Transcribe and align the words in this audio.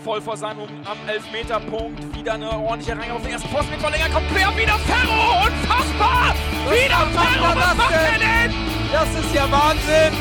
voll 0.00 0.20
vor 0.20 0.36
seinem 0.36 0.62
am 0.84 0.98
Elfmeterpunkt. 1.08 2.16
Wieder 2.16 2.34
eine 2.34 2.50
ordentliche 2.50 2.98
Reihe 2.98 3.12
auf 3.12 3.22
den 3.22 3.32
ersten 3.32 3.48
Posten 3.50 3.70
mit 3.70 3.80
Verlänger. 3.80 4.08
Kommt 4.08 4.28
quer, 4.28 4.56
wieder 4.56 4.78
Ferro! 4.78 5.46
Unfassbar! 5.46 6.34
Was 6.64 6.74
wieder 6.74 7.06
Ferro! 7.06 7.56
Was 7.56 7.76
macht 7.76 7.92
er 7.92 8.18
denn? 8.18 8.54
Das 8.92 9.08
ist 9.18 9.34
ja 9.34 9.50
Wahnsinn! 9.50 10.12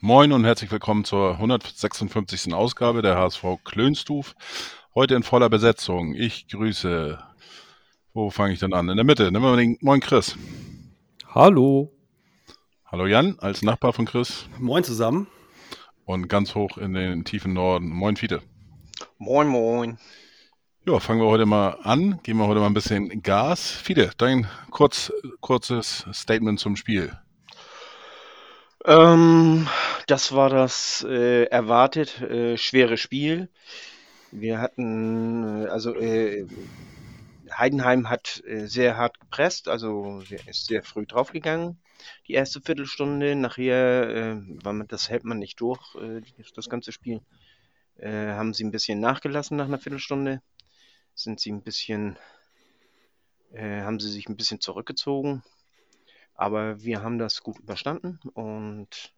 Moin 0.00 0.32
und 0.32 0.44
herzlich 0.44 0.70
willkommen 0.70 1.04
zur 1.04 1.32
156. 1.32 2.54
Ausgabe 2.54 3.02
der 3.02 3.16
HSV 3.16 3.44
Klönstuf. 3.64 4.36
Heute 4.94 5.16
in 5.16 5.24
voller 5.24 5.50
Besetzung. 5.50 6.14
Ich 6.14 6.46
grüße. 6.48 7.18
Wo 8.14 8.30
fange 8.30 8.52
ich 8.52 8.60
denn 8.60 8.72
an? 8.72 8.88
In 8.88 8.96
der 8.96 9.04
Mitte. 9.04 9.24
Nehmen 9.24 9.44
wir 9.44 9.50
mal 9.50 9.56
den 9.56 9.76
Moin 9.80 10.00
Chris. 10.00 10.36
Hallo. 11.34 11.97
Hallo 12.90 13.04
Jan, 13.06 13.38
als 13.40 13.60
Nachbar 13.60 13.92
von 13.92 14.06
Chris. 14.06 14.46
Moin 14.58 14.82
zusammen. 14.82 15.26
Und 16.06 16.26
ganz 16.28 16.54
hoch 16.54 16.78
in 16.78 16.94
den 16.94 17.22
tiefen 17.22 17.52
Norden. 17.52 17.90
Moin 17.90 18.16
Fiete. 18.16 18.40
Moin, 19.18 19.46
moin. 19.46 19.98
Ja, 20.86 20.98
fangen 20.98 21.20
wir 21.20 21.26
heute 21.26 21.44
mal 21.44 21.76
an. 21.82 22.18
Geben 22.22 22.38
wir 22.38 22.46
heute 22.46 22.60
mal 22.60 22.66
ein 22.66 22.72
bisschen 22.72 23.22
Gas. 23.22 23.70
Fiete, 23.70 24.10
dein 24.16 24.48
kurz, 24.70 25.12
kurzes 25.42 26.06
Statement 26.14 26.60
zum 26.60 26.76
Spiel. 26.76 27.12
Ähm, 28.86 29.68
das 30.06 30.32
war 30.34 30.48
das 30.48 31.04
äh, 31.06 31.44
erwartet 31.44 32.22
äh, 32.22 32.56
schwere 32.56 32.96
Spiel. 32.96 33.50
Wir 34.32 34.62
hatten, 34.62 35.66
äh, 35.66 35.68
also 35.68 35.94
äh, 35.94 36.46
Heidenheim 37.54 38.08
hat 38.08 38.42
äh, 38.46 38.64
sehr 38.64 38.96
hart 38.96 39.20
gepresst, 39.20 39.68
also 39.68 40.22
ist 40.46 40.68
sehr 40.68 40.82
früh 40.82 41.04
draufgegangen 41.04 41.78
die 42.26 42.34
erste 42.34 42.60
Viertelstunde. 42.60 43.34
Nachher, 43.34 44.36
äh, 44.36 44.84
das 44.88 45.08
hält 45.08 45.24
man 45.24 45.38
nicht 45.38 45.60
durch, 45.60 45.94
äh, 45.96 46.22
das 46.54 46.68
ganze 46.68 46.92
Spiel, 46.92 47.20
äh, 47.96 48.28
haben 48.32 48.54
sie 48.54 48.64
ein 48.64 48.70
bisschen 48.70 49.00
nachgelassen 49.00 49.56
nach 49.56 49.66
einer 49.66 49.78
Viertelstunde. 49.78 50.42
Sind 51.14 51.40
sie 51.40 51.52
ein 51.52 51.62
bisschen, 51.62 52.16
äh, 53.52 53.82
haben 53.82 54.00
sie 54.00 54.10
sich 54.10 54.28
ein 54.28 54.36
bisschen 54.36 54.60
zurückgezogen. 54.60 55.42
Aber 56.34 56.82
wir 56.84 57.02
haben 57.02 57.18
das 57.18 57.42
gut 57.42 57.58
überstanden 57.58 58.20
und 58.34 59.12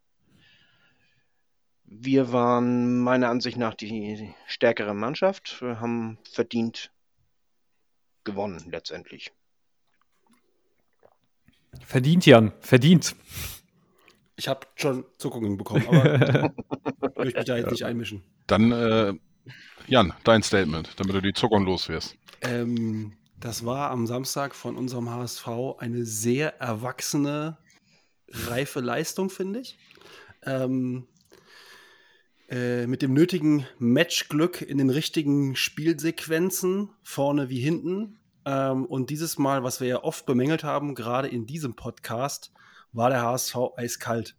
wir 1.84 2.33
waren 2.33 3.00
meiner 3.00 3.28
Ansicht 3.28 3.59
nach 3.59 3.75
die 3.75 4.33
stärkere 4.47 4.94
Mannschaft, 4.94 5.61
haben 5.61 6.19
verdient 6.22 6.92
gewonnen 8.25 8.70
letztendlich. 8.70 9.33
Verdient, 11.85 12.27
Jan, 12.27 12.53
verdient. 12.61 13.15
Ich 14.37 14.49
habe 14.49 14.67
schon 14.75 15.05
Zuckungen 15.19 15.57
bekommen, 15.57 15.87
aber 15.87 16.15
ich 17.11 17.17
möchte 17.17 17.39
mich 17.39 17.45
da 17.47 17.57
jetzt 17.57 17.71
nicht 17.71 17.85
einmischen. 17.85 18.23
Dann, 18.47 18.73
äh, 18.73 19.15
Jan, 19.87 20.15
dein 20.25 20.43
Statement, 20.43 20.89
damit 20.97 21.15
du 21.15 21.21
die 21.21 21.33
Zuckung 21.33 21.65
los 21.65 21.89
wirst. 21.89 22.17
Ähm, 22.41 23.12
das 23.39 23.65
war 23.65 23.91
am 23.91 24.07
Samstag 24.07 24.55
von 24.55 24.77
unserem 24.77 25.11
HSV 25.11 25.49
eine 25.79 26.05
sehr 26.05 26.61
erwachsene, 26.61 27.59
reife 28.29 28.81
Leistung, 28.81 29.31
finde 29.31 29.61
ich. 29.61 29.79
Ähm, 30.45 31.07
äh, 32.49 32.87
mit 32.87 33.03
dem 33.03 33.12
nötigen 33.12 33.67
Matchglück 33.79 34.62
in 34.62 34.79
den 34.79 34.91
richtigen 34.91 35.57
Spielsequenzen, 35.57 36.91
vorne 37.03 37.49
wie 37.49 37.61
hinten. 37.61 38.20
Ähm, 38.45 38.85
und 38.87 39.11
dieses 39.11 39.39
Mal, 39.39 39.63
was 39.63 39.81
wir 39.81 39.89
ja 39.89 40.03
oft 40.03 40.27
bemängelt 40.27 40.65
haben, 40.65 40.95
gerade 40.95 41.29
in 41.29 41.47
diesem 41.47 41.75
Podcast, 41.75 42.53
war 42.93 43.11
der 43.11 43.23
HSV 43.23 43.57
eiskalt. 43.77 44.37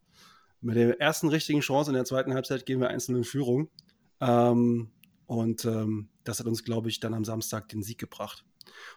Mit 0.62 0.76
der 0.76 1.00
ersten 1.00 1.30
richtigen 1.30 1.62
Chance 1.62 1.92
in 1.92 1.96
der 1.96 2.06
zweiten 2.06 2.34
Halbzeit 2.34 2.66
gehen 2.66 2.80
wir 2.80 2.90
einzeln 2.90 3.16
in 3.16 3.24
Führung. 3.24 3.70
Ähm, 4.20 4.92
und 5.26 5.66
ähm, 5.66 6.10
das 6.24 6.40
hat 6.40 6.46
uns, 6.46 6.64
glaube 6.64 6.90
ich, 6.90 7.00
dann 7.00 7.14
am 7.14 7.26
Samstag 7.26 7.70
den 7.70 7.84
Sieg 7.84 7.98
gebracht. 7.98 8.46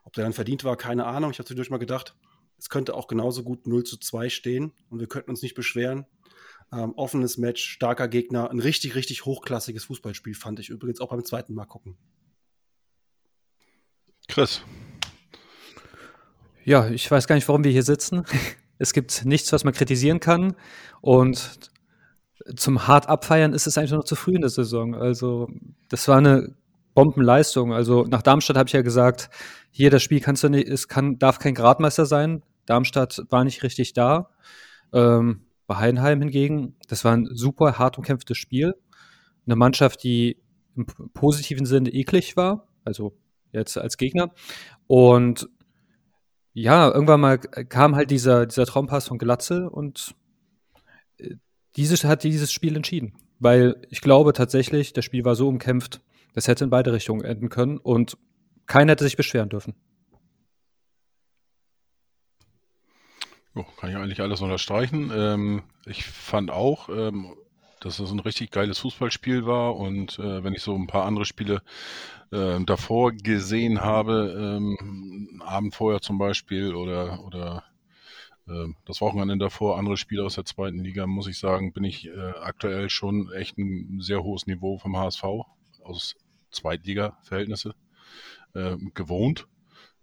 Ob 0.04 0.12
der 0.12 0.24
dann 0.24 0.32
verdient 0.32 0.64
war, 0.64 0.76
keine 0.76 1.06
Ahnung. 1.06 1.30
Ich 1.30 1.38
habe 1.38 1.46
zwischendurch 1.46 1.70
mal 1.70 1.78
gedacht, 1.78 2.16
es 2.58 2.68
könnte 2.68 2.94
auch 2.94 3.08
genauso 3.08 3.42
gut 3.42 3.66
0 3.66 3.84
zu 3.84 3.96
2 3.96 4.28
stehen 4.28 4.72
und 4.90 5.00
wir 5.00 5.06
könnten 5.06 5.30
uns 5.30 5.42
nicht 5.42 5.54
beschweren. 5.54 6.06
Ähm, 6.72 6.92
offenes 6.96 7.38
Match, 7.38 7.64
starker 7.64 8.08
Gegner, 8.08 8.50
ein 8.50 8.58
richtig, 8.58 8.94
richtig 8.94 9.24
hochklassiges 9.24 9.84
Fußballspiel 9.84 10.34
fand 10.34 10.60
ich 10.60 10.70
übrigens 10.70 11.00
auch 11.00 11.10
beim 11.10 11.24
zweiten 11.24 11.54
Mal 11.54 11.66
gucken. 11.66 11.96
Chris, 14.28 14.62
ja, 16.64 16.88
ich 16.88 17.10
weiß 17.10 17.26
gar 17.26 17.34
nicht, 17.34 17.48
warum 17.48 17.64
wir 17.64 17.72
hier 17.72 17.82
sitzen. 17.82 18.24
Es 18.78 18.92
gibt 18.92 19.24
nichts, 19.24 19.52
was 19.52 19.64
man 19.64 19.72
kritisieren 19.72 20.20
kann. 20.20 20.54
Und 21.00 21.70
zum 22.56 22.86
hart 22.86 23.08
abfeiern 23.08 23.52
ist 23.52 23.66
es 23.66 23.78
eigentlich 23.78 23.92
noch 23.92 24.04
zu 24.04 24.16
früh 24.16 24.34
in 24.34 24.40
der 24.40 24.50
Saison. 24.50 24.94
Also, 24.94 25.48
das 25.88 26.08
war 26.08 26.18
eine 26.18 26.54
Bombenleistung. 26.94 27.72
Also, 27.72 28.04
nach 28.04 28.22
Darmstadt 28.22 28.56
habe 28.56 28.68
ich 28.68 28.72
ja 28.72 28.82
gesagt, 28.82 29.30
hier 29.70 29.90
das 29.90 30.02
Spiel 30.02 30.20
kannst 30.20 30.42
du 30.42 30.48
nicht, 30.48 30.68
es 30.68 30.88
kann, 30.88 31.18
darf 31.18 31.38
kein 31.38 31.54
Gradmeister 31.54 32.06
sein. 32.06 32.42
Darmstadt 32.66 33.22
war 33.30 33.44
nicht 33.44 33.62
richtig 33.62 33.92
da. 33.92 34.30
Ähm, 34.92 35.42
bei 35.66 35.76
Heidenheim 35.76 36.20
hingegen, 36.20 36.76
das 36.88 37.04
war 37.04 37.16
ein 37.16 37.28
super 37.32 37.78
hart 37.78 37.98
umkämpftes 37.98 38.36
Spiel. 38.36 38.74
Eine 39.46 39.56
Mannschaft, 39.56 40.02
die 40.02 40.38
im 40.76 40.86
positiven 41.12 41.66
Sinne 41.66 41.90
eklig 41.90 42.36
war, 42.36 42.66
also 42.84 43.16
jetzt 43.52 43.78
als 43.78 43.96
Gegner. 43.96 44.32
Und 44.86 45.48
ja, 46.54 46.88
irgendwann 46.90 47.20
mal 47.20 47.38
kam 47.38 47.96
halt 47.96 48.10
dieser, 48.10 48.46
dieser 48.46 48.64
Traumpass 48.64 49.08
von 49.08 49.18
Glatze 49.18 49.68
und 49.68 50.14
äh, 51.18 51.34
dieses 51.76 52.04
hat 52.04 52.22
dieses 52.22 52.52
Spiel 52.52 52.76
entschieden. 52.76 53.14
Weil 53.40 53.76
ich 53.90 54.00
glaube 54.00 54.32
tatsächlich, 54.32 54.92
das 54.92 55.04
Spiel 55.04 55.24
war 55.24 55.34
so 55.34 55.48
umkämpft, 55.48 56.00
das 56.32 56.46
hätte 56.46 56.64
in 56.64 56.70
beide 56.70 56.92
Richtungen 56.92 57.24
enden 57.24 57.48
können 57.48 57.78
und 57.78 58.16
keiner 58.66 58.92
hätte 58.92 59.04
sich 59.04 59.16
beschweren 59.16 59.48
dürfen. 59.48 59.74
Oh, 63.56 63.64
kann 63.76 63.90
ich 63.90 63.96
eigentlich 63.96 64.20
alles 64.20 64.40
unterstreichen. 64.40 65.12
Ähm, 65.14 65.62
ich 65.86 66.04
fand 66.04 66.50
auch, 66.50 66.88
ähm, 66.88 67.34
dass 67.84 67.98
es 67.98 68.10
ein 68.10 68.20
richtig 68.20 68.50
geiles 68.50 68.78
Fußballspiel 68.78 69.44
war 69.44 69.76
und 69.76 70.18
äh, 70.18 70.42
wenn 70.42 70.54
ich 70.54 70.62
so 70.62 70.74
ein 70.74 70.86
paar 70.86 71.04
andere 71.04 71.26
Spiele 71.26 71.62
äh, 72.32 72.58
davor 72.64 73.12
gesehen 73.12 73.82
habe, 73.82 74.56
ähm, 74.56 75.42
Abend 75.44 75.74
vorher 75.74 76.00
zum 76.00 76.16
Beispiel 76.16 76.74
oder, 76.74 77.22
oder 77.24 77.64
äh, 78.48 78.68
das 78.86 79.02
Wochenende 79.02 79.36
davor, 79.36 79.78
andere 79.78 79.98
Spiele 79.98 80.24
aus 80.24 80.36
der 80.36 80.46
zweiten 80.46 80.78
Liga, 80.78 81.06
muss 81.06 81.26
ich 81.26 81.38
sagen, 81.38 81.72
bin 81.74 81.84
ich 81.84 82.06
äh, 82.06 82.32
aktuell 82.40 82.88
schon 82.88 83.30
echt 83.32 83.58
ein 83.58 84.00
sehr 84.00 84.22
hohes 84.22 84.46
Niveau 84.46 84.78
vom 84.78 84.96
HSV 84.96 85.24
aus 85.82 86.16
Zweitliga-Verhältnisse 86.50 87.74
äh, 88.54 88.76
gewohnt, 88.94 89.46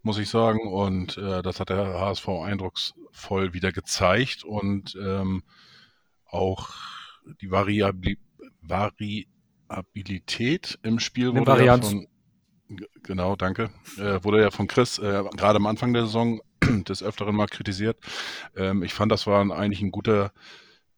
muss 0.03 0.19
ich 0.19 0.29
sagen. 0.29 0.71
Und 0.71 1.17
äh, 1.17 1.41
das 1.41 1.59
hat 1.59 1.69
der 1.69 1.99
HSV 1.99 2.27
eindrucksvoll 2.27 3.53
wieder 3.53 3.71
gezeigt 3.71 4.43
und 4.43 4.95
ähm, 5.01 5.41
auch 6.25 6.69
die 7.41 7.51
Variabli 7.51 8.17
Variabilität 8.61 10.79
im 10.83 10.99
Spiel 10.99 11.33
wurde 11.33 11.65
ja 11.65 11.77
von, 11.77 12.07
genau, 13.03 13.35
danke, 13.35 13.69
äh, 13.97 14.23
wurde 14.23 14.41
ja 14.41 14.51
von 14.51 14.67
Chris 14.67 14.99
äh, 14.99 15.23
gerade 15.35 15.57
am 15.57 15.65
Anfang 15.65 15.93
der 15.93 16.05
Saison 16.05 16.39
des 16.61 17.03
Öfteren 17.03 17.35
mal 17.35 17.47
kritisiert. 17.47 17.97
Ähm, 18.55 18.83
ich 18.83 18.93
fand, 18.93 19.11
das 19.11 19.27
war 19.27 19.41
eigentlich 19.51 19.81
ein 19.81 19.91
guter 19.91 20.31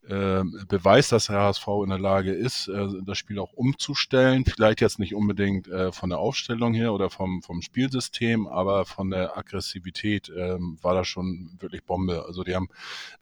äh, 0.08 0.42
Beweis, 0.68 1.08
dass 1.08 1.26
der 1.26 1.40
HSV 1.40 1.66
in 1.82 1.90
der 1.90 1.98
Lage 1.98 2.32
ist, 2.32 2.68
äh, 2.68 2.88
das 3.04 3.18
Spiel 3.18 3.38
auch 3.38 3.52
umzustellen. 3.52 4.44
Vielleicht 4.44 4.80
jetzt 4.80 4.98
nicht 4.98 5.14
unbedingt 5.14 5.68
äh, 5.68 5.92
von 5.92 6.10
der 6.10 6.18
Aufstellung 6.18 6.74
her 6.74 6.92
oder 6.92 7.10
vom, 7.10 7.42
vom 7.42 7.62
Spielsystem, 7.62 8.46
aber 8.46 8.84
von 8.84 9.10
der 9.10 9.36
Aggressivität 9.36 10.30
ähm, 10.36 10.78
war 10.82 10.94
das 10.94 11.08
schon 11.08 11.56
wirklich 11.58 11.84
Bombe. 11.84 12.24
Also 12.26 12.44
die 12.44 12.54
haben, 12.54 12.68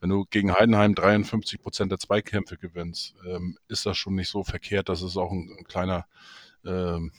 wenn 0.01 0.11
du 0.11 0.25
gegen 0.31 0.53
Heidenheim 0.53 0.95
53 0.95 1.61
Prozent 1.63 1.93
der 1.93 1.99
Zweikämpfe 1.99 2.57
gewinnst, 2.57 3.15
ähm, 3.27 3.57
ist 3.69 3.87
das 3.87 3.97
schon 3.97 4.15
nicht 4.15 4.29
so 4.29 4.43
verkehrt. 4.43 4.89
Das 4.89 5.03
ist 5.03 5.17
auch 5.17 5.31
ein, 5.31 5.55
ein 5.59 5.65
kleiner, 5.65 6.07
ähm, 6.65 7.13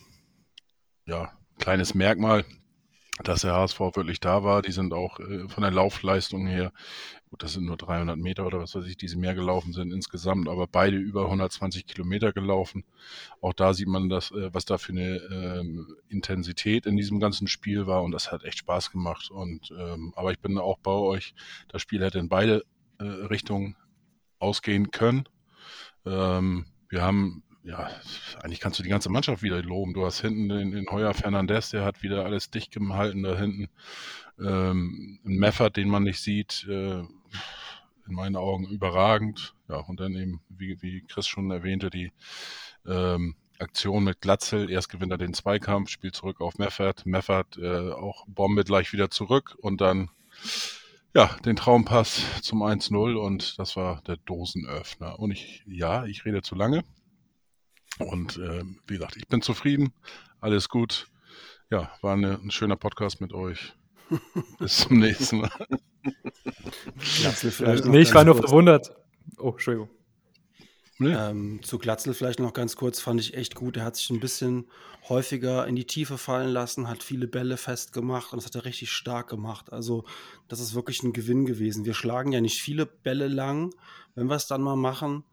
ja, 1.06 1.32
kleines 1.58 1.94
Merkmal 1.94 2.44
dass 3.24 3.42
der 3.42 3.54
HSV 3.54 3.80
wirklich 3.80 4.20
da 4.20 4.44
war. 4.44 4.62
Die 4.62 4.72
sind 4.72 4.94
auch 4.94 5.20
äh, 5.20 5.48
von 5.48 5.62
der 5.62 5.72
Laufleistung 5.72 6.48
her 6.48 6.72
Gut, 7.34 7.42
das 7.42 7.54
sind 7.54 7.66
nur 7.66 7.78
300 7.78 8.16
Meter 8.16 8.46
oder 8.46 8.60
was 8.60 8.76
weiß 8.76 8.86
ich, 8.86 8.96
die 8.96 9.08
sie 9.08 9.18
mehr 9.18 9.34
gelaufen 9.34 9.74
sind 9.74 9.92
insgesamt, 9.92 10.48
aber 10.48 10.68
beide 10.68 10.98
über 10.98 11.24
120 11.24 11.88
Kilometer 11.88 12.32
gelaufen. 12.32 12.84
Auch 13.42 13.54
da 13.54 13.74
sieht 13.74 13.88
man, 13.88 14.08
das, 14.08 14.30
äh, 14.30 14.54
was 14.54 14.66
da 14.66 14.78
für 14.78 14.92
eine 14.92 15.16
ähm, 15.32 15.96
Intensität 16.10 16.86
in 16.86 16.96
diesem 16.96 17.20
ganzen 17.20 17.48
Spiel 17.48 17.88
war 17.88 18.04
und 18.04 18.12
das 18.12 18.32
hat 18.32 18.44
echt 18.44 18.60
Spaß 18.60 18.92
gemacht. 18.92 19.32
Und 19.32 19.72
ähm, 19.76 20.14
aber 20.16 20.32
ich 20.32 20.38
bin 20.42 20.60
auch 20.60 20.78
bei 20.78 20.92
euch, 20.92 21.34
das 21.70 21.82
Spiel 21.82 22.04
hätte 22.04 22.20
in 22.20 22.30
beide 22.30 22.66
äh, 23.00 23.04
Richtungen 23.04 23.78
ausgehen 24.38 24.92
können. 24.92 25.28
Ähm, 26.06 26.68
wir 26.88 27.02
haben 27.02 27.42
ja, 27.64 27.90
eigentlich 28.42 28.60
kannst 28.60 28.80
du 28.80 28.84
die 28.84 28.90
ganze 28.90 29.10
Mannschaft 29.10 29.42
wieder 29.42 29.62
loben. 29.62 29.94
Du 29.94 30.06
hast 30.06 30.22
hinten 30.22 30.50
den, 30.50 30.72
den 30.72 30.90
Heuer 30.90 31.14
Fernandez, 31.14 31.70
der 31.70 31.86
hat 31.86 32.04
wieder 32.04 32.26
alles 32.26 32.50
dicht 32.50 32.72
gehalten 32.72 33.24
da 33.24 33.38
hinten. 33.38 33.70
Ähm, 34.40 35.20
ein 35.26 35.38
Meffert, 35.38 35.78
den 35.78 35.90
man 35.90 36.04
nicht 36.04 36.20
sieht, 36.20 36.66
äh, 36.68 37.00
in 37.00 38.16
meinen 38.16 38.36
Augen 38.36 38.66
überragend. 38.66 39.56
Ja, 39.70 39.78
und 39.78 40.00
dann 40.00 40.16
eben, 40.16 40.42
wie, 40.50 40.82
wie 40.82 41.06
Chris 41.08 41.28
schon 41.28 41.52
erwähnte, 41.52 41.90
die 41.90 42.12
ähm, 42.86 43.36
Aktion 43.60 44.04
mit 44.04 44.20
Glatzel. 44.20 44.70
Erst 44.70 44.90
gewinnt 44.90 45.12
er 45.12 45.18
den 45.18 45.34
Zweikampf, 45.34 45.90
spielt 45.90 46.16
zurück 46.16 46.42
auf 46.42 46.58
Meffert. 46.58 47.06
Meffert 47.06 47.58
äh, 47.58 47.92
auch 47.92 48.26
Bombe 48.28 48.66
gleich 48.66 48.92
wieder 48.92 49.10
zurück 49.10 49.56
und 49.60 49.80
dann 49.80 50.10
ja, 51.16 51.28
den 51.46 51.56
Traumpass 51.56 52.24
zum 52.42 52.64
1-0 52.64 53.16
und 53.16 53.60
das 53.60 53.76
war 53.76 54.02
der 54.08 54.18
Dosenöffner. 54.18 55.20
Und 55.20 55.32
ich, 55.32 55.64
ja, 55.68 56.06
ich 56.06 56.26
rede 56.26 56.42
zu 56.42 56.56
lange. 56.56 56.84
Und 58.00 58.38
äh, 58.38 58.64
wie 58.88 58.96
gesagt, 58.96 59.18
ich 59.18 59.28
bin 59.28 59.42
zufrieden. 59.42 59.94
Alles 60.40 60.70
gut. 60.70 61.08
Ja, 61.70 61.92
war 62.02 62.14
eine, 62.14 62.40
ein 62.40 62.52
schöner 62.52 62.76
Podcast 62.76 63.22
mit 63.22 63.34
euch. 63.34 63.74
Bis 64.60 64.78
zum 64.78 65.00
nächsten 65.00 65.42
Mal. 65.42 65.68
nee, 67.86 68.00
ich 68.00 68.14
war 68.14 68.24
nur 68.24 68.36
verwundert. 68.36 68.96
Oh, 69.38 69.52
Entschuldigung. 69.52 69.90
Nee. 71.00 71.14
Ähm, 71.14 71.60
zu 71.64 71.80
Glatzel 71.80 72.14
vielleicht 72.14 72.40
noch 72.40 72.54
ganz 72.54 72.76
kurz, 72.76 73.00
fand 73.00 73.20
ich 73.20 73.34
echt 73.34 73.56
gut. 73.56 73.78
Er 73.78 73.86
hat 73.86 73.96
sich 73.96 74.10
ein 74.10 74.20
bisschen 74.20 74.68
häufiger 75.10 75.68
in 75.68 75.76
die 75.76 75.86
Tiefe 75.86 76.18
fallen 76.18 76.50
lassen, 76.50 76.88
hat 76.88 77.04
viele 77.04 77.28
Bälle 77.28 77.58
festgemacht 77.58 78.32
und 78.32 78.38
das 78.38 78.46
hat 78.46 78.56
er 78.56 78.66
richtig 78.66 78.92
stark 78.92 79.28
gemacht. 79.28 79.74
Also, 79.74 80.06
das 80.48 80.60
ist 80.60 80.76
wirklich 80.76 81.02
ein 81.04 81.14
Gewinn 81.14 81.46
gewesen. 81.46 81.86
Wir 81.86 81.94
schlagen 81.94 82.32
ja 82.32 82.42
nicht 82.42 82.62
viele 82.62 82.86
Bälle 82.86 83.28
lang. 83.28 83.74
Wenn 84.16 84.28
wir 84.28 84.36
es 84.36 84.48
dann 84.48 84.62
mal 84.62 84.76
machen, 84.76 85.24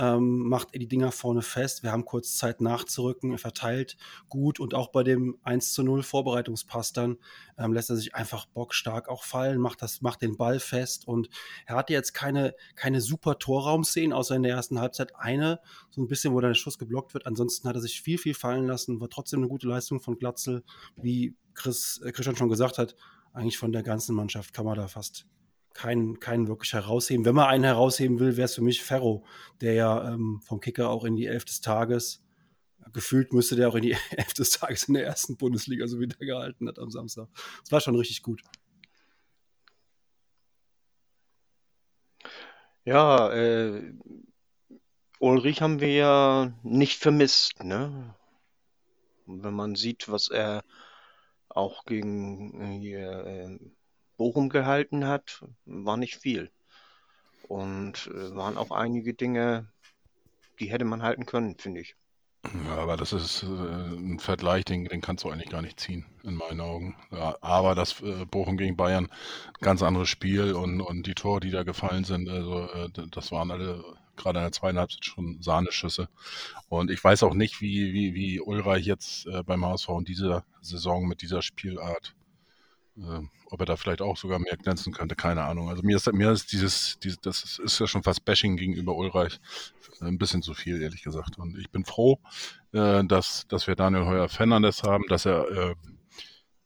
ähm, 0.00 0.48
macht 0.48 0.68
er 0.72 0.78
die 0.78 0.88
Dinger 0.88 1.12
vorne 1.12 1.42
fest. 1.42 1.82
Wir 1.82 1.92
haben 1.92 2.06
kurz 2.06 2.36
Zeit 2.36 2.62
nachzurücken, 2.62 3.32
er 3.32 3.38
verteilt 3.38 3.98
gut 4.30 4.58
und 4.58 4.72
auch 4.72 4.88
bei 4.88 5.02
dem 5.02 5.38
1 5.42 5.74
zu 5.74 5.82
0 5.82 6.02
Vorbereitungspass 6.02 6.94
dann 6.94 7.18
ähm, 7.58 7.74
lässt 7.74 7.90
er 7.90 7.96
sich 7.96 8.14
einfach 8.14 8.46
bockstark 8.46 9.10
auch 9.10 9.24
fallen, 9.24 9.60
macht, 9.60 9.82
das, 9.82 10.00
macht 10.00 10.22
den 10.22 10.38
Ball 10.38 10.58
fest 10.58 11.06
und 11.06 11.28
er 11.66 11.76
hatte 11.76 11.92
jetzt 11.92 12.14
keine, 12.14 12.54
keine 12.76 13.02
super 13.02 13.38
Torraumszenen, 13.38 14.14
außer 14.14 14.34
in 14.34 14.42
der 14.42 14.52
ersten 14.52 14.80
Halbzeit 14.80 15.14
eine, 15.16 15.60
so 15.90 16.00
ein 16.00 16.08
bisschen, 16.08 16.32
wo 16.32 16.40
der 16.40 16.54
Schuss 16.54 16.78
geblockt 16.78 17.12
wird. 17.12 17.26
Ansonsten 17.26 17.68
hat 17.68 17.74
er 17.74 17.82
sich 17.82 18.00
viel, 18.00 18.16
viel 18.16 18.34
fallen 18.34 18.66
lassen, 18.66 19.00
war 19.00 19.10
trotzdem 19.10 19.40
eine 19.40 19.48
gute 19.48 19.68
Leistung 19.68 20.00
von 20.00 20.16
Glatzel, 20.16 20.64
wie 20.96 21.36
Chris, 21.52 22.00
äh, 22.02 22.12
Christian 22.12 22.36
schon 22.36 22.48
gesagt 22.48 22.78
hat, 22.78 22.96
eigentlich 23.34 23.58
von 23.58 23.72
der 23.72 23.82
ganzen 23.82 24.16
Mannschaft 24.16 24.54
kann 24.54 24.64
man 24.64 24.76
da 24.76 24.88
fast 24.88 25.26
keinen, 25.74 26.20
keinen 26.20 26.48
wirklich 26.48 26.72
herausheben. 26.72 27.24
Wenn 27.24 27.34
man 27.34 27.48
einen 27.48 27.64
herausheben 27.64 28.18
will, 28.18 28.36
wäre 28.36 28.46
es 28.46 28.54
für 28.54 28.62
mich 28.62 28.82
Ferro, 28.82 29.24
der 29.60 29.74
ja 29.74 30.12
ähm, 30.12 30.40
vom 30.44 30.60
Kicker 30.60 30.90
auch 30.90 31.04
in 31.04 31.16
die 31.16 31.26
Elf 31.26 31.44
des 31.44 31.60
Tages, 31.60 32.22
gefühlt 32.92 33.32
müsste 33.32 33.56
der 33.56 33.68
auch 33.68 33.74
in 33.74 33.82
die 33.82 33.96
Elf 34.10 34.34
des 34.34 34.50
Tages 34.50 34.84
in 34.84 34.94
der 34.94 35.04
ersten 35.04 35.36
Bundesliga 35.36 35.86
so 35.86 36.00
wieder 36.00 36.16
gehalten 36.16 36.68
hat 36.68 36.78
am 36.78 36.90
Samstag. 36.90 37.28
Das 37.62 37.72
war 37.72 37.80
schon 37.80 37.96
richtig 37.96 38.22
gut. 38.22 38.42
Ja, 42.84 43.30
äh, 43.32 43.92
Ulrich 45.18 45.60
haben 45.60 45.80
wir 45.80 45.92
ja 45.92 46.52
nicht 46.62 46.98
vermisst, 46.98 47.62
ne? 47.62 48.14
Wenn 49.26 49.54
man 49.54 49.76
sieht, 49.76 50.08
was 50.08 50.28
er 50.28 50.64
auch 51.48 51.84
gegen 51.84 52.60
äh, 52.60 52.78
hier, 52.78 53.26
äh, 53.26 53.58
Bochum 54.20 54.50
gehalten 54.50 55.06
hat, 55.06 55.46
war 55.64 55.96
nicht 55.96 56.16
viel. 56.16 56.50
Und 57.48 58.10
äh, 58.12 58.36
waren 58.36 58.58
auch 58.58 58.70
einige 58.70 59.14
Dinge, 59.14 59.66
die 60.58 60.70
hätte 60.70 60.84
man 60.84 61.02
halten 61.02 61.24
können, 61.24 61.56
finde 61.56 61.80
ich. 61.80 61.96
Ja, 62.66 62.76
aber 62.76 62.98
das 62.98 63.14
ist 63.14 63.44
äh, 63.44 63.46
ein 63.46 64.18
Vergleich, 64.18 64.66
den, 64.66 64.84
den 64.84 65.00
kannst 65.00 65.24
du 65.24 65.30
eigentlich 65.30 65.48
gar 65.48 65.62
nicht 65.62 65.80
ziehen, 65.80 66.04
in 66.22 66.34
meinen 66.34 66.60
Augen. 66.60 66.96
Ja, 67.10 67.38
aber 67.40 67.74
das 67.74 68.02
äh, 68.02 68.26
Bochum 68.26 68.58
gegen 68.58 68.76
Bayern, 68.76 69.08
ganz 69.62 69.82
anderes 69.82 70.10
Spiel 70.10 70.52
und, 70.52 70.82
und 70.82 71.06
die 71.06 71.14
Tore, 71.14 71.40
die 71.40 71.50
da 71.50 71.62
gefallen 71.62 72.04
sind, 72.04 72.28
also 72.28 72.68
äh, 72.72 72.90
das 73.10 73.32
waren 73.32 73.50
alle 73.50 73.82
gerade 74.16 74.40
in 74.40 74.44
der 74.44 74.52
zweiten 74.52 74.78
Halbzeit 74.78 75.06
schon 75.06 75.40
Sahneschüsse. 75.40 76.10
Und 76.68 76.90
ich 76.90 77.02
weiß 77.02 77.22
auch 77.22 77.32
nicht, 77.32 77.62
wie, 77.62 77.94
wie, 77.94 78.14
wie 78.14 78.38
Ulreich 78.38 78.84
jetzt 78.84 79.26
äh, 79.28 79.42
beim 79.42 79.64
HSV 79.64 79.88
in 79.88 80.04
dieser 80.04 80.44
Saison 80.60 81.08
mit 81.08 81.22
dieser 81.22 81.40
Spielart 81.40 82.14
äh, 83.00 83.20
ob 83.46 83.60
er 83.60 83.66
da 83.66 83.76
vielleicht 83.76 84.02
auch 84.02 84.16
sogar 84.16 84.38
mehr 84.38 84.56
glänzen 84.56 84.92
könnte, 84.92 85.16
keine 85.16 85.44
Ahnung. 85.44 85.68
Also 85.68 85.82
mir 85.82 85.96
ist, 85.96 86.12
mir 86.12 86.30
ist 86.30 86.52
dieses, 86.52 86.98
dieses, 86.98 87.20
das 87.20 87.58
ist 87.58 87.78
ja 87.78 87.86
schon 87.86 88.02
fast 88.02 88.24
Bashing 88.24 88.56
gegenüber 88.56 88.94
Ulreich 88.94 89.40
ein 90.00 90.18
bisschen 90.18 90.42
zu 90.42 90.54
viel, 90.54 90.80
ehrlich 90.80 91.02
gesagt. 91.02 91.38
Und 91.38 91.58
ich 91.58 91.70
bin 91.70 91.84
froh, 91.84 92.18
äh, 92.72 93.04
dass, 93.04 93.46
dass 93.48 93.66
wir 93.66 93.76
Daniel 93.76 94.06
Heuer 94.06 94.28
Fernandes 94.28 94.82
haben, 94.82 95.04
dass 95.08 95.26
er 95.26 95.48
äh, 95.50 95.74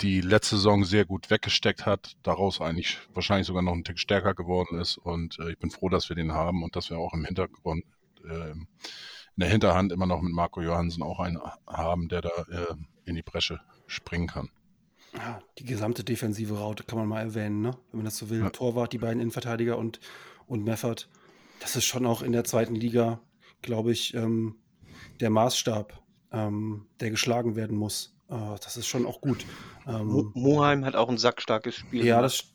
die 0.01 0.21
letzte 0.21 0.57
Saison 0.57 0.85
sehr 0.85 1.05
gut 1.05 1.31
weggesteckt 1.31 1.87
hat, 1.87 2.17
daraus 2.23 2.61
eigentlich 2.61 2.99
wahrscheinlich 3.13 3.47
sogar 3.47 3.63
noch 3.63 3.73
ein 3.73 3.85
Tick 3.85 3.99
stärker 3.99 4.35
geworden 4.35 4.79
ist. 4.79 4.99
Und 4.99 5.39
äh, 5.39 5.53
ich 5.53 5.59
bin 5.59 5.71
froh, 5.71 5.89
dass 5.89 6.09
wir 6.09 6.17
den 6.17 6.33
haben 6.33 6.63
und 6.63 6.77
dass 6.77 6.91
wir 6.91 6.99
auch 6.99 7.15
im 7.15 7.25
Hintergrund, 7.25 7.85
äh, 8.25 8.51
in 8.51 9.41
der 9.41 9.49
Hinterhand 9.49 9.93
immer 9.93 10.07
noch 10.07 10.21
mit 10.21 10.33
Marco 10.33 10.61
Johansen 10.61 11.03
auch 11.03 11.21
einen 11.21 11.41
haben, 11.67 12.09
der 12.09 12.23
da 12.23 12.31
äh, 12.51 12.75
in 13.05 13.17
die 13.17 13.23
Bresche 13.23 13.61
springen 13.87 14.29
kann. 14.29 14.51
Ja, 15.17 15.41
die 15.59 15.65
gesamte 15.65 16.03
defensive 16.03 16.59
Raute 16.59 16.85
kann 16.85 16.99
man 16.99 17.09
mal 17.09 17.21
erwähnen, 17.21 17.61
ne? 17.61 17.77
wenn 17.91 17.99
man 17.99 18.05
das 18.05 18.17
so 18.17 18.31
will. 18.31 18.41
Ja. 18.41 18.51
Torwart, 18.51 18.93
die 18.93 18.99
beiden 18.99 19.21
Innenverteidiger 19.21 19.79
und, 19.79 20.01
und 20.47 20.65
Meffert. 20.65 21.09
Das 21.61 21.77
ist 21.77 21.85
schon 21.85 22.05
auch 22.05 22.23
in 22.23 22.33
der 22.33 22.45
zweiten 22.45 22.75
Liga, 22.75 23.21
glaube 23.63 23.93
ich, 23.93 24.15
ähm, 24.15 24.57
der 25.21 25.31
Maßstab, 25.31 26.03
ähm, 26.33 26.87
der 27.01 27.11
geschlagen 27.11 27.55
werden 27.57 27.77
muss. 27.77 28.15
Äh, 28.29 28.35
das 28.63 28.77
ist 28.77 28.87
schon 28.87 29.07
auch 29.07 29.21
gut. 29.21 29.47
Ähm, 29.87 30.33
Moheim 30.35 30.85
hat 30.85 30.97
auch 30.97 31.09
ein 31.09 31.19
sackstarkes 31.19 31.77
Spiel. 31.77 32.05
Ja, 32.05 32.21
das, 32.21 32.53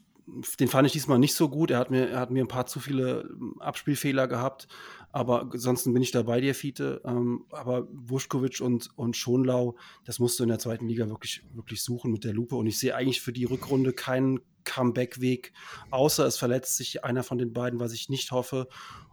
den 0.60 0.68
fand 0.68 0.86
ich 0.88 0.94
diesmal 0.94 1.20
nicht 1.20 1.36
so 1.36 1.50
gut. 1.50 1.72
Er 1.72 1.80
hat 1.80 1.92
mir, 1.92 2.10
er 2.10 2.20
hat 2.20 2.32
mir 2.32 2.44
ein 2.44 2.50
paar 2.50 2.66
zu 2.66 2.80
viele 2.80 3.30
ähm, 3.32 3.56
Abspielfehler 3.60 4.28
gehabt. 4.28 4.68
Aber 5.12 5.50
ansonsten 5.52 5.94
bin 5.94 6.04
ich 6.04 6.12
da 6.12 6.22
bei 6.22 6.40
dir, 6.40 6.54
Fiete. 6.54 7.02
Ähm, 7.04 7.46
aber 7.52 7.88
Wuschkowitsch 7.92 8.62
und, 8.62 8.90
und 8.96 9.16
Schonlau, 9.16 9.76
das 10.06 10.20
musst 10.20 10.40
du 10.40 10.44
in 10.44 10.50
der 10.50 10.60
zweiten 10.60 10.88
Liga 10.88 11.08
wirklich, 11.08 11.44
wirklich 11.54 11.82
suchen 11.82 12.12
mit 12.12 12.24
der 12.24 12.34
Lupe. 12.34 12.56
Und 12.56 12.68
ich 12.68 12.78
sehe 12.78 12.96
eigentlich 12.96 13.22
für 13.22 13.34
die 13.34 13.46
Rückrunde 13.46 13.94
keinen 13.94 14.40
Comeback-Weg, 14.66 15.54
außer 15.90 16.26
es 16.26 16.38
verletzt 16.38 16.78
sich 16.78 17.04
einer 17.04 17.24
von 17.24 17.38
den 17.38 17.54
beiden, 17.54 17.80
was 17.80 17.94
ich 17.94 18.10
nicht 18.10 18.32
hoffe. 18.32 18.68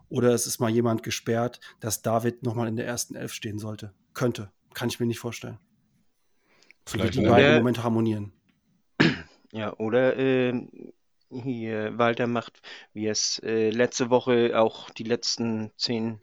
Oder 0.09 0.33
es 0.33 0.47
ist 0.47 0.61
mal 0.61 0.71
jemand 0.71 1.03
gesperrt, 1.03 1.61
dass 1.81 2.03
David 2.03 2.43
nochmal 2.43 2.69
in 2.69 2.77
der 2.77 2.87
ersten 2.87 3.15
Elf 3.15 3.33
stehen 3.33 3.59
sollte. 3.59 3.93
Könnte. 4.13 4.53
Kann 4.75 4.89
ich 4.89 5.01
mir 5.01 5.07
nicht 5.07 5.19
vorstellen. 5.19 5.59
Vielleicht 6.85 7.15
die 7.15 7.23
beiden 7.23 7.53
im 7.53 7.59
Moment 7.59 7.83
harmonieren. 7.83 8.33
Ja, 9.53 9.75
oder 9.79 10.17
äh, 10.17 10.53
hier 11.31 11.99
Walter 11.99 12.27
macht, 12.27 12.61
wie 12.93 13.07
er 13.07 13.13
es 13.13 13.41
äh, 13.41 13.71
letzte 13.71 14.11
Woche 14.11 14.59
auch 14.59 14.91
die 14.91 15.05
letzten 15.05 15.73
10, 15.77 16.21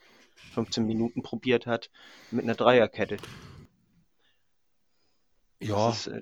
15 0.54 0.86
Minuten 0.86 1.24
probiert 1.24 1.66
hat, 1.66 1.90
mit 2.32 2.44
einer 2.44 2.56
Dreierkette. 2.56 3.18
Ja. 5.60 5.90
Ist, 5.90 6.08
äh, 6.08 6.22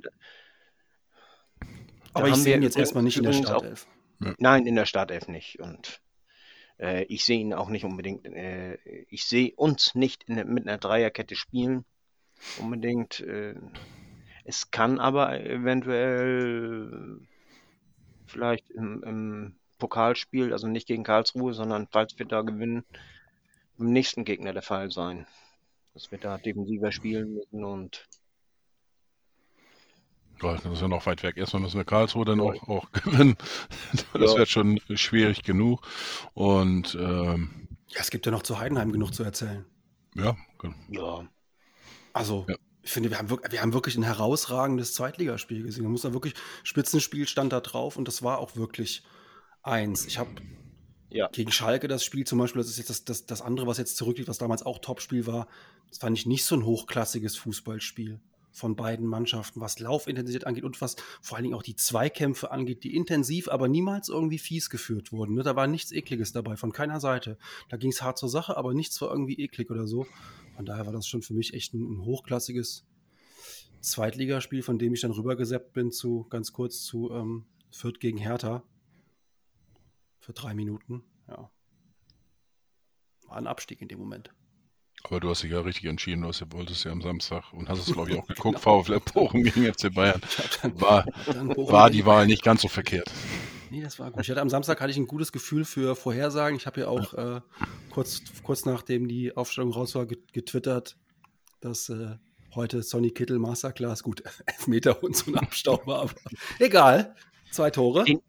aber 2.14 2.30
ich 2.30 2.36
sehe 2.36 2.56
ihn 2.56 2.64
jetzt 2.64 2.78
erstmal 2.78 3.04
nicht 3.04 3.18
in 3.18 3.24
der 3.24 3.34
Startelf. 3.34 3.88
Auch, 4.22 4.34
nein, 4.38 4.66
in 4.66 4.76
der 4.76 4.86
Startelf 4.86 5.28
nicht. 5.28 5.60
Und 5.60 6.02
äh, 6.78 7.04
ich 7.04 7.24
sehe 7.26 7.40
ihn 7.40 7.54
auch 7.54 7.70
nicht 7.70 7.86
unbedingt, 7.86 8.26
äh, 8.26 8.76
ich 9.10 9.26
sehe 9.26 9.54
uns 9.56 9.96
nicht 9.96 10.24
in, 10.26 10.36
mit 10.54 10.68
einer 10.68 10.78
Dreierkette 10.78 11.36
spielen. 11.36 11.86
Unbedingt. 12.60 13.20
Äh, 13.22 13.56
es 14.44 14.72
kann 14.72 15.00
aber 15.00 15.40
eventuell 15.40 17.20
vielleicht 18.32 18.70
im, 18.72 19.04
im 19.04 19.56
Pokalspiel, 19.78 20.54
also 20.54 20.68
nicht 20.68 20.88
gegen 20.88 21.04
Karlsruhe, 21.04 21.54
sondern 21.54 21.88
falls 21.92 22.18
wir 22.18 22.26
da 22.26 22.42
gewinnen, 22.42 22.84
im 23.78 23.92
nächsten 23.92 24.26
Gegner 24.26 24.54
der 24.54 24.62
Fall 24.62 24.92
sein. 24.92 25.28
Dass 25.94 26.12
wir 26.12 26.20
da 26.20 26.38
defensiver 26.38 26.92
spielen 26.92 27.34
müssen 27.34 27.64
und 27.66 28.08
das 30.40 30.66
ist 30.66 30.82
ja 30.82 30.88
noch 30.88 31.06
weit 31.06 31.22
weg. 31.22 31.38
Erstmal 31.38 31.62
müssen 31.62 31.78
wir 31.78 31.86
Karlsruhe 31.86 32.26
dann 32.26 32.40
auch, 32.40 32.68
auch 32.68 32.92
gewinnen. 33.04 33.38
Das 34.14 34.32
ja. 34.32 34.40
wird 34.40 34.50
schon 34.50 34.80
schwierig 34.96 35.44
genug. 35.44 35.82
Und 36.34 36.96
ähm, 36.96 37.68
ja, 37.90 38.00
es 38.00 38.10
gibt 38.10 38.26
ja 38.26 38.32
noch 38.32 38.42
zu 38.42 38.58
Heidenheim 38.58 38.92
genug 38.92 39.14
zu 39.14 39.24
erzählen. 39.24 39.66
Ja, 40.16 40.36
genau. 40.58 40.76
Ja. 40.90 41.28
Also, 42.14 42.46
ja 42.50 42.56
ich 42.84 42.92
finde, 42.92 43.10
wir 43.10 43.18
haben, 43.18 43.30
wirklich, 43.30 43.52
wir 43.52 43.62
haben 43.62 43.74
wirklich 43.74 43.96
ein 43.96 44.04
herausragendes 44.04 44.94
Zweitligaspiel 44.94 45.64
gesehen. 45.64 45.84
Da 45.84 45.90
muss 45.90 46.02
da 46.02 46.14
wirklich 46.14 46.34
Spitzenspiel 46.64 47.28
stand 47.28 47.54
da 47.54 47.60
drauf 47.60 47.96
und 47.96 48.08
das 48.08 48.24
war 48.24 48.40
auch 48.40 48.56
wirklich 48.56 49.04
eins. 49.62 50.06
Ich 50.06 50.18
habe 50.18 50.32
ja. 51.10 51.28
gegen 51.32 51.52
Schalke 51.52 51.88
das 51.88 52.04
Spiel 52.04 52.26
zum 52.26 52.40
Beispiel, 52.40 52.62
das 52.62 52.72
ist 52.72 52.78
jetzt 52.78 52.90
das, 52.90 53.06
das, 53.06 53.26
das 53.26 53.42
andere, 53.42 53.68
was 53.68 53.78
jetzt 53.78 53.98
zurückliegt, 53.98 54.30
was 54.30 54.40
damals 54.40 54.66
auch 54.66 54.80
Topspiel 54.80 55.28
war. 55.28 55.48
Das 55.90 56.00
fand 56.00 56.18
ich 56.18 56.26
nicht 56.26 56.44
so 56.44 56.56
ein 56.56 56.66
hochklassiges 56.66 57.36
Fußballspiel 57.38 58.20
von 58.51 58.75
beiden 58.75 59.08
Mannschaften, 59.08 59.62
was 59.62 59.79
Laufintensität 59.79 60.46
angeht 60.46 60.63
und 60.63 60.79
was 60.81 60.96
vor 61.22 61.38
allen 61.38 61.43
Dingen 61.43 61.55
auch 61.55 61.63
die 61.63 61.75
Zweikämpfe 61.75 62.51
angeht, 62.51 62.84
die 62.84 62.96
intensiv, 62.96 63.48
aber 63.48 63.67
niemals 63.67 64.10
irgendwie 64.10 64.39
fies 64.39 64.70
geführt 64.70 65.12
wurden. 65.12 65.36
Ne? 65.36 65.43
Da 65.43 65.55
war 65.55 65.67
nichts 65.67 65.91
Ekliges 65.91 66.31
dabei, 66.31 66.58
von 66.58 66.72
keiner 66.72 67.00
Seite. 67.00 67.38
Da 67.70 67.77
ging 67.77 67.91
es 67.91 68.01
hart 68.01 68.17
zur 68.17 68.29
Sache, 68.29 68.58
aber 68.58 68.74
nichts 68.74 69.01
war 69.01 69.10
irgendwie 69.10 69.39
eklig 69.39 69.72
oder 69.72 69.88
so. 69.88 70.05
Von 70.55 70.65
daher 70.65 70.86
war 70.86 70.93
das 70.93 71.08
schon 71.08 71.22
für 71.22 71.34
mich 71.34 71.53
echt 71.53 71.74
ein, 71.74 71.81
ein 71.81 72.05
hochklassiges 72.05 72.86
Zweitligaspiel, 73.79 74.62
von 74.62 74.77
dem 74.77 74.93
ich 74.93 75.01
dann 75.01 75.12
rübergeseppt 75.12 75.74
bin 75.74 75.91
zu, 75.91 76.27
ganz 76.29 76.53
kurz 76.53 76.84
zu 76.84 77.12
ähm, 77.12 77.46
Fürth 77.72 78.00
gegen 78.00 78.17
Hertha. 78.17 78.63
Für 80.20 80.34
drei 80.34 80.53
Minuten. 80.53 81.03
ja. 81.27 81.50
War 83.25 83.38
ein 83.38 83.48
Abstieg 83.48 83.81
in 83.81 83.88
dem 83.88 83.98
Moment. 83.98 84.34
Aber 85.12 85.20
du 85.20 85.30
hast 85.30 85.44
dich 85.44 85.51
ja 85.51 85.60
richtig 85.60 85.84
entschieden, 85.86 86.22
du 86.22 86.30
hast, 86.30 86.41
wolltest 86.53 86.86
ja 86.86 86.91
am 86.94 87.01
Samstag 87.01 87.51
und 87.51 87.68
hast 87.68 87.86
es, 87.86 87.94
glaube 87.94 88.12
ich, 88.12 88.18
auch 88.18 88.25
geguckt, 88.27 88.63
genau. 88.63 88.82
VfL 88.82 89.01
Bochum 89.01 89.44
gegen 89.44 89.65
FC 89.65 89.94
Bayern. 89.94 90.22
War, 90.75 91.06
war 91.58 91.89
die 91.89 92.06
Wahl 92.06 92.27
nicht 92.27 92.44
ganz 92.44 92.62
so 92.62 92.70
verkehrt. 92.70 93.12
Nee, 93.72 93.82
das 93.82 94.00
war 94.00 94.10
gut. 94.10 94.22
Ich 94.22 94.30
hatte 94.30 94.39
am 94.39 94.50
Samstag 94.50 94.80
hatte 94.80 94.89
ich 94.89 94.96
ein 94.96 95.08
gutes 95.08 95.34
Gefühl 95.34 95.65
für 95.65 95.98
Vorhersagen. 95.98 96.56
Ich 96.56 96.65
habe 96.65 96.80
ja 96.80 96.88
auch 96.88 97.13
äh, 97.15 97.41
kurz, 97.89 98.22
kurz 98.41 98.63
nachdem 98.63 99.10
die 99.10 99.36
Aufstellung 99.36 99.74
raus 99.74 99.96
war, 99.96 100.06
getwittert, 100.06 100.96
dass 101.60 101.89
äh, 101.89 102.15
heute 102.56 102.82
Sonny 102.82 103.12
Kittel 103.12 103.38
Masterclass, 103.38 104.03
gut, 104.03 104.24
Elfmeter 104.46 105.03
und 105.03 105.18
so 105.18 105.30
ein 105.30 105.38
Abstauber, 105.38 106.03
aber 106.03 106.13
egal. 106.58 107.18
Zwei 107.51 107.70
Tore. 107.70 108.06
Den, 108.06 108.22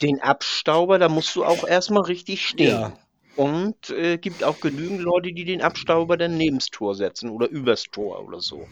den 0.00 0.18
Abstauber, 0.22 0.98
da 0.98 1.10
musst 1.10 1.36
du 1.36 1.44
auch 1.44 1.68
erstmal 1.68 2.04
richtig 2.04 2.46
stehen. 2.46 2.70
Ja. 2.70 2.96
Und 3.40 3.88
äh, 3.88 4.18
gibt 4.18 4.44
auch 4.44 4.60
genügend 4.60 5.00
Leute, 5.00 5.32
die 5.32 5.46
den 5.46 5.62
Abstauber 5.62 6.18
dann 6.18 6.36
neben 6.36 6.58
das 6.58 6.66
Tor 6.66 6.94
setzen 6.94 7.30
oder 7.30 7.48
übers 7.48 7.84
Tor 7.84 8.22
oder 8.22 8.42
so. 8.42 8.68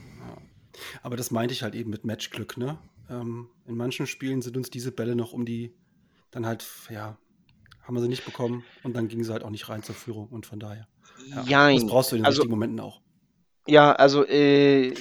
Aber 1.02 1.16
das 1.16 1.30
meinte 1.30 1.54
ich 1.54 1.62
halt 1.62 1.74
eben 1.74 1.88
mit 1.88 2.04
Matchglück, 2.04 2.58
ne? 2.58 2.76
Ähm, 3.08 3.48
in 3.66 3.78
manchen 3.78 4.06
Spielen 4.06 4.42
sind 4.42 4.58
uns 4.58 4.68
diese 4.68 4.92
Bälle 4.92 5.16
noch 5.16 5.32
um 5.32 5.46
die, 5.46 5.72
dann 6.30 6.44
halt, 6.44 6.66
ja, 6.90 7.16
haben 7.82 7.94
wir 7.94 8.02
sie 8.02 8.08
nicht 8.08 8.26
bekommen 8.26 8.62
und 8.82 8.94
dann 8.94 9.08
ging 9.08 9.24
sie 9.24 9.32
halt 9.32 9.42
auch 9.42 9.48
nicht 9.48 9.70
rein 9.70 9.82
zur 9.82 9.94
Führung 9.94 10.28
und 10.28 10.44
von 10.44 10.60
daher. 10.60 10.86
Ja, 11.46 11.72
das 11.72 11.86
brauchst 11.86 12.12
du 12.12 12.16
in 12.16 12.20
den 12.20 12.26
also, 12.26 12.42
richtigen 12.42 12.50
Momenten 12.50 12.80
auch. 12.80 13.00
Ja, 13.66 13.92
also 13.92 14.26
äh, 14.26 14.92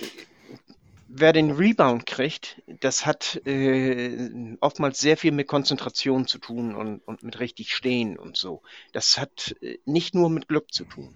wer 1.08 1.34
den 1.34 1.52
Rebound 1.52 2.06
kriegt, 2.06 2.62
das 2.82 3.06
hat 3.06 3.42
äh, 3.46 4.56
oftmals 4.60 5.00
sehr 5.00 5.18
viel 5.18 5.32
mit 5.32 5.48
Konzentration 5.48 6.28
zu 6.28 6.38
tun 6.38 6.76
und, 6.76 7.00
und 7.00 7.24
mit 7.24 7.40
richtig 7.40 7.76
stehen 7.76 8.18
und 8.18 8.38
so. 8.38 8.62
Das 8.94 9.18
hat 9.18 9.56
äh, 9.62 9.80
nicht 9.86 10.16
nur 10.16 10.30
mit 10.30 10.48
Glück 10.48 10.74
zu 10.74 10.86
tun. 10.86 11.16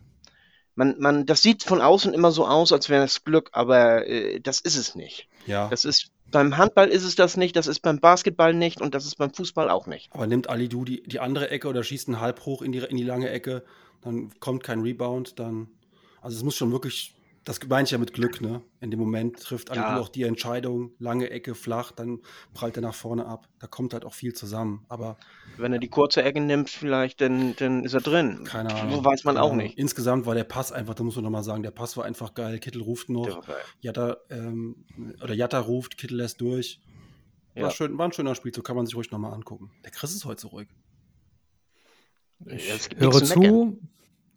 Man, 0.75 0.95
man, 0.99 1.25
das 1.25 1.41
sieht 1.41 1.63
von 1.63 1.81
außen 1.81 2.13
immer 2.13 2.31
so 2.31 2.47
aus, 2.47 2.71
als 2.71 2.89
wäre 2.89 3.03
es 3.03 3.23
Glück, 3.23 3.49
aber 3.51 4.07
äh, 4.07 4.39
das 4.39 4.61
ist 4.61 4.77
es 4.77 4.95
nicht. 4.95 5.27
Ja. 5.45 5.67
Das 5.69 5.85
ist 5.85 6.11
beim 6.31 6.57
Handball 6.57 6.87
ist 6.87 7.03
es 7.03 7.15
das 7.15 7.35
nicht, 7.35 7.55
das 7.57 7.67
ist 7.67 7.81
beim 7.81 7.99
Basketball 7.99 8.53
nicht 8.53 8.79
und 8.79 8.95
das 8.95 9.05
ist 9.05 9.17
beim 9.17 9.33
Fußball 9.33 9.69
auch 9.69 9.85
nicht. 9.85 10.09
Aber 10.13 10.27
nimmt 10.27 10.49
Ali 10.49 10.69
Du 10.69 10.85
die, 10.85 11.03
die 11.03 11.19
andere 11.19 11.49
Ecke 11.49 11.67
oder 11.67 11.83
schießt 11.83 12.07
einen 12.07 12.21
halb 12.21 12.45
hoch 12.45 12.61
in 12.61 12.71
die, 12.71 12.79
in 12.79 12.95
die 12.95 13.03
lange 13.03 13.29
Ecke, 13.29 13.63
dann 14.01 14.31
kommt 14.39 14.63
kein 14.63 14.79
Rebound, 14.81 15.39
dann. 15.39 15.67
Also 16.21 16.37
es 16.37 16.43
muss 16.43 16.55
schon 16.55 16.71
wirklich 16.71 17.15
das 17.43 17.59
meine 17.67 17.85
ich 17.85 17.91
ja 17.91 17.97
mit 17.97 18.13
Glück, 18.13 18.39
ne? 18.39 18.61
In 18.81 18.91
dem 18.91 18.99
Moment 18.99 19.39
trifft 19.39 19.75
ja. 19.75 19.97
auch 19.97 20.09
die 20.09 20.23
Entscheidung, 20.23 20.91
lange 20.99 21.29
Ecke, 21.31 21.55
flach, 21.55 21.91
dann 21.91 22.19
prallt 22.53 22.75
er 22.77 22.83
nach 22.83 22.93
vorne 22.93 23.25
ab. 23.25 23.47
Da 23.59 23.65
kommt 23.65 23.93
halt 23.93 24.05
auch 24.05 24.13
viel 24.13 24.33
zusammen. 24.33 24.85
Aber 24.89 25.17
wenn 25.57 25.73
er 25.73 25.79
die 25.79 25.87
kurze 25.87 26.21
Ecke 26.21 26.39
nimmt, 26.39 26.69
vielleicht, 26.69 27.19
dann, 27.19 27.55
dann 27.55 27.83
ist 27.83 27.93
er 27.93 28.01
drin. 28.01 28.43
Keine 28.43 28.73
Ahnung. 28.73 28.97
So 28.97 29.05
weiß 29.05 29.23
man 29.23 29.37
auch 29.37 29.53
nicht. 29.53 29.77
Insgesamt 29.77 30.27
war 30.27 30.35
der 30.35 30.43
Pass 30.43 30.71
einfach, 30.71 30.93
da 30.93 31.03
muss 31.03 31.15
man 31.15 31.23
nochmal 31.23 31.43
sagen, 31.43 31.63
der 31.63 31.71
Pass 31.71 31.97
war 31.97 32.05
einfach 32.05 32.35
geil. 32.35 32.59
Kittel 32.59 32.83
ruft 32.83 33.09
noch. 33.09 33.43
Jatta, 33.79 34.17
ähm, 34.29 34.85
oder 35.23 35.33
Jatta 35.33 35.59
ruft, 35.59 35.97
Kittel 35.97 36.17
lässt 36.17 36.41
durch. 36.41 36.79
War, 37.55 37.63
ja. 37.63 37.71
schön, 37.71 37.97
war 37.97 38.07
ein 38.07 38.13
schöner 38.13 38.35
Spiel, 38.35 38.53
so 38.53 38.61
kann 38.61 38.75
man 38.75 38.85
sich 38.85 38.95
ruhig 38.95 39.11
nochmal 39.11 39.33
angucken. 39.33 39.71
Der 39.83 39.91
Chris 39.91 40.13
ist 40.13 40.25
heute 40.25 40.41
so 40.41 40.49
ruhig. 40.49 40.69
Ich 42.45 42.89
höre 42.97 43.23
zu, 43.23 43.77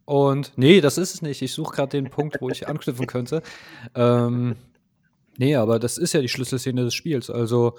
und 0.05 0.53
nee, 0.57 0.81
das 0.81 0.99
ist 0.99 1.15
es 1.15 1.23
nicht. 1.23 1.43
Ich 1.43 1.53
suche 1.53 1.77
gerade 1.77 1.91
den 1.91 2.11
Punkt, 2.11 2.41
wo 2.41 2.51
ich 2.51 2.69
anknüpfen 2.69 3.07
könnte. 3.07 3.43
Ähm, 3.95 4.57
nee, 5.37 5.57
aber 5.57 5.79
das 5.79 5.99
ist 5.99 6.13
ja 6.13 6.21
die 6.21 6.29
Schlüsselszene 6.29 6.85
des 6.85 6.95
Spiels. 6.95 7.31
Also, 7.31 7.77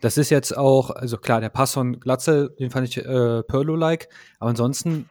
das 0.00 0.18
ist 0.18 0.30
jetzt 0.30 0.56
auch, 0.56 0.90
also 0.90 1.16
klar, 1.16 1.40
der 1.40 1.48
Pass 1.48 1.74
von 1.74 2.00
Glatze, 2.00 2.54
den 2.58 2.70
fand 2.70 2.88
ich 2.88 2.98
äh, 2.98 3.42
Perlo-like, 3.44 4.08
aber 4.40 4.50
ansonsten 4.50 5.08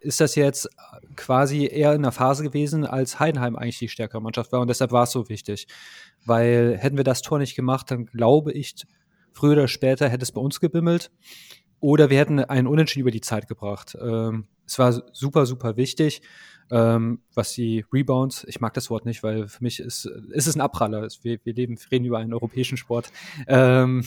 ist 0.00 0.20
das 0.20 0.34
jetzt 0.34 0.70
quasi 1.16 1.66
eher 1.66 1.92
in 1.92 2.02
der 2.02 2.12
Phase 2.12 2.42
gewesen, 2.42 2.86
als 2.86 3.20
Heidenheim 3.20 3.56
eigentlich 3.56 3.78
die 3.78 3.88
stärkere 3.88 4.22
Mannschaft 4.22 4.52
war 4.52 4.60
und 4.60 4.68
deshalb 4.68 4.92
war 4.92 5.04
es 5.04 5.10
so 5.10 5.28
wichtig. 5.28 5.66
Weil 6.24 6.78
hätten 6.78 6.96
wir 6.96 7.04
das 7.04 7.20
Tor 7.20 7.38
nicht 7.38 7.54
gemacht, 7.54 7.90
dann 7.90 8.06
glaube 8.06 8.52
ich, 8.52 8.74
früher 9.32 9.52
oder 9.52 9.68
später 9.68 10.08
hätte 10.08 10.22
es 10.22 10.32
bei 10.32 10.40
uns 10.40 10.60
gebimmelt. 10.60 11.10
Oder 11.82 12.10
wir 12.10 12.18
hätten 12.18 12.38
einen 12.38 12.68
Unentschieden 12.68 13.00
über 13.00 13.10
die 13.10 13.20
Zeit 13.20 13.48
gebracht. 13.48 13.98
Ähm, 14.00 14.46
es 14.64 14.78
war 14.78 15.02
super, 15.12 15.46
super 15.46 15.76
wichtig, 15.76 16.22
ähm, 16.70 17.20
was 17.34 17.54
die 17.54 17.84
Rebounds, 17.92 18.44
ich 18.48 18.60
mag 18.60 18.72
das 18.74 18.88
Wort 18.88 19.04
nicht, 19.04 19.24
weil 19.24 19.48
für 19.48 19.64
mich 19.64 19.80
ist, 19.80 20.06
ist 20.06 20.46
es 20.46 20.54
ein 20.54 20.60
Abpraller. 20.60 21.08
Wir, 21.22 21.38
wir 21.42 21.52
leben, 21.52 21.76
reden 21.90 22.04
über 22.04 22.18
einen 22.18 22.32
europäischen 22.32 22.76
Sport. 22.76 23.10
Ähm, 23.48 24.04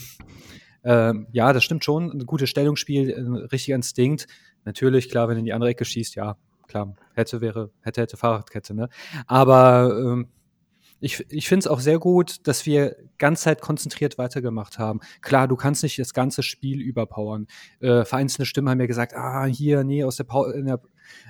ähm, 0.86 1.28
ja, 1.34 1.52
das 1.52 1.66
stimmt 1.66 1.84
schon. 1.84 2.12
Ein 2.12 2.26
gutes 2.26 2.50
Stellungsspiel, 2.50 3.14
ein 3.14 3.36
richtiger 3.36 3.76
Instinkt. 3.76 4.28
Natürlich, 4.64 5.10
klar, 5.10 5.28
wenn 5.28 5.36
du 5.36 5.40
in 5.40 5.46
die 5.46 5.54
andere 5.54 5.72
Ecke 5.72 5.84
schießt, 5.84 6.16
ja, 6.16 6.38
klar, 6.70 6.96
hätte, 7.14 7.42
wäre, 7.42 7.72
hätte, 7.82 8.02
hätte 8.02 8.16
Fahrradkette, 8.16 8.74
ne? 8.74 8.88
Aber 9.28 10.00
ähm, 10.00 10.30
ich, 11.00 11.26
ich 11.30 11.48
finde 11.48 11.60
es 11.60 11.68
auch 11.68 11.80
sehr 11.80 12.00
gut, 12.00 12.48
dass 12.48 12.66
wir 12.66 12.96
ganz 13.18 13.42
Zeit 13.42 13.62
konzentriert 13.62 14.18
weitergemacht 14.18 14.80
haben. 14.80 15.00
Klar, 15.22 15.48
du 15.48 15.56
kannst 15.56 15.84
nicht 15.84 16.00
das 16.00 16.14
ganze 16.14 16.42
Spiel 16.42 16.82
überpowern. 16.82 17.48
Äh, 17.80 18.06
vereinzelte 18.06 18.46
Stimmen 18.46 18.70
haben 18.70 18.80
ja 18.80 18.88
gesagt, 18.88 19.14
ah, 19.16 19.46
hier, 19.46 19.84
nee, 19.84 20.04
aus 20.04 20.16
der 20.18 20.24
Pause. 20.24 20.80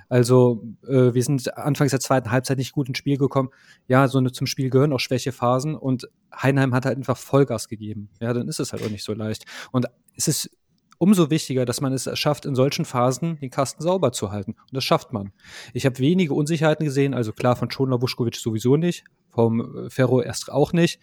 Also, 0.07 0.63
äh, 0.87 1.13
wir 1.13 1.23
sind 1.23 1.57
anfangs 1.57 1.91
der 1.91 1.99
zweiten 1.99 2.31
Halbzeit 2.31 2.57
nicht 2.57 2.71
gut 2.71 2.87
ins 2.87 2.97
Spiel 2.97 3.17
gekommen. 3.17 3.49
Ja, 3.87 4.07
so 4.07 4.19
eine, 4.19 4.31
zum 4.31 4.47
Spiel 4.47 4.69
gehören 4.69 4.93
auch 4.93 4.99
Schwächephasen 4.99 5.75
und 5.75 6.07
Heinheim 6.33 6.73
hat 6.73 6.85
halt 6.85 6.97
einfach 6.97 7.17
Vollgas 7.17 7.67
gegeben. 7.67 8.09
Ja, 8.21 8.33
dann 8.33 8.47
ist 8.47 8.59
es 8.59 8.71
halt 8.71 8.83
auch 8.83 8.89
nicht 8.89 9.03
so 9.03 9.13
leicht. 9.13 9.45
Und 9.71 9.87
es 10.15 10.27
ist 10.27 10.49
umso 10.97 11.29
wichtiger, 11.29 11.65
dass 11.65 11.81
man 11.81 11.93
es 11.93 12.09
schafft, 12.17 12.45
in 12.45 12.55
solchen 12.55 12.85
Phasen 12.85 13.39
den 13.39 13.49
Kasten 13.49 13.83
sauber 13.83 14.11
zu 14.11 14.31
halten. 14.31 14.51
Und 14.51 14.73
das 14.73 14.83
schafft 14.83 15.13
man. 15.13 15.31
Ich 15.73 15.85
habe 15.85 15.99
wenige 15.99 16.33
Unsicherheiten 16.33 16.85
gesehen, 16.85 17.13
also 17.13 17.33
klar 17.33 17.55
von 17.55 17.69
Schonler 17.69 18.01
Wuschkowitsch 18.01 18.39
sowieso 18.39 18.77
nicht, 18.77 19.03
vom 19.29 19.89
Ferro 19.89 20.21
erst 20.21 20.51
auch 20.51 20.73
nicht. 20.73 20.99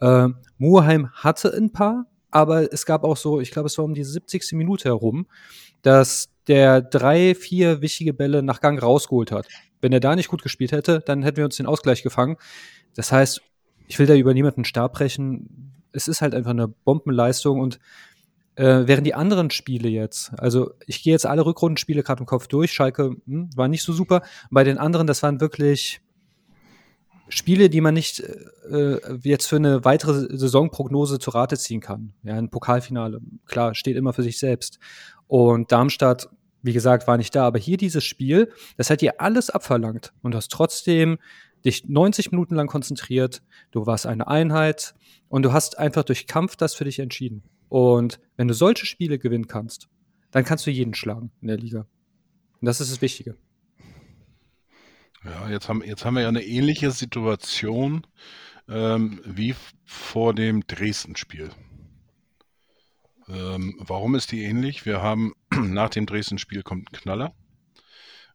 Äh, 0.00 0.28
Muheim 0.58 1.10
hatte 1.12 1.52
ein 1.52 1.72
paar, 1.72 2.06
aber 2.30 2.72
es 2.72 2.86
gab 2.86 3.04
auch 3.04 3.16
so, 3.16 3.40
ich 3.40 3.50
glaube, 3.50 3.66
es 3.66 3.78
war 3.78 3.84
um 3.84 3.94
die 3.94 4.04
70. 4.04 4.52
Minute 4.52 4.88
herum, 4.88 5.26
dass 5.82 6.28
der 6.48 6.80
drei, 6.80 7.34
vier 7.34 7.80
wichtige 7.80 8.14
Bälle 8.14 8.42
nach 8.42 8.60
Gang 8.60 8.80
rausgeholt 8.80 9.32
hat. 9.32 9.48
Wenn 9.80 9.92
er 9.92 10.00
da 10.00 10.16
nicht 10.16 10.28
gut 10.28 10.42
gespielt 10.42 10.72
hätte, 10.72 11.00
dann 11.00 11.22
hätten 11.22 11.36
wir 11.38 11.44
uns 11.44 11.56
den 11.56 11.66
Ausgleich 11.66 12.02
gefangen. 12.02 12.36
Das 12.94 13.12
heißt, 13.12 13.42
ich 13.88 13.98
will 13.98 14.06
da 14.06 14.14
über 14.14 14.34
niemanden 14.34 14.64
Stab 14.64 14.94
brechen. 14.94 15.72
Es 15.92 16.08
ist 16.08 16.22
halt 16.22 16.34
einfach 16.34 16.50
eine 16.50 16.68
Bombenleistung 16.68 17.60
und 17.60 17.78
äh, 18.56 18.86
während 18.86 19.06
die 19.06 19.14
anderen 19.14 19.50
Spiele 19.50 19.88
jetzt, 19.88 20.32
also 20.38 20.72
ich 20.86 21.02
gehe 21.02 21.12
jetzt 21.12 21.26
alle 21.26 21.44
Rückrundenspiele 21.46 22.02
gerade 22.02 22.20
im 22.20 22.26
Kopf 22.26 22.46
durch, 22.48 22.72
Schalke 22.72 23.16
hm, 23.26 23.50
war 23.54 23.68
nicht 23.68 23.82
so 23.82 23.92
super. 23.92 24.22
Bei 24.50 24.64
den 24.64 24.78
anderen, 24.78 25.06
das 25.06 25.22
waren 25.22 25.40
wirklich 25.40 26.00
Spiele, 27.28 27.68
die 27.68 27.80
man 27.80 27.94
nicht 27.94 28.20
äh, 28.70 28.98
jetzt 29.22 29.46
für 29.46 29.56
eine 29.56 29.84
weitere 29.84 30.36
Saisonprognose 30.36 31.18
zu 31.18 31.30
Rate 31.30 31.58
ziehen 31.58 31.80
kann. 31.80 32.12
Ja, 32.22 32.34
ein 32.34 32.50
Pokalfinale, 32.50 33.20
klar, 33.46 33.74
steht 33.74 33.96
immer 33.96 34.12
für 34.12 34.22
sich 34.22 34.38
selbst. 34.38 34.78
Und 35.26 35.72
Darmstadt, 35.72 36.28
wie 36.62 36.72
gesagt, 36.72 37.06
war 37.08 37.16
nicht 37.16 37.34
da. 37.34 37.46
Aber 37.46 37.58
hier 37.58 37.76
dieses 37.76 38.04
Spiel, 38.04 38.52
das 38.76 38.90
hat 38.90 39.00
dir 39.00 39.20
alles 39.20 39.50
abverlangt. 39.50 40.12
Und 40.22 40.32
du 40.32 40.38
hast 40.38 40.52
trotzdem 40.52 41.18
dich 41.64 41.88
90 41.88 42.30
Minuten 42.30 42.54
lang 42.54 42.68
konzentriert. 42.68 43.42
Du 43.72 43.86
warst 43.86 44.06
eine 44.06 44.28
Einheit 44.28 44.94
und 45.28 45.42
du 45.42 45.52
hast 45.52 45.78
einfach 45.78 46.04
durch 46.04 46.28
Kampf 46.28 46.54
das 46.54 46.74
für 46.74 46.84
dich 46.84 47.00
entschieden. 47.00 47.42
Und 47.68 48.20
wenn 48.36 48.48
du 48.48 48.54
solche 48.54 48.86
Spiele 48.86 49.18
gewinnen 49.18 49.48
kannst, 49.48 49.88
dann 50.30 50.44
kannst 50.44 50.66
du 50.66 50.70
jeden 50.70 50.94
schlagen 50.94 51.30
in 51.40 51.48
der 51.48 51.56
Liga. 51.56 51.86
Und 52.60 52.66
das 52.66 52.80
ist 52.80 52.90
das 52.90 53.00
Wichtige. 53.00 53.36
Ja, 55.24 55.48
jetzt 55.48 55.68
haben, 55.68 55.82
jetzt 55.82 56.04
haben 56.04 56.14
wir 56.14 56.22
ja 56.22 56.28
eine 56.28 56.44
ähnliche 56.44 56.90
Situation 56.90 58.06
ähm, 58.68 59.20
wie 59.24 59.54
vor 59.84 60.34
dem 60.34 60.66
Dresden-Spiel. 60.66 61.50
Ähm, 63.28 63.74
warum 63.80 64.14
ist 64.14 64.30
die 64.30 64.44
ähnlich? 64.44 64.86
Wir 64.86 65.02
haben 65.02 65.34
nach 65.50 65.90
dem 65.90 66.06
Dresden-Spiel 66.06 66.62
kommt 66.62 66.92
ein 66.92 66.96
Knaller. 66.96 67.34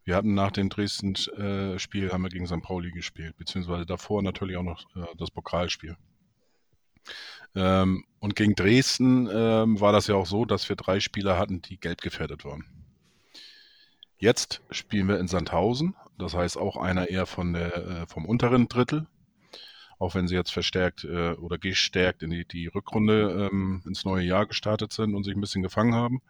Wir 0.03 0.15
hatten 0.15 0.33
nach 0.33 0.51
dem 0.51 0.69
Dresden-Spiel 0.69 2.07
äh, 2.07 2.09
haben 2.09 2.23
wir 2.23 2.29
gegen 2.29 2.47
St. 2.47 2.61
Pauli 2.61 2.91
gespielt, 2.91 3.37
beziehungsweise 3.37 3.85
davor 3.85 4.23
natürlich 4.23 4.57
auch 4.57 4.63
noch 4.63 4.83
äh, 4.95 5.05
das 5.17 5.31
Pokalspiel. 5.31 5.95
Ähm, 7.55 8.05
und 8.19 8.35
gegen 8.35 8.55
Dresden 8.55 9.27
ähm, 9.31 9.79
war 9.79 9.91
das 9.91 10.07
ja 10.07 10.15
auch 10.15 10.25
so, 10.25 10.45
dass 10.45 10.69
wir 10.69 10.75
drei 10.75 10.99
Spieler 10.99 11.37
hatten, 11.37 11.61
die 11.61 11.79
gelb 11.79 12.01
gefährdet 12.01 12.45
waren. 12.45 12.65
Jetzt 14.17 14.61
spielen 14.69 15.07
wir 15.07 15.19
in 15.19 15.27
Sandhausen 15.27 15.95
das 16.21 16.35
heißt 16.35 16.57
auch 16.57 16.77
einer 16.77 17.09
eher 17.09 17.25
von 17.25 17.53
der, 17.53 17.75
äh, 17.75 18.07
vom 18.07 18.25
unteren 18.25 18.67
Drittel. 18.67 19.07
Auch 19.99 20.15
wenn 20.15 20.27
sie 20.27 20.33
jetzt 20.33 20.51
verstärkt 20.51 21.03
äh, 21.03 21.33
oder 21.33 21.59
gestärkt 21.59 22.23
in 22.23 22.31
die, 22.31 22.43
die 22.43 22.65
Rückrunde 22.65 23.49
ähm, 23.51 23.83
ins 23.85 24.03
neue 24.03 24.25
Jahr 24.25 24.47
gestartet 24.47 24.91
sind 24.93 25.13
und 25.13 25.23
sich 25.23 25.35
ein 25.35 25.41
bisschen 25.41 25.61
gefangen 25.61 25.93
haben. 25.93 26.21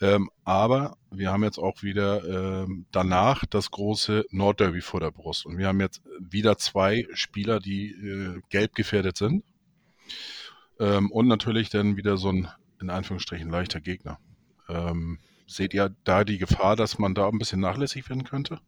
Ähm, 0.00 0.30
aber 0.44 0.96
wir 1.10 1.30
haben 1.30 1.44
jetzt 1.44 1.58
auch 1.58 1.82
wieder 1.82 2.24
ähm, 2.62 2.86
danach 2.92 3.44
das 3.44 3.70
große 3.70 4.24
Nordderby 4.30 4.80
vor 4.80 5.00
der 5.00 5.10
Brust. 5.10 5.44
Und 5.44 5.58
wir 5.58 5.68
haben 5.68 5.80
jetzt 5.80 6.00
wieder 6.18 6.56
zwei 6.56 7.06
Spieler, 7.12 7.60
die 7.60 7.90
äh, 7.90 8.40
gelb 8.48 8.74
gefährdet 8.74 9.18
sind. 9.18 9.44
Ähm, 10.80 11.12
und 11.12 11.28
natürlich 11.28 11.70
dann 11.70 11.96
wieder 11.96 12.16
so 12.16 12.30
ein, 12.30 12.48
in 12.80 12.90
Anführungsstrichen, 12.90 13.50
leichter 13.50 13.80
Gegner. 13.80 14.18
Ähm, 14.68 15.18
seht 15.46 15.74
ihr 15.74 15.94
da 16.04 16.24
die 16.24 16.38
Gefahr, 16.38 16.74
dass 16.74 16.98
man 16.98 17.14
da 17.14 17.28
ein 17.28 17.38
bisschen 17.38 17.60
nachlässig 17.60 18.08
werden 18.08 18.24
könnte? 18.24 18.58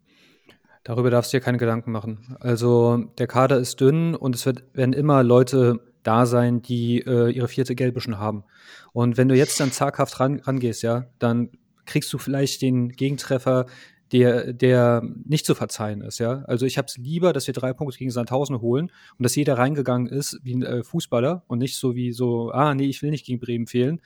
Darüber 0.84 1.10
darfst 1.10 1.32
du 1.32 1.38
dir 1.38 1.44
keine 1.44 1.58
Gedanken 1.58 1.92
machen. 1.92 2.36
Also 2.40 3.08
der 3.18 3.28
Kader 3.28 3.58
ist 3.58 3.80
dünn 3.80 4.14
und 4.14 4.34
es 4.34 4.44
wird, 4.46 4.64
werden 4.74 4.92
immer 4.92 5.22
Leute 5.22 5.80
da 6.02 6.26
sein, 6.26 6.60
die 6.60 6.98
äh, 7.00 7.30
ihre 7.30 7.48
vierte 7.48 7.74
Gelbe 7.74 8.00
schon 8.00 8.18
haben. 8.18 8.44
Und 8.92 9.16
wenn 9.16 9.28
du 9.28 9.36
jetzt 9.36 9.58
dann 9.60 9.72
zaghaft 9.72 10.18
ran, 10.20 10.40
rangehst, 10.40 10.82
ja, 10.82 11.06
dann 11.18 11.50
kriegst 11.86 12.12
du 12.12 12.18
vielleicht 12.18 12.62
den 12.62 12.90
Gegentreffer, 12.90 13.66
der, 14.12 14.52
der 14.52 15.02
nicht 15.24 15.46
zu 15.46 15.54
verzeihen 15.54 16.02
ist, 16.02 16.18
ja. 16.18 16.42
Also 16.46 16.66
ich 16.66 16.76
habe 16.78 16.86
es 16.86 16.98
lieber, 16.98 17.32
dass 17.32 17.46
wir 17.46 17.54
drei 17.54 17.72
Punkte 17.72 17.98
gegen 17.98 18.10
Sandhausen 18.10 18.60
holen 18.60 18.92
und 19.18 19.22
dass 19.22 19.34
jeder 19.34 19.56
reingegangen 19.56 20.06
ist 20.06 20.38
wie 20.42 20.54
ein 20.54 20.62
äh, 20.62 20.84
Fußballer 20.84 21.44
und 21.46 21.58
nicht 21.58 21.76
so 21.76 21.94
wie 21.94 22.12
so, 22.12 22.50
ah 22.50 22.74
nee, 22.74 22.86
ich 22.86 23.02
will 23.02 23.10
nicht 23.10 23.24
gegen 23.24 23.40
Bremen 23.40 23.66
fehlen, 23.66 24.00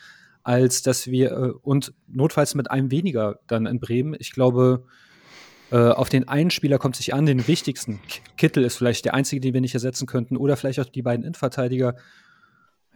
als 0.44 0.82
dass 0.82 1.08
wir 1.08 1.32
äh, 1.32 1.50
und 1.62 1.92
notfalls 2.06 2.54
mit 2.54 2.70
einem 2.70 2.92
weniger 2.92 3.40
dann 3.48 3.66
in 3.66 3.80
Bremen. 3.80 4.14
Ich 4.18 4.30
glaube, 4.30 4.84
äh, 5.72 5.76
auf 5.76 6.08
den 6.08 6.28
einen 6.28 6.50
Spieler 6.50 6.78
kommt 6.78 6.94
sich 6.94 7.12
an, 7.12 7.26
den 7.26 7.48
wichtigsten. 7.48 7.98
Kittel 8.36 8.64
ist 8.64 8.76
vielleicht 8.76 9.04
der 9.04 9.14
einzige, 9.14 9.40
den 9.40 9.54
wir 9.54 9.60
nicht 9.60 9.74
ersetzen 9.74 10.06
könnten. 10.06 10.36
Oder 10.36 10.56
vielleicht 10.56 10.78
auch 10.78 10.86
die 10.86 11.02
beiden 11.02 11.24
Innenverteidiger. 11.24 11.96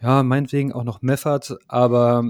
Ja, 0.00 0.22
meinetwegen 0.22 0.72
auch 0.72 0.84
noch 0.84 1.02
Meffert. 1.02 1.58
Aber 1.66 2.24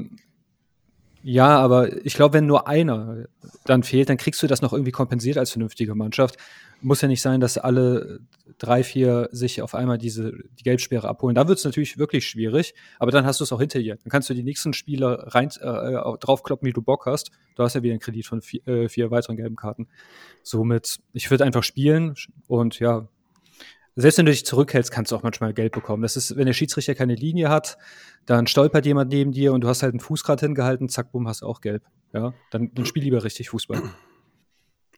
ja, 1.22 1.58
aber 1.58 2.04
ich 2.04 2.14
glaube, 2.14 2.34
wenn 2.34 2.46
nur 2.46 2.66
einer 2.66 3.26
dann 3.64 3.82
fehlt, 3.82 4.08
dann 4.08 4.16
kriegst 4.16 4.42
du 4.42 4.46
das 4.46 4.62
noch 4.62 4.72
irgendwie 4.72 4.92
kompensiert 4.92 5.36
als 5.36 5.50
vernünftige 5.50 5.94
Mannschaft. 5.94 6.36
Muss 6.80 7.02
ja 7.02 7.08
nicht 7.08 7.20
sein, 7.20 7.40
dass 7.40 7.58
alle 7.58 8.20
drei, 8.58 8.82
vier 8.82 9.28
sich 9.32 9.60
auf 9.60 9.74
einmal 9.74 9.98
diese 9.98 10.32
die 10.58 10.62
Gelbsperre 10.62 11.08
abholen. 11.08 11.34
Da 11.34 11.46
wird 11.46 11.58
es 11.58 11.64
natürlich 11.64 11.98
wirklich 11.98 12.26
schwierig, 12.26 12.74
aber 12.98 13.10
dann 13.10 13.26
hast 13.26 13.40
du 13.40 13.44
es 13.44 13.52
auch 13.52 13.60
hinter 13.60 13.80
dir. 13.80 13.96
Dann 13.96 14.10
kannst 14.10 14.30
du 14.30 14.34
die 14.34 14.42
nächsten 14.42 14.72
Spieler 14.72 15.24
rein 15.34 15.50
äh, 15.60 16.18
draufkloppen, 16.20 16.66
wie 16.66 16.72
du 16.72 16.80
Bock 16.80 17.04
hast. 17.06 17.30
Du 17.54 17.62
hast 17.62 17.74
ja 17.74 17.82
wieder 17.82 17.92
einen 17.92 18.00
Kredit 18.00 18.26
von 18.26 18.40
vier, 18.40 18.66
äh, 18.66 18.88
vier 18.88 19.10
weiteren 19.10 19.36
gelben 19.36 19.56
Karten. 19.56 19.88
Somit, 20.42 21.00
ich 21.12 21.30
würde 21.30 21.44
einfach 21.44 21.62
spielen 21.62 22.14
und 22.48 22.78
ja, 22.78 23.08
selbst 24.00 24.18
wenn 24.18 24.26
du 24.26 24.32
dich 24.32 24.44
zurückhältst, 24.44 24.90
kannst 24.90 25.12
du 25.12 25.16
auch 25.16 25.22
manchmal 25.22 25.54
Geld 25.54 25.72
bekommen. 25.72 26.02
Das 26.02 26.16
ist, 26.16 26.36
wenn 26.36 26.46
der 26.46 26.52
Schiedsrichter 26.52 26.94
keine 26.94 27.14
Linie 27.14 27.48
hat, 27.48 27.78
dann 28.26 28.46
stolpert 28.46 28.86
jemand 28.86 29.10
neben 29.10 29.32
dir 29.32 29.52
und 29.52 29.62
du 29.62 29.68
hast 29.68 29.82
halt 29.82 29.92
einen 29.92 30.00
Fuß 30.00 30.24
gerade 30.24 30.44
hingehalten, 30.46 30.88
zack, 30.88 31.12
bumm, 31.12 31.28
hast 31.28 31.42
du 31.42 31.46
auch 31.46 31.60
gelb. 31.60 31.82
Ja, 32.12 32.34
dann, 32.50 32.72
dann 32.74 32.86
spiel 32.86 33.02
lieber 33.02 33.22
richtig 33.24 33.50
Fußball. 33.50 33.82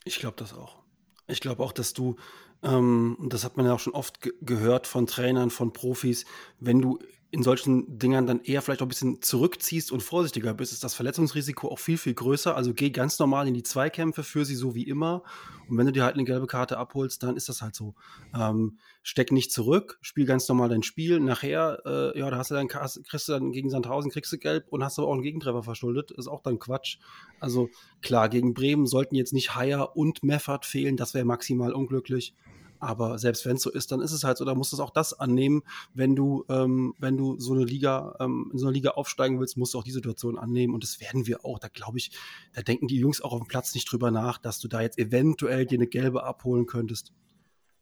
Ich 0.04 0.18
glaube 0.18 0.36
das 0.38 0.52
auch. 0.54 0.82
Ich 1.28 1.40
glaube 1.40 1.62
auch, 1.62 1.72
dass 1.72 1.92
du, 1.92 2.16
ähm, 2.62 3.16
das 3.28 3.44
hat 3.44 3.56
man 3.56 3.66
ja 3.66 3.74
auch 3.74 3.78
schon 3.80 3.94
oft 3.94 4.20
ge 4.20 4.32
gehört 4.40 4.86
von 4.86 5.06
Trainern, 5.06 5.50
von 5.50 5.72
Profis, 5.72 6.24
wenn 6.58 6.80
du 6.80 6.98
in 7.32 7.42
solchen 7.42 7.98
Dingern 7.98 8.26
dann 8.26 8.42
eher 8.42 8.60
vielleicht 8.60 8.82
auch 8.82 8.86
ein 8.86 8.90
bisschen 8.90 9.22
zurückziehst 9.22 9.90
und 9.90 10.02
vorsichtiger 10.02 10.52
bist, 10.52 10.70
ist 10.70 10.84
das 10.84 10.92
Verletzungsrisiko 10.92 11.68
auch 11.68 11.78
viel, 11.78 11.96
viel 11.96 12.12
größer. 12.12 12.54
Also 12.54 12.74
geh 12.74 12.90
ganz 12.90 13.18
normal 13.18 13.48
in 13.48 13.54
die 13.54 13.62
Zweikämpfe, 13.62 14.22
für 14.22 14.44
sie 14.44 14.54
so 14.54 14.74
wie 14.74 14.82
immer. 14.82 15.22
Und 15.66 15.78
wenn 15.78 15.86
du 15.86 15.92
dir 15.92 16.04
halt 16.04 16.16
eine 16.16 16.24
gelbe 16.24 16.46
Karte 16.46 16.76
abholst, 16.76 17.22
dann 17.22 17.34
ist 17.38 17.48
das 17.48 17.62
halt 17.62 17.74
so. 17.74 17.94
Ähm, 18.38 18.76
steck 19.02 19.32
nicht 19.32 19.50
zurück, 19.50 19.96
spiel 20.02 20.26
ganz 20.26 20.46
normal 20.46 20.68
dein 20.68 20.82
Spiel. 20.82 21.20
Nachher, 21.20 21.80
äh, 21.86 22.18
ja, 22.18 22.28
da 22.28 22.36
hast 22.36 22.50
du 22.50 22.54
dann, 22.54 22.68
kriegst 22.68 23.28
du 23.28 23.32
dann 23.32 23.50
gegen 23.50 23.70
Sandhausen, 23.70 24.10
kriegst 24.10 24.30
du 24.30 24.36
gelb 24.36 24.66
und 24.68 24.84
hast 24.84 24.98
aber 24.98 25.08
auch 25.08 25.14
einen 25.14 25.22
Gegentreffer 25.22 25.62
verschuldet. 25.62 26.10
Ist 26.10 26.28
auch 26.28 26.42
dann 26.42 26.58
Quatsch. 26.58 26.98
Also 27.40 27.70
klar, 28.02 28.28
gegen 28.28 28.52
Bremen 28.52 28.84
sollten 28.84 29.14
jetzt 29.14 29.32
nicht 29.32 29.54
Haier 29.54 29.96
und 29.96 30.22
Meffert 30.22 30.66
fehlen, 30.66 30.98
das 30.98 31.14
wäre 31.14 31.24
maximal 31.24 31.72
unglücklich. 31.72 32.34
Aber 32.82 33.16
selbst 33.16 33.46
wenn 33.46 33.54
es 33.54 33.62
so 33.62 33.70
ist, 33.70 33.92
dann 33.92 34.00
ist 34.00 34.10
es 34.10 34.24
halt 34.24 34.36
so, 34.36 34.44
da 34.44 34.56
musst 34.56 34.72
du 34.72 34.82
auch 34.82 34.90
das 34.90 35.12
annehmen, 35.12 35.62
wenn 35.94 36.16
du, 36.16 36.44
ähm, 36.48 36.94
wenn 36.98 37.16
du 37.16 37.38
so 37.38 37.52
eine 37.52 37.64
Liga, 37.64 38.16
ähm, 38.18 38.50
in 38.52 38.58
so 38.58 38.66
eine 38.66 38.74
Liga 38.74 38.90
aufsteigen 38.90 39.38
willst, 39.38 39.56
musst 39.56 39.74
du 39.74 39.78
auch 39.78 39.84
die 39.84 39.92
Situation 39.92 40.36
annehmen. 40.36 40.74
Und 40.74 40.82
das 40.82 41.00
werden 41.00 41.28
wir 41.28 41.44
auch. 41.44 41.60
Da 41.60 41.68
glaube 41.68 41.98
ich, 41.98 42.10
da 42.52 42.60
denken 42.60 42.88
die 42.88 42.98
Jungs 42.98 43.20
auch 43.20 43.34
auf 43.34 43.38
dem 43.38 43.46
Platz 43.46 43.72
nicht 43.76 43.90
drüber 43.90 44.10
nach, 44.10 44.38
dass 44.38 44.58
du 44.58 44.66
da 44.66 44.80
jetzt 44.80 44.98
eventuell 44.98 45.64
dir 45.64 45.78
eine 45.78 45.86
gelbe 45.86 46.24
abholen 46.24 46.66
könntest. 46.66 47.12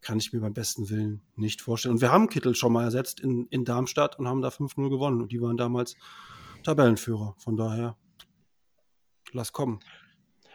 Kann 0.02 0.18
ich 0.18 0.34
mir 0.34 0.40
beim 0.40 0.52
besten 0.52 0.90
Willen 0.90 1.22
nicht 1.34 1.62
vorstellen. 1.62 1.94
Und 1.94 2.02
wir 2.02 2.12
haben 2.12 2.28
Kittel 2.28 2.54
schon 2.54 2.74
mal 2.74 2.84
ersetzt 2.84 3.20
in, 3.20 3.46
in 3.46 3.64
Darmstadt 3.64 4.18
und 4.18 4.28
haben 4.28 4.42
da 4.42 4.48
5-0 4.48 4.90
gewonnen. 4.90 5.22
Und 5.22 5.32
die 5.32 5.40
waren 5.40 5.56
damals 5.56 5.96
Tabellenführer. 6.62 7.36
Von 7.38 7.56
daher, 7.56 7.96
lass 9.32 9.54
kommen. 9.54 9.80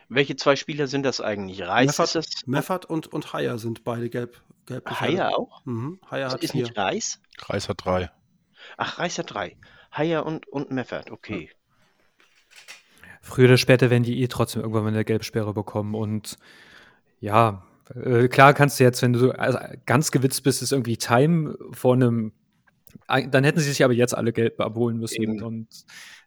Welche 0.09 0.35
zwei 0.35 0.55
Spieler 0.55 0.87
sind 0.87 1.03
das 1.03 1.21
eigentlich? 1.21 1.61
Reis 1.63 1.87
Meffert, 1.87 2.15
ist 2.15 2.35
es? 2.35 2.47
Meffert 2.47 2.85
und, 2.85 3.07
und 3.07 3.33
Haier 3.33 3.57
sind 3.57 3.83
beide 3.83 4.09
gelb. 4.09 4.41
gelb 4.65 4.89
Haier 4.89 5.37
auch? 5.37 5.65
Mhm. 5.65 5.99
Haier 6.09 6.29
hat 6.29 6.43
ist 6.43 6.51
vier. 6.51 6.63
nicht 6.63 6.77
Reis? 6.77 7.19
Kreis 7.37 7.69
hat 7.69 7.83
drei. 7.83 8.11
Ach, 8.77 8.99
Reis 8.99 9.17
hat 9.17 9.33
drei. 9.33 9.57
Haier 9.91 10.25
und, 10.25 10.47
und 10.47 10.71
Meffert, 10.71 11.11
okay. 11.11 11.49
Früher 13.21 13.45
oder 13.45 13.57
später 13.57 13.89
werden 13.89 14.03
die 14.03 14.21
eh 14.21 14.27
trotzdem 14.27 14.61
irgendwann 14.61 14.83
mal 14.83 14.89
eine 14.89 15.05
Gelbsperre 15.05 15.53
bekommen. 15.53 15.95
Und 15.95 16.37
ja, 17.19 17.63
äh, 17.95 18.27
klar 18.27 18.53
kannst 18.53 18.79
du 18.79 18.83
jetzt, 18.83 19.01
wenn 19.01 19.13
du 19.13 19.19
so 19.19 19.31
also 19.31 19.57
ganz 19.85 20.11
gewitzt 20.11 20.43
bist, 20.43 20.61
ist 20.61 20.71
irgendwie 20.71 20.97
Time 20.97 21.57
vor 21.71 21.93
einem 21.93 22.33
dann 23.07 23.43
hätten 23.43 23.59
sie 23.59 23.69
sich 23.69 23.83
aber 23.83 23.93
jetzt 23.93 24.15
alle 24.15 24.33
Gelb 24.33 24.59
abholen 24.59 24.97
müssen. 24.97 25.21
Eben. 25.21 25.43
Und 25.43 25.67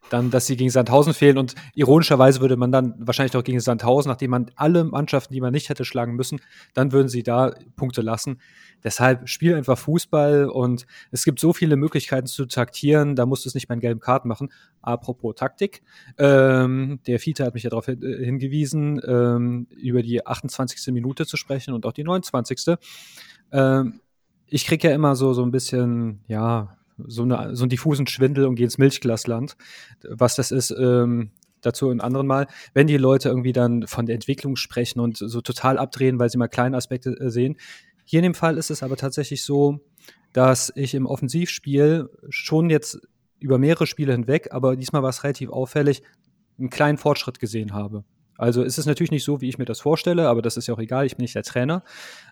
dann, 0.09 0.31
dass 0.31 0.47
sie 0.47 0.57
gegen 0.57 0.69
Sandhausen 0.69 1.13
fehlen. 1.13 1.37
Und 1.37 1.55
ironischerweise 1.75 2.41
würde 2.41 2.57
man 2.57 2.71
dann 2.71 2.95
wahrscheinlich 2.99 3.35
auch 3.35 3.43
gegen 3.43 3.59
Sandhausen, 3.59 4.09
nachdem 4.09 4.31
man 4.31 4.51
alle 4.55 4.83
Mannschaften, 4.83 5.33
die 5.33 5.41
man 5.41 5.53
nicht 5.53 5.69
hätte 5.69 5.85
schlagen 5.85 6.15
müssen, 6.15 6.39
dann 6.73 6.91
würden 6.91 7.09
sie 7.09 7.23
da 7.23 7.53
Punkte 7.75 8.01
lassen. 8.01 8.39
Deshalb 8.83 9.27
spiel 9.27 9.55
einfach 9.55 9.77
Fußball 9.77 10.45
und 10.45 10.85
es 11.11 11.25
gibt 11.25 11.39
so 11.39 11.53
viele 11.53 11.75
Möglichkeiten 11.75 12.27
zu 12.27 12.45
taktieren, 12.45 13.15
da 13.15 13.25
musst 13.25 13.45
du 13.45 13.49
es 13.49 13.55
nicht 13.55 13.67
bei 13.67 13.75
den 13.75 13.81
gelben 13.81 13.99
Karten 13.99 14.27
machen. 14.27 14.51
Apropos 14.81 15.35
Taktik, 15.35 15.81
ähm, 16.17 16.99
der 17.05 17.19
Fiete 17.19 17.45
hat 17.45 17.53
mich 17.53 17.63
ja 17.63 17.69
darauf 17.69 17.87
hin, 17.87 18.01
äh, 18.01 18.23
hingewiesen, 18.23 19.01
ähm, 19.05 19.67
über 19.75 20.01
die 20.01 20.25
28. 20.25 20.93
Minute 20.93 21.25
zu 21.25 21.35
sprechen 21.35 21.73
und 21.73 21.85
auch 21.85 21.93
die 21.93 22.03
29. 22.03 22.77
Ähm, 23.51 23.99
ich 24.49 24.65
kriege 24.65 24.89
ja 24.89 24.95
immer 24.95 25.15
so, 25.15 25.33
so 25.33 25.43
ein 25.43 25.51
bisschen, 25.51 26.21
ja, 26.27 26.77
so, 26.97 27.23
eine, 27.23 27.55
so 27.55 27.63
einen 27.63 27.69
diffusen 27.69 28.07
Schwindel 28.07 28.45
und 28.45 28.55
gehe 28.55 28.65
ins 28.65 28.77
Milchglasland. 28.77 29.55
Was 30.09 30.35
das 30.35 30.51
ist, 30.51 30.71
ähm, 30.71 31.31
dazu 31.61 31.91
in 31.91 32.01
anderen 32.01 32.27
Mal. 32.27 32.47
Wenn 32.73 32.87
die 32.87 32.97
Leute 32.97 33.29
irgendwie 33.29 33.53
dann 33.53 33.87
von 33.87 34.05
der 34.05 34.15
Entwicklung 34.15 34.55
sprechen 34.55 34.99
und 34.99 35.17
so 35.17 35.41
total 35.41 35.77
abdrehen, 35.77 36.19
weil 36.19 36.29
sie 36.29 36.37
mal 36.37 36.47
kleine 36.47 36.77
Aspekte 36.77 37.11
äh, 37.19 37.29
sehen. 37.29 37.57
Hier 38.05 38.19
in 38.19 38.23
dem 38.23 38.33
Fall 38.33 38.57
ist 38.57 38.71
es 38.71 38.81
aber 38.81 38.97
tatsächlich 38.97 39.43
so, 39.43 39.79
dass 40.33 40.71
ich 40.75 40.95
im 40.95 41.05
Offensivspiel 41.05 42.09
schon 42.29 42.69
jetzt 42.69 42.99
über 43.39 43.57
mehrere 43.57 43.87
Spiele 43.87 44.11
hinweg, 44.11 44.49
aber 44.51 44.75
diesmal 44.75 45.03
war 45.03 45.09
es 45.09 45.23
relativ 45.23 45.49
auffällig, 45.49 46.03
einen 46.57 46.69
kleinen 46.69 46.97
Fortschritt 46.97 47.39
gesehen 47.39 47.73
habe. 47.73 48.03
Also 48.37 48.63
ist 48.63 48.77
es 48.77 48.85
natürlich 48.85 49.11
nicht 49.11 49.23
so, 49.23 49.41
wie 49.41 49.49
ich 49.49 49.57
mir 49.57 49.65
das 49.65 49.81
vorstelle, 49.81 50.29
aber 50.29 50.41
das 50.41 50.55
ist 50.57 50.67
ja 50.67 50.73
auch 50.73 50.79
egal, 50.79 51.05
ich 51.05 51.17
bin 51.17 51.23
nicht 51.23 51.35
der 51.35 51.43
Trainer. 51.43 51.83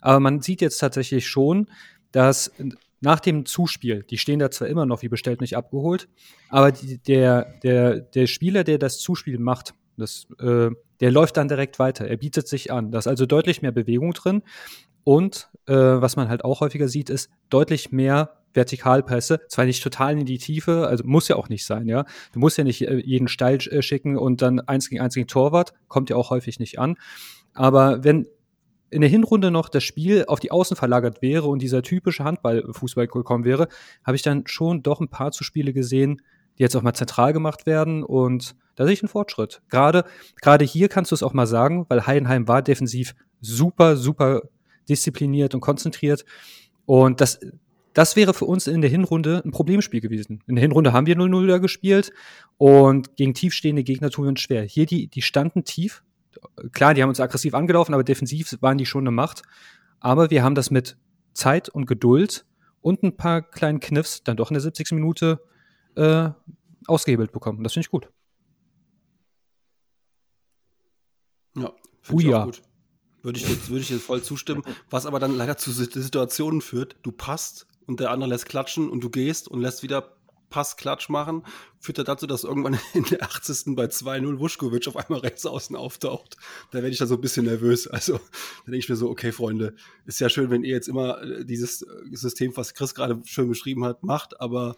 Aber 0.01 0.19
man 0.19 0.41
sieht 0.41 0.61
jetzt 0.61 0.77
tatsächlich 0.77 1.27
schon, 1.27 1.69
dass 2.11 2.51
nach 2.99 3.19
dem 3.19 3.45
Zuspiel, 3.45 4.03
die 4.03 4.17
stehen 4.17 4.39
da 4.39 4.49
zwar 4.49 4.67
immer 4.67 4.85
noch 4.85 5.01
wie 5.01 5.09
bestellt 5.09 5.41
nicht 5.41 5.55
abgeholt, 5.55 6.07
aber 6.49 6.71
die, 6.71 6.97
der, 6.97 7.53
der, 7.63 7.99
der 7.99 8.27
Spieler, 8.27 8.63
der 8.63 8.77
das 8.79 8.99
Zuspiel 8.99 9.37
macht, 9.37 9.73
das, 9.97 10.27
äh, 10.39 10.69
der 10.99 11.11
läuft 11.11 11.37
dann 11.37 11.47
direkt 11.47 11.79
weiter. 11.79 12.07
Er 12.07 12.17
bietet 12.17 12.47
sich 12.47 12.71
an. 12.71 12.91
Da 12.91 12.99
ist 12.99 13.07
also 13.07 13.25
deutlich 13.25 13.61
mehr 13.61 13.71
Bewegung 13.71 14.13
drin. 14.13 14.43
Und 15.03 15.49
äh, 15.67 15.73
was 15.73 16.15
man 16.15 16.29
halt 16.29 16.43
auch 16.43 16.59
häufiger 16.59 16.87
sieht, 16.87 17.09
ist 17.09 17.29
deutlich 17.49 17.91
mehr 17.91 18.37
Vertikalpässe. 18.53 19.39
Zwar 19.47 19.65
nicht 19.65 19.81
total 19.83 20.17
in 20.19 20.25
die 20.25 20.37
Tiefe, 20.37 20.87
also 20.87 21.03
muss 21.05 21.27
ja 21.27 21.35
auch 21.35 21.49
nicht 21.49 21.65
sein, 21.65 21.87
ja. 21.87 22.05
Du 22.33 22.39
musst 22.39 22.57
ja 22.57 22.63
nicht 22.63 22.81
äh, 22.87 22.97
jeden 22.97 23.27
Steil 23.27 23.59
äh, 23.69 23.81
schicken 23.81 24.17
und 24.17 24.41
dann 24.41 24.59
eins 24.59 24.89
gegen 24.89 25.01
eins 25.01 25.15
gegen 25.15 25.27
Torwart. 25.27 25.73
Kommt 25.87 26.09
ja 26.09 26.15
auch 26.15 26.29
häufig 26.29 26.59
nicht 26.59 26.79
an. 26.79 26.97
Aber 27.53 28.03
wenn 28.03 28.27
in 28.89 29.01
der 29.01 29.09
Hinrunde 29.09 29.51
noch 29.51 29.69
das 29.69 29.83
Spiel 29.83 30.25
auf 30.27 30.39
die 30.39 30.51
Außen 30.51 30.77
verlagert 30.77 31.21
wäre 31.21 31.47
und 31.47 31.61
dieser 31.61 31.81
typische 31.81 32.23
Handballfußball 32.23 33.07
gekommen 33.07 33.45
wäre, 33.45 33.67
habe 34.03 34.15
ich 34.15 34.21
dann 34.21 34.47
schon 34.47 34.83
doch 34.83 34.99
ein 34.99 35.09
paar 35.09 35.31
zu 35.31 35.43
Spiele 35.43 35.73
gesehen, 35.73 36.21
die 36.57 36.63
jetzt 36.63 36.75
auch 36.75 36.81
mal 36.81 36.93
zentral 36.93 37.33
gemacht 37.33 37.65
werden 37.65 38.03
und 38.03 38.55
da 38.75 38.85
sehe 38.85 38.93
ich 38.93 39.01
einen 39.01 39.09
Fortschritt. 39.09 39.61
Gerade, 39.69 40.05
gerade 40.41 40.65
hier 40.65 40.87
kannst 40.89 41.11
du 41.11 41.15
es 41.15 41.23
auch 41.23 41.33
mal 41.33 41.47
sagen, 41.47 41.85
weil 41.89 42.07
Heidenheim 42.07 42.47
war 42.47 42.61
defensiv 42.61 43.15
super, 43.41 43.97
super 43.97 44.43
diszipliniert 44.87 45.53
und 45.53 45.61
konzentriert 45.61 46.25
und 46.85 47.19
das, 47.19 47.39
das 47.93 48.15
wäre 48.15 48.33
für 48.33 48.45
uns 48.45 48.67
in 48.67 48.81
der 48.81 48.89
Hinrunde 48.89 49.41
ein 49.43 49.51
Problemspiel 49.51 50.01
gewesen. 50.01 50.43
In 50.47 50.55
der 50.55 50.61
Hinrunde 50.61 50.93
haben 50.93 51.07
wir 51.07 51.17
0-0 51.17 51.47
da 51.47 51.57
gespielt 51.57 52.11
und 52.57 53.15
gegen 53.17 53.33
tiefstehende 53.33 53.83
Gegner 53.83 54.09
tun 54.09 54.25
wir 54.25 54.29
uns 54.29 54.39
schwer. 54.39 54.63
Hier, 54.63 54.85
die, 54.85 55.07
die 55.07 55.21
standen 55.21 55.63
tief, 55.63 56.03
klar, 56.71 56.93
die 56.93 57.01
haben 57.01 57.09
uns 57.09 57.19
aggressiv 57.19 57.53
angelaufen, 57.53 57.93
aber 57.93 58.03
defensiv 58.03 58.55
waren 58.61 58.77
die 58.77 58.85
schon 58.85 59.03
eine 59.03 59.11
Macht. 59.11 59.41
Aber 59.99 60.29
wir 60.29 60.43
haben 60.43 60.55
das 60.55 60.69
mit 60.71 60.97
Zeit 61.33 61.69
und 61.69 61.85
Geduld 61.85 62.45
und 62.81 63.03
ein 63.03 63.17
paar 63.17 63.41
kleinen 63.41 63.79
Kniffs 63.79 64.23
dann 64.23 64.37
doch 64.37 64.49
in 64.51 64.55
der 64.55 64.61
70. 64.61 64.91
Minute 64.91 65.41
äh, 65.95 66.29
ausgehebelt 66.87 67.31
bekommen. 67.31 67.63
Das 67.63 67.73
finde 67.73 67.85
ich 67.85 67.91
gut. 67.91 68.09
Ja, 71.55 71.71
finde 72.01 72.21
ich 72.23 72.27
Buja. 72.27 72.41
auch 72.41 72.45
gut. 72.45 72.61
Würde 73.23 73.39
ich, 73.39 73.49
jetzt, 73.49 73.69
würde 73.69 73.81
ich 73.81 73.89
jetzt 73.89 74.03
voll 74.03 74.21
zustimmen. 74.21 74.63
Was 74.89 75.05
aber 75.05 75.19
dann 75.19 75.35
leider 75.35 75.57
zu 75.57 75.71
Sit- 75.71 75.93
Situationen 75.93 76.61
führt, 76.61 76.95
du 77.01 77.11
passt 77.11 77.67
und 77.85 77.99
der 77.99 78.11
andere 78.11 78.29
lässt 78.29 78.45
klatschen 78.47 78.89
und 78.89 79.03
du 79.03 79.09
gehst 79.09 79.47
und 79.47 79.59
lässt 79.59 79.83
wieder 79.83 80.16
Passklatsch 80.49 81.09
machen, 81.09 81.43
führt 81.79 81.97
er 81.97 82.03
dazu, 82.03 82.27
dass 82.27 82.43
irgendwann 82.43 82.79
in 82.93 83.03
der 83.05 83.23
80. 83.23 83.75
bei 83.75 83.85
2-0 83.85 84.39
Vuskovic 84.39 84.87
auf 84.87 84.95
einmal 84.95 85.19
rechts 85.19 85.45
außen 85.45 85.75
auftaucht. 85.75 86.37
Da 86.71 86.79
werde 86.79 86.89
ich 86.89 86.97
dann 86.97 87.07
so 87.07 87.15
ein 87.15 87.21
bisschen 87.21 87.45
nervös. 87.45 87.87
Also 87.87 88.13
da 88.17 88.65
denke 88.65 88.79
ich 88.79 88.89
mir 88.89 88.95
so, 88.95 89.09
okay, 89.09 89.31
Freunde, 89.31 89.75
ist 90.05 90.19
ja 90.19 90.29
schön, 90.29 90.49
wenn 90.49 90.63
ihr 90.63 90.73
jetzt 90.73 90.87
immer 90.87 91.21
äh, 91.21 91.45
dieses 91.45 91.81
äh, 91.81 91.87
System, 92.11 92.55
was 92.55 92.73
Chris 92.73 92.95
gerade 92.95 93.21
schön 93.25 93.49
beschrieben 93.49 93.83
hat, 93.83 94.03
macht, 94.03 94.39
aber 94.39 94.77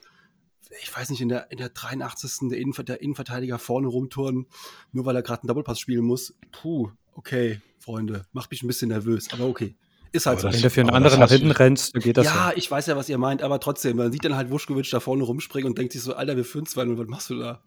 ich 0.82 0.96
weiß 0.96 1.10
nicht, 1.10 1.22
in 1.22 1.30
der, 1.30 1.52
in 1.52 1.58
der 1.58 1.70
83. 1.70 2.50
Der, 2.50 2.60
Innenver 2.60 2.84
der 2.84 3.02
Innenverteidiger 3.02 3.58
vorne 3.58 3.88
rumturnen, 3.88 4.48
nur 4.92 5.06
weil 5.06 5.16
er 5.16 5.24
gerade 5.24 5.42
einen 5.42 5.48
Doppelpass 5.48 5.80
spielen 5.80 6.06
muss. 6.06 6.36
Puh, 6.52 6.92
okay, 7.14 7.62
Freunde, 7.80 8.26
macht 8.34 8.52
mich 8.52 8.62
ein 8.64 8.68
bisschen 8.68 8.90
nervös, 8.90 9.32
aber 9.34 9.46
okay. 9.48 9.76
Ist 10.12 10.26
halt 10.26 10.40
so. 10.40 10.52
Wenn 10.52 10.62
du 10.62 10.70
für 10.70 10.82
einen 10.82 10.90
anderen 10.90 11.20
nach 11.20 11.30
hinten 11.30 11.52
rennst, 11.52 11.96
dann 11.96 12.02
geht 12.02 12.18
das. 12.18 12.26
Ja, 12.26 12.50
ja, 12.50 12.54
ich 12.56 12.70
weiß 12.70 12.88
ja, 12.88 12.96
was 12.96 13.10
ihr 13.10 13.18
meint, 13.18 13.42
aber 13.44 13.60
trotzdem, 13.60 13.98
man 13.98 14.12
sieht 14.12 14.26
dann 14.26 14.36
halt 14.36 14.50
Wuschkowitsch 14.50 14.92
da 14.92 15.00
vorne 15.00 15.24
rumspringen 15.24 15.70
und 15.70 15.78
denkt 15.78 15.94
sich 15.94 16.02
so, 16.02 16.16
Alter, 16.16 16.36
wir 16.36 16.46
führen 16.46 16.66
zwei 16.66 16.84
und 16.84 16.98
was 16.98 17.08
machst 17.08 17.30
du 17.30 17.40
da? 17.40 17.62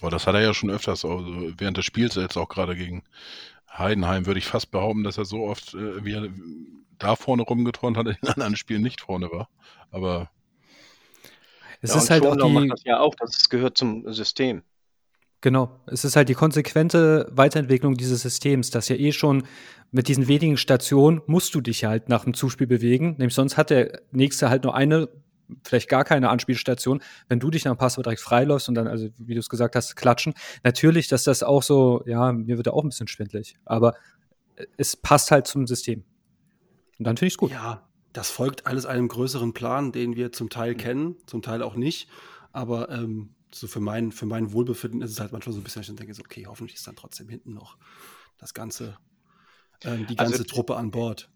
Aber 0.00 0.10
das 0.10 0.26
hat 0.26 0.34
er 0.34 0.42
ja 0.42 0.52
schon 0.52 0.70
öfters, 0.70 1.04
also 1.04 1.24
während 1.56 1.76
des 1.76 1.84
Spiels 1.84 2.16
jetzt 2.16 2.36
auch 2.36 2.48
gerade 2.48 2.76
gegen 2.76 3.04
Heidenheim, 3.72 4.26
würde 4.26 4.38
ich 4.38 4.46
fast 4.46 4.70
behaupten, 4.70 5.04
dass 5.04 5.18
er 5.18 5.24
so 5.24 5.44
oft, 5.44 5.74
äh, 5.74 6.04
wie 6.04 6.12
er 6.12 6.28
da 6.98 7.16
vorne 7.16 7.42
rumgeturnt 7.42 7.96
hat, 7.96 8.06
in 8.22 8.28
anderen 8.28 8.56
Spielen 8.56 8.82
nicht 8.82 9.00
vorne 9.00 9.30
war. 9.30 9.48
Aber 9.90 10.30
es 11.80 11.90
ja, 11.90 11.96
ist 11.98 12.10
halt 12.10 12.26
auch 12.26 12.36
die, 12.36 12.50
macht 12.50 12.70
das 12.70 12.84
ja 12.84 13.00
auch, 13.00 13.14
das 13.14 13.48
gehört 13.48 13.78
zum 13.78 14.10
System. 14.12 14.62
Genau, 15.44 15.78
es 15.84 16.06
ist 16.06 16.16
halt 16.16 16.30
die 16.30 16.34
konsequente 16.34 17.30
Weiterentwicklung 17.30 17.98
dieses 17.98 18.22
Systems, 18.22 18.70
dass 18.70 18.88
ja 18.88 18.96
eh 18.96 19.12
schon 19.12 19.42
mit 19.92 20.08
diesen 20.08 20.26
wenigen 20.26 20.56
Stationen 20.56 21.20
musst 21.26 21.54
du 21.54 21.60
dich 21.60 21.84
halt 21.84 22.08
nach 22.08 22.24
dem 22.24 22.32
Zuspiel 22.32 22.66
bewegen, 22.66 23.16
nämlich 23.18 23.34
sonst 23.34 23.58
hat 23.58 23.68
der 23.68 24.00
nächste 24.10 24.48
halt 24.48 24.64
nur 24.64 24.74
eine, 24.74 25.10
vielleicht 25.62 25.90
gar 25.90 26.04
keine 26.04 26.30
Anspielstation. 26.30 27.02
Wenn 27.28 27.40
du 27.40 27.50
dich 27.50 27.66
nach 27.66 27.74
dem 27.74 27.76
Pass 27.76 27.96
direkt 27.96 28.22
freiläufst 28.22 28.70
und 28.70 28.74
dann, 28.74 28.86
also 28.86 29.10
wie 29.18 29.34
du 29.34 29.40
es 29.40 29.50
gesagt 29.50 29.76
hast, 29.76 29.96
klatschen. 29.96 30.32
Natürlich, 30.62 31.08
dass 31.08 31.24
das 31.24 31.42
auch 31.42 31.62
so, 31.62 32.02
ja, 32.06 32.32
mir 32.32 32.56
wird 32.56 32.66
da 32.66 32.70
auch 32.70 32.82
ein 32.82 32.88
bisschen 32.88 33.08
schwindlig, 33.08 33.58
aber 33.66 33.96
es 34.78 34.96
passt 34.96 35.30
halt 35.30 35.46
zum 35.46 35.66
System. 35.66 36.04
Und 36.98 37.06
dann 37.06 37.18
finde 37.18 37.26
ich 37.26 37.34
es 37.34 37.38
gut. 37.38 37.50
Ja, 37.50 37.86
das 38.14 38.30
folgt 38.30 38.66
alles 38.66 38.86
einem 38.86 39.08
größeren 39.08 39.52
Plan, 39.52 39.92
den 39.92 40.16
wir 40.16 40.32
zum 40.32 40.48
Teil 40.48 40.74
kennen, 40.74 41.16
zum 41.26 41.42
Teil 41.42 41.62
auch 41.62 41.74
nicht. 41.74 42.08
Aber 42.52 42.88
ähm, 42.88 43.34
so 43.54 43.66
für 43.66 43.80
mein, 43.80 44.12
für 44.12 44.26
mein 44.26 44.52
Wohlbefinden 44.52 45.02
ist 45.02 45.12
es 45.12 45.20
halt 45.20 45.32
manchmal 45.32 45.52
so 45.52 45.60
ein 45.60 45.64
bisschen, 45.64 45.82
ich 45.82 45.94
denke, 45.94 46.14
so, 46.14 46.22
okay, 46.22 46.46
hoffentlich 46.46 46.76
ist 46.76 46.86
dann 46.86 46.96
trotzdem 46.96 47.28
hinten 47.28 47.54
noch 47.54 47.76
das 48.38 48.54
ganze, 48.54 48.98
ähm, 49.84 50.06
die 50.06 50.18
also 50.18 50.32
ganze 50.32 50.42
also, 50.42 50.44
Truppe 50.44 50.76
an 50.76 50.90
Bord. 50.90 51.30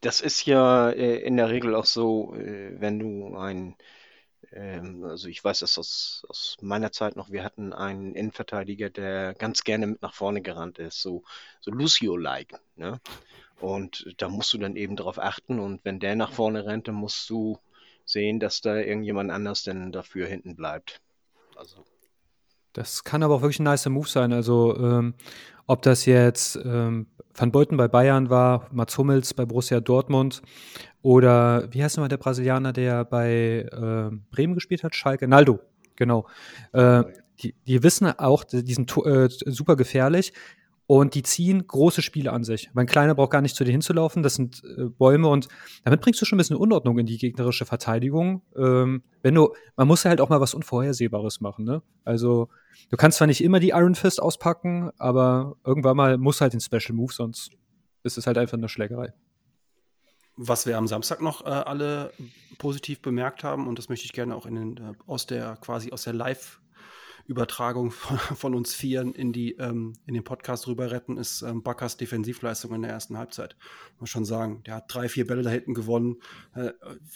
Das 0.00 0.20
ist 0.20 0.46
ja 0.46 0.90
äh, 0.90 1.16
in 1.18 1.36
der 1.36 1.50
Regel 1.50 1.74
auch 1.74 1.86
so, 1.86 2.34
äh, 2.34 2.80
wenn 2.80 2.98
du 2.98 3.36
ein, 3.36 3.76
ähm, 4.52 5.04
also 5.04 5.28
ich 5.28 5.42
weiß 5.42 5.60
das 5.60 5.78
aus, 5.78 6.24
aus 6.28 6.56
meiner 6.60 6.92
Zeit 6.92 7.16
noch, 7.16 7.30
wir 7.30 7.44
hatten 7.44 7.72
einen 7.72 8.14
Innenverteidiger, 8.14 8.90
der 8.90 9.34
ganz 9.34 9.64
gerne 9.64 9.86
mit 9.86 10.02
nach 10.02 10.14
vorne 10.14 10.42
gerannt 10.42 10.78
ist, 10.78 11.00
so, 11.00 11.24
so 11.60 11.70
Lucio-like. 11.70 12.60
Ne? 12.76 13.00
Und 13.60 14.12
da 14.18 14.28
musst 14.28 14.52
du 14.52 14.58
dann 14.58 14.76
eben 14.76 14.96
darauf 14.96 15.18
achten. 15.18 15.60
Und 15.60 15.84
wenn 15.84 16.00
der 16.00 16.16
nach 16.16 16.32
vorne 16.32 16.66
rennt, 16.66 16.88
dann 16.88 16.96
musst 16.96 17.30
du 17.30 17.58
sehen, 18.04 18.40
dass 18.40 18.60
da 18.60 18.76
irgendjemand 18.76 19.30
anders 19.30 19.62
denn 19.62 19.92
dafür 19.92 20.26
hinten 20.26 20.56
bleibt. 20.56 21.00
Also. 21.62 21.84
Das 22.72 23.04
kann 23.04 23.22
aber 23.22 23.36
auch 23.36 23.42
wirklich 23.42 23.60
ein 23.60 23.64
nicer 23.64 23.90
Move 23.90 24.08
sein. 24.08 24.32
Also, 24.32 24.76
ähm, 24.76 25.14
ob 25.66 25.82
das 25.82 26.06
jetzt 26.06 26.56
ähm, 26.56 27.06
Van 27.34 27.52
Beuten 27.52 27.76
bei 27.76 27.88
Bayern 27.88 28.30
war, 28.30 28.68
Mats 28.72 28.98
Hummels 28.98 29.32
bei 29.32 29.44
Borussia 29.44 29.80
Dortmund 29.80 30.42
oder 31.02 31.72
wie 31.72 31.82
heißt 31.82 31.96
nochmal 31.96 32.08
der 32.08 32.16
Brasilianer, 32.16 32.72
der 32.72 33.04
bei 33.04 33.68
äh, 33.70 34.16
Bremen 34.30 34.54
gespielt 34.54 34.82
hat? 34.82 34.94
Schalke? 34.96 35.28
Naldo, 35.28 35.60
genau. 35.96 36.26
Äh, 36.72 37.04
die, 37.40 37.54
die 37.66 37.82
wissen 37.82 38.06
auch, 38.18 38.44
die 38.44 38.74
sind 38.74 38.94
äh, 38.96 39.28
super 39.28 39.76
gefährlich. 39.76 40.32
Und 40.94 41.14
die 41.14 41.22
ziehen 41.22 41.66
große 41.66 42.02
Spiele 42.02 42.34
an 42.34 42.44
sich. 42.44 42.68
Mein 42.74 42.84
Kleiner 42.84 43.14
braucht 43.14 43.30
gar 43.30 43.40
nicht 43.40 43.56
zu 43.56 43.64
dir 43.64 43.70
hinzulaufen, 43.70 44.22
das 44.22 44.34
sind 44.34 44.62
äh, 44.76 44.90
Bäume 44.90 45.26
und 45.28 45.48
damit 45.84 46.02
bringst 46.02 46.20
du 46.20 46.26
schon 46.26 46.36
ein 46.36 46.40
bisschen 46.40 46.58
Unordnung 46.58 46.98
in 46.98 47.06
die 47.06 47.16
gegnerische 47.16 47.64
Verteidigung. 47.64 48.42
Ähm, 48.54 49.02
wenn 49.22 49.34
du, 49.34 49.54
man 49.74 49.88
muss 49.88 50.04
ja 50.04 50.10
halt 50.10 50.20
auch 50.20 50.28
mal 50.28 50.42
was 50.42 50.52
Unvorhersehbares 50.52 51.40
machen, 51.40 51.64
ne? 51.64 51.80
Also, 52.04 52.50
du 52.90 52.98
kannst 52.98 53.16
zwar 53.16 53.26
nicht 53.26 53.42
immer 53.42 53.58
die 53.58 53.70
Iron 53.70 53.94
Fist 53.94 54.20
auspacken, 54.20 54.90
aber 54.98 55.56
irgendwann 55.64 55.96
mal 55.96 56.18
muss 56.18 56.42
halt 56.42 56.52
den 56.52 56.60
Special 56.60 56.92
Move, 56.92 57.14
sonst 57.14 57.52
ist 58.02 58.18
es 58.18 58.26
halt 58.26 58.36
einfach 58.36 58.58
eine 58.58 58.68
Schlägerei. 58.68 59.14
Was 60.36 60.66
wir 60.66 60.76
am 60.76 60.86
Samstag 60.86 61.22
noch 61.22 61.46
äh, 61.46 61.48
alle 61.48 62.12
positiv 62.58 63.00
bemerkt 63.00 63.44
haben, 63.44 63.66
und 63.66 63.78
das 63.78 63.88
möchte 63.88 64.04
ich 64.04 64.12
gerne 64.12 64.36
auch 64.36 64.44
in 64.44 64.56
den, 64.56 64.76
äh, 64.76 64.92
aus 65.06 65.24
der 65.24 65.56
quasi 65.56 65.90
aus 65.90 66.04
der 66.04 66.12
Live- 66.12 66.60
Übertragung 67.26 67.90
von, 67.90 68.18
von 68.18 68.54
uns 68.54 68.74
Vieren 68.74 69.14
in, 69.14 69.32
die, 69.32 69.52
ähm, 69.52 69.94
in 70.06 70.14
den 70.14 70.24
Podcast 70.24 70.66
rüber 70.66 70.90
retten, 70.90 71.16
ist 71.16 71.42
ähm, 71.42 71.62
Bakkers 71.62 71.96
Defensivleistung 71.96 72.74
in 72.74 72.82
der 72.82 72.90
ersten 72.90 73.18
Halbzeit. 73.18 73.56
Muss 73.98 74.10
schon 74.10 74.24
sagen, 74.24 74.62
der 74.66 74.76
hat 74.76 74.84
drei, 74.88 75.08
vier 75.08 75.26
Bälle 75.26 75.42
da 75.42 75.50
hinten 75.50 75.74
gewonnen. 75.74 76.16
Äh, 76.54 76.72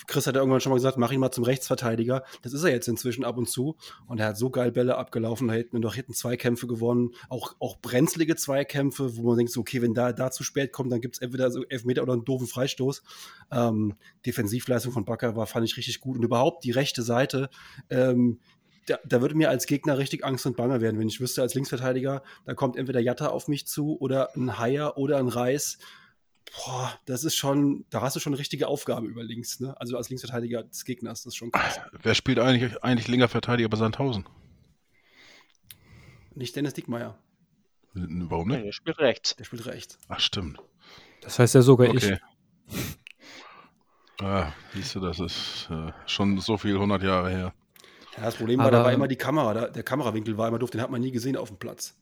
Chris 0.07 0.27
hat 0.27 0.35
ja 0.35 0.40
irgendwann 0.40 0.61
schon 0.61 0.71
mal 0.71 0.77
gesagt, 0.77 0.99
mach 0.99 1.12
ihn 1.12 1.21
mal 1.21 1.31
zum 1.31 1.45
Rechtsverteidiger. 1.45 2.25
Das 2.42 2.53
ist 2.53 2.64
er 2.64 2.71
jetzt 2.71 2.88
inzwischen 2.88 3.25
ab 3.25 3.37
und 3.37 3.49
zu. 3.49 3.77
Und 4.07 4.21
er 4.21 4.29
hat 4.29 4.38
so 4.38 4.51
geil 4.51 4.73
Bälle 4.73 4.97
abgelaufen 4.97 5.49
da 5.49 5.55
hinten 5.55 5.77
und 5.77 5.87
auch 5.87 5.95
hinten 5.95 6.14
Zweikämpfe 6.14 6.66
gewonnen. 6.66 7.11
Auch, 7.29 7.55
auch 7.59 7.79
brenzlige 7.81 8.37
Zweikämpfe, 8.37 9.16
wo 9.16 9.23
man 9.23 9.37
denkt, 9.37 9.53
so, 9.53 9.61
okay, 9.61 9.83
wenn 9.83 9.95
da, 9.95 10.12
da 10.12 10.31
zu 10.31 10.45
spät 10.45 10.73
kommt, 10.73 10.92
dann 10.92 11.01
gibt 11.01 11.16
es 11.16 11.23
entweder 11.23 11.51
so 11.51 11.64
Elfmeter 11.64 12.03
oder 12.03 12.12
einen 12.12 12.25
doofen 12.25 12.47
Freistoß. 12.47 13.03
Ähm, 13.51 13.95
Defensivleistung 14.25 14.92
von 14.92 15.05
Bakker 15.05 15.37
war, 15.37 15.47
fand 15.47 15.66
ich 15.66 15.77
richtig 15.77 16.01
gut. 16.01 16.16
Und 16.16 16.25
überhaupt 16.25 16.64
die 16.64 16.71
rechte 16.71 17.03
Seite, 17.03 17.51
ähm, 17.90 18.38
da, 18.87 18.99
da, 19.05 19.20
würde 19.20 19.35
mir 19.35 19.51
als 19.51 19.66
Gegner 19.66 19.99
richtig 19.99 20.25
Angst 20.25 20.46
und 20.46 20.57
Bange 20.57 20.81
werden, 20.81 20.99
wenn 20.99 21.09
ich 21.09 21.20
wüsste, 21.20 21.42
als 21.42 21.55
Linksverteidiger, 21.55 22.22
da 22.44 22.55
kommt 22.55 22.77
entweder 22.77 23.01
Jatta 23.01 23.29
auf 23.29 23.49
mich 23.49 23.66
zu 23.66 23.99
oder 24.01 24.35
ein 24.37 24.59
Haier 24.59 24.96
oder 24.96 25.18
ein 25.18 25.29
Reis. 25.29 25.79
Boah, 26.55 26.99
das 27.05 27.25
ist 27.25 27.37
schon, 27.37 27.85
da 27.90 28.03
hast 28.03 28.16
du 28.16 28.20
schon 28.20 28.33
eine 28.33 28.38
richtige 28.38 28.68
Aufgabe 28.68 29.07
über 29.07 29.25
links, 29.25 29.59
ne? 29.61 29.79
Also 29.81 29.96
als 29.96 30.09
Linksverteidiger 30.09 30.62
des 30.62 30.85
Gegners, 30.85 31.25
das 31.25 31.33
ist 31.33 31.37
schon 31.37 31.51
krass. 31.51 31.81
Wer 32.03 32.14
spielt 32.14 32.38
eigentlich, 32.38 32.83
eigentlich 32.85 33.09
linker 33.09 33.29
Verteidiger 33.29 33.68
bei 33.68 33.77
Sandhausen? 33.77 34.25
Nicht 36.35 36.55
Dennis 36.55 36.75
Dickmeyer. 36.75 37.18
Warum 37.94 38.49
nicht? 38.49 38.64
der 38.64 38.72
spielt 38.72 38.99
rechts. 38.99 39.37
Der 39.37 39.44
spielt 39.44 39.66
rechts. 39.66 39.99
Ach, 40.09 40.20
stimmt. 40.20 40.59
Das 41.22 41.38
heißt 41.38 41.55
ja 41.55 41.62
sogar 41.62 41.88
okay. 41.88 42.18
ich. 42.68 42.87
Ah, 44.20 44.53
siehst 44.72 44.94
du, 44.94 45.01
das 45.01 45.18
ist 45.18 45.68
äh, 45.70 45.92
schon 46.07 46.38
so 46.38 46.57
viel 46.57 46.75
100 46.75 47.03
Jahre 47.03 47.31
her. 47.31 47.55
Ja, 48.16 48.24
das 48.24 48.37
Problem 48.37 48.59
war, 48.59 48.70
da 48.70 48.85
war 48.85 48.92
immer 48.92 49.09
die 49.09 49.16
Kamera, 49.16 49.55
da, 49.55 49.68
der 49.68 49.83
Kamerawinkel 49.83 50.38
war 50.38 50.48
immer 50.48 50.59
doof, 50.59 50.70
den 50.70 50.81
hat 50.81 50.90
man 50.90 51.00
nie 51.00 51.11
gesehen 51.11 51.37
auf 51.37 51.48
dem 51.48 51.59
Platz. 51.59 51.94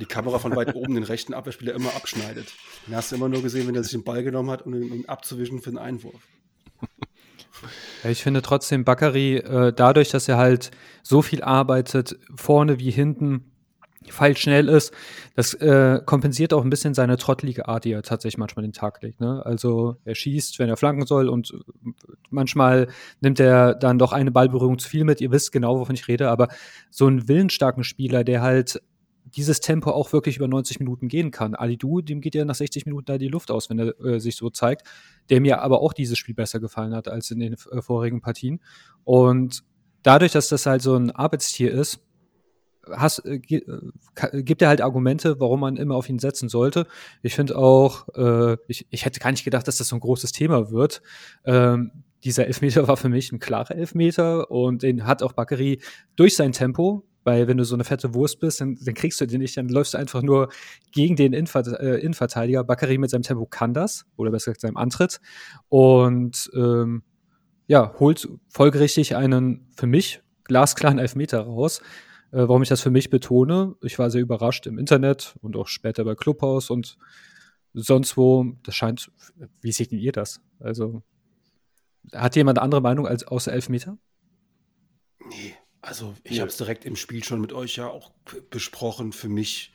die 0.00 0.06
Kamera 0.06 0.38
von 0.38 0.54
weit 0.54 0.74
oben 0.74 0.94
den 0.94 1.04
rechten 1.04 1.34
Abwehrspieler 1.34 1.74
immer 1.74 1.94
abschneidet. 1.96 2.46
Den 2.86 2.94
hast 2.94 3.10
du 3.10 3.16
immer 3.16 3.28
nur 3.28 3.42
gesehen, 3.42 3.66
wenn 3.66 3.74
er 3.74 3.82
sich 3.82 3.92
den 3.92 4.04
Ball 4.04 4.22
genommen 4.22 4.50
hat, 4.50 4.62
um 4.62 4.74
ihn 4.74 5.06
abzuwischen 5.06 5.60
für 5.60 5.70
den 5.70 5.78
Einwurf. 5.78 6.20
Ich 8.04 8.22
finde 8.22 8.40
trotzdem 8.40 8.84
Bakary, 8.84 9.36
äh, 9.36 9.72
dadurch, 9.74 10.08
dass 10.08 10.28
er 10.28 10.38
halt 10.38 10.70
so 11.02 11.20
viel 11.20 11.42
arbeitet, 11.42 12.18
vorne 12.34 12.78
wie 12.78 12.90
hinten, 12.90 13.49
Fall 14.08 14.36
schnell 14.36 14.68
ist, 14.68 14.92
das 15.34 15.54
äh, 15.54 16.00
kompensiert 16.04 16.54
auch 16.54 16.64
ein 16.64 16.70
bisschen 16.70 16.94
seine 16.94 17.16
trottelige 17.18 17.68
Art, 17.68 17.84
die 17.84 17.92
er 17.92 18.02
tatsächlich 18.02 18.38
manchmal 18.38 18.62
den 18.62 18.72
Tag 18.72 19.02
legt. 19.02 19.20
Ne? 19.20 19.44
Also 19.44 19.96
er 20.04 20.14
schießt, 20.14 20.58
wenn 20.58 20.68
er 20.68 20.76
flanken 20.76 21.06
soll 21.06 21.28
und 21.28 21.54
manchmal 22.30 22.88
nimmt 23.20 23.40
er 23.40 23.74
dann 23.74 23.98
doch 23.98 24.12
eine 24.12 24.30
Ballberührung 24.30 24.78
zu 24.78 24.88
viel 24.88 25.04
mit. 25.04 25.20
Ihr 25.20 25.30
wisst 25.30 25.52
genau, 25.52 25.78
wovon 25.78 25.94
ich 25.94 26.08
rede, 26.08 26.30
aber 26.30 26.48
so 26.90 27.06
ein 27.06 27.28
willensstarken 27.28 27.84
Spieler, 27.84 28.24
der 28.24 28.40
halt 28.40 28.80
dieses 29.26 29.60
Tempo 29.60 29.90
auch 29.90 30.12
wirklich 30.12 30.36
über 30.36 30.48
90 30.48 30.80
Minuten 30.80 31.08
gehen 31.08 31.30
kann. 31.30 31.54
Ali 31.54 31.76
Du, 31.76 32.00
dem 32.00 32.20
geht 32.20 32.34
ja 32.34 32.44
nach 32.44 32.54
60 32.54 32.86
Minuten 32.86 33.04
da 33.04 33.18
die 33.18 33.28
Luft 33.28 33.50
aus, 33.50 33.70
wenn 33.70 33.78
er 33.78 34.00
äh, 34.00 34.18
sich 34.18 34.36
so 34.36 34.50
zeigt, 34.50 34.86
der 35.28 35.40
mir 35.40 35.60
aber 35.60 35.82
auch 35.82 35.92
dieses 35.92 36.18
Spiel 36.18 36.34
besser 36.34 36.58
gefallen 36.58 36.94
hat 36.94 37.06
als 37.06 37.30
in 37.30 37.38
den 37.38 37.52
äh, 37.52 37.82
vorigen 37.82 38.20
Partien. 38.20 38.60
Und 39.04 39.62
dadurch, 40.02 40.32
dass 40.32 40.48
das 40.48 40.66
halt 40.66 40.82
so 40.82 40.96
ein 40.96 41.10
Arbeitstier 41.10 41.70
ist, 41.70 42.00
hast, 42.90 43.20
äh, 43.24 43.40
äh 43.50 44.42
gibt 44.42 44.62
er 44.62 44.68
halt 44.68 44.80
Argumente, 44.80 45.40
warum 45.40 45.60
man 45.60 45.76
immer 45.76 45.96
auf 45.96 46.08
ihn 46.08 46.18
setzen 46.18 46.48
sollte. 46.48 46.86
Ich 47.22 47.34
finde 47.34 47.56
auch, 47.56 48.08
äh, 48.14 48.56
ich, 48.68 48.86
ich 48.90 49.04
hätte 49.04 49.20
gar 49.20 49.30
nicht 49.30 49.44
gedacht, 49.44 49.66
dass 49.68 49.78
das 49.78 49.88
so 49.88 49.96
ein 49.96 50.00
großes 50.00 50.32
Thema 50.32 50.70
wird. 50.70 51.02
Ähm, 51.44 51.92
dieser 52.24 52.46
Elfmeter 52.46 52.86
war 52.88 52.96
für 52.96 53.08
mich 53.08 53.32
ein 53.32 53.38
klarer 53.38 53.74
Elfmeter 53.74 54.50
und 54.50 54.82
den 54.82 55.06
hat 55.06 55.22
auch 55.22 55.32
Bakary 55.32 55.80
durch 56.16 56.36
sein 56.36 56.52
Tempo, 56.52 57.04
weil 57.24 57.48
wenn 57.48 57.56
du 57.56 57.64
so 57.64 57.74
eine 57.74 57.84
fette 57.84 58.14
Wurst 58.14 58.40
bist, 58.40 58.60
dann, 58.60 58.78
dann 58.82 58.94
kriegst 58.94 59.20
du 59.20 59.26
den 59.26 59.40
nicht, 59.40 59.56
dann 59.56 59.68
läufst 59.68 59.94
du 59.94 59.98
einfach 59.98 60.22
nur 60.22 60.48
gegen 60.92 61.16
den 61.16 61.32
Innenver 61.32 61.80
äh, 61.80 62.00
Innenverteidiger. 62.00 62.64
Bakary 62.64 62.98
mit 62.98 63.10
seinem 63.10 63.22
Tempo 63.22 63.46
kann 63.46 63.74
das, 63.74 64.06
oder 64.16 64.30
besser 64.30 64.52
gesagt 64.52 64.62
seinem 64.62 64.76
Antritt. 64.76 65.20
Und 65.68 66.50
ähm, 66.54 67.02
ja, 67.66 67.94
holt 67.98 68.28
folgerichtig 68.48 69.16
einen 69.16 69.68
für 69.76 69.86
mich 69.86 70.22
glasklaren 70.44 70.98
Elfmeter 70.98 71.42
raus. 71.42 71.82
Äh, 72.32 72.48
warum 72.48 72.62
ich 72.62 72.68
das 72.68 72.80
für 72.80 72.90
mich 72.90 73.10
betone, 73.10 73.76
ich 73.82 73.98
war 73.98 74.10
sehr 74.10 74.20
überrascht 74.20 74.66
im 74.66 74.78
Internet 74.78 75.36
und 75.42 75.56
auch 75.56 75.68
später 75.68 76.04
bei 76.04 76.14
Clubhouse 76.14 76.70
und 76.70 76.96
sonst 77.72 78.16
wo. 78.16 78.52
Das 78.62 78.74
scheint, 78.74 79.10
wie 79.60 79.72
seht 79.72 79.92
ihr 79.92 80.12
das? 80.12 80.40
Also, 80.58 81.02
hat 82.12 82.36
jemand 82.36 82.58
eine 82.58 82.64
andere 82.64 82.80
Meinung 82.80 83.06
als 83.06 83.26
außer 83.26 83.52
Elfmeter? 83.52 83.98
Nee, 85.28 85.54
also 85.80 86.14
ich 86.24 86.32
Nö. 86.32 86.40
habe 86.40 86.50
es 86.50 86.56
direkt 86.56 86.84
im 86.84 86.96
Spiel 86.96 87.22
schon 87.24 87.40
mit 87.40 87.52
euch 87.52 87.76
ja 87.76 87.88
auch 87.88 88.12
besprochen. 88.50 89.12
Für 89.12 89.28
mich 89.28 89.72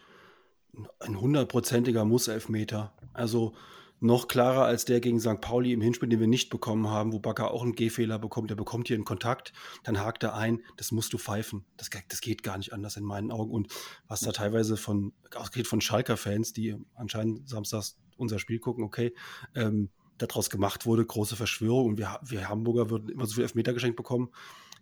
ein 0.99 1.19
hundertprozentiger 1.19 2.05
Muss-Elfmeter. 2.05 2.93
Also 3.13 3.53
noch 3.99 4.27
klarer 4.27 4.65
als 4.65 4.85
der 4.85 4.99
gegen 4.99 5.19
St. 5.19 5.41
Pauli 5.41 5.71
im 5.71 5.81
Hinspiel, 5.81 6.09
den 6.09 6.19
wir 6.19 6.27
nicht 6.27 6.49
bekommen 6.49 6.89
haben, 6.89 7.13
wo 7.13 7.19
Bakker 7.19 7.51
auch 7.51 7.63
einen 7.63 7.75
Gehfehler 7.75 8.19
bekommt. 8.19 8.49
Der 8.49 8.55
bekommt 8.55 8.87
hier 8.87 8.95
einen 8.95 9.05
Kontakt, 9.05 9.53
dann 9.83 9.99
hakt 9.99 10.23
er 10.23 10.35
ein. 10.35 10.61
Das 10.77 10.91
musst 10.91 11.13
du 11.13 11.17
pfeifen. 11.17 11.65
Das, 11.77 11.89
das 12.09 12.21
geht 12.21 12.43
gar 12.43 12.57
nicht 12.57 12.73
anders 12.73 12.97
in 12.97 13.03
meinen 13.03 13.31
Augen. 13.31 13.51
Und 13.51 13.67
was 14.07 14.19
da 14.19 14.31
teilweise 14.31 14.77
von, 14.77 15.13
ausgeht 15.33 15.67
von 15.67 15.81
Schalker-Fans, 15.81 16.53
die 16.53 16.75
anscheinend 16.93 17.49
samstags 17.49 17.97
unser 18.17 18.39
Spiel 18.39 18.59
gucken, 18.59 18.83
okay, 18.83 19.13
ähm, 19.55 19.89
daraus 20.17 20.49
gemacht 20.49 20.85
wurde, 20.85 21.05
große 21.05 21.35
Verschwörung. 21.35 21.87
Und 21.87 21.97
wir, 21.97 22.19
wir 22.23 22.49
Hamburger 22.49 22.89
würden 22.89 23.09
immer 23.09 23.25
so 23.25 23.35
viel 23.35 23.43
Elfmeter 23.43 23.73
geschenkt 23.73 23.97
bekommen. 23.97 24.29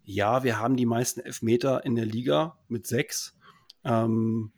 Ja, 0.04 0.44
wir 0.44 0.60
haben 0.60 0.76
die 0.76 0.86
meisten 0.86 1.22
Elfmeter 1.22 1.86
in 1.86 1.96
der 1.96 2.06
Liga 2.06 2.58
mit 2.68 2.88
sechs. 2.88 3.36
Ähm, 3.84 4.52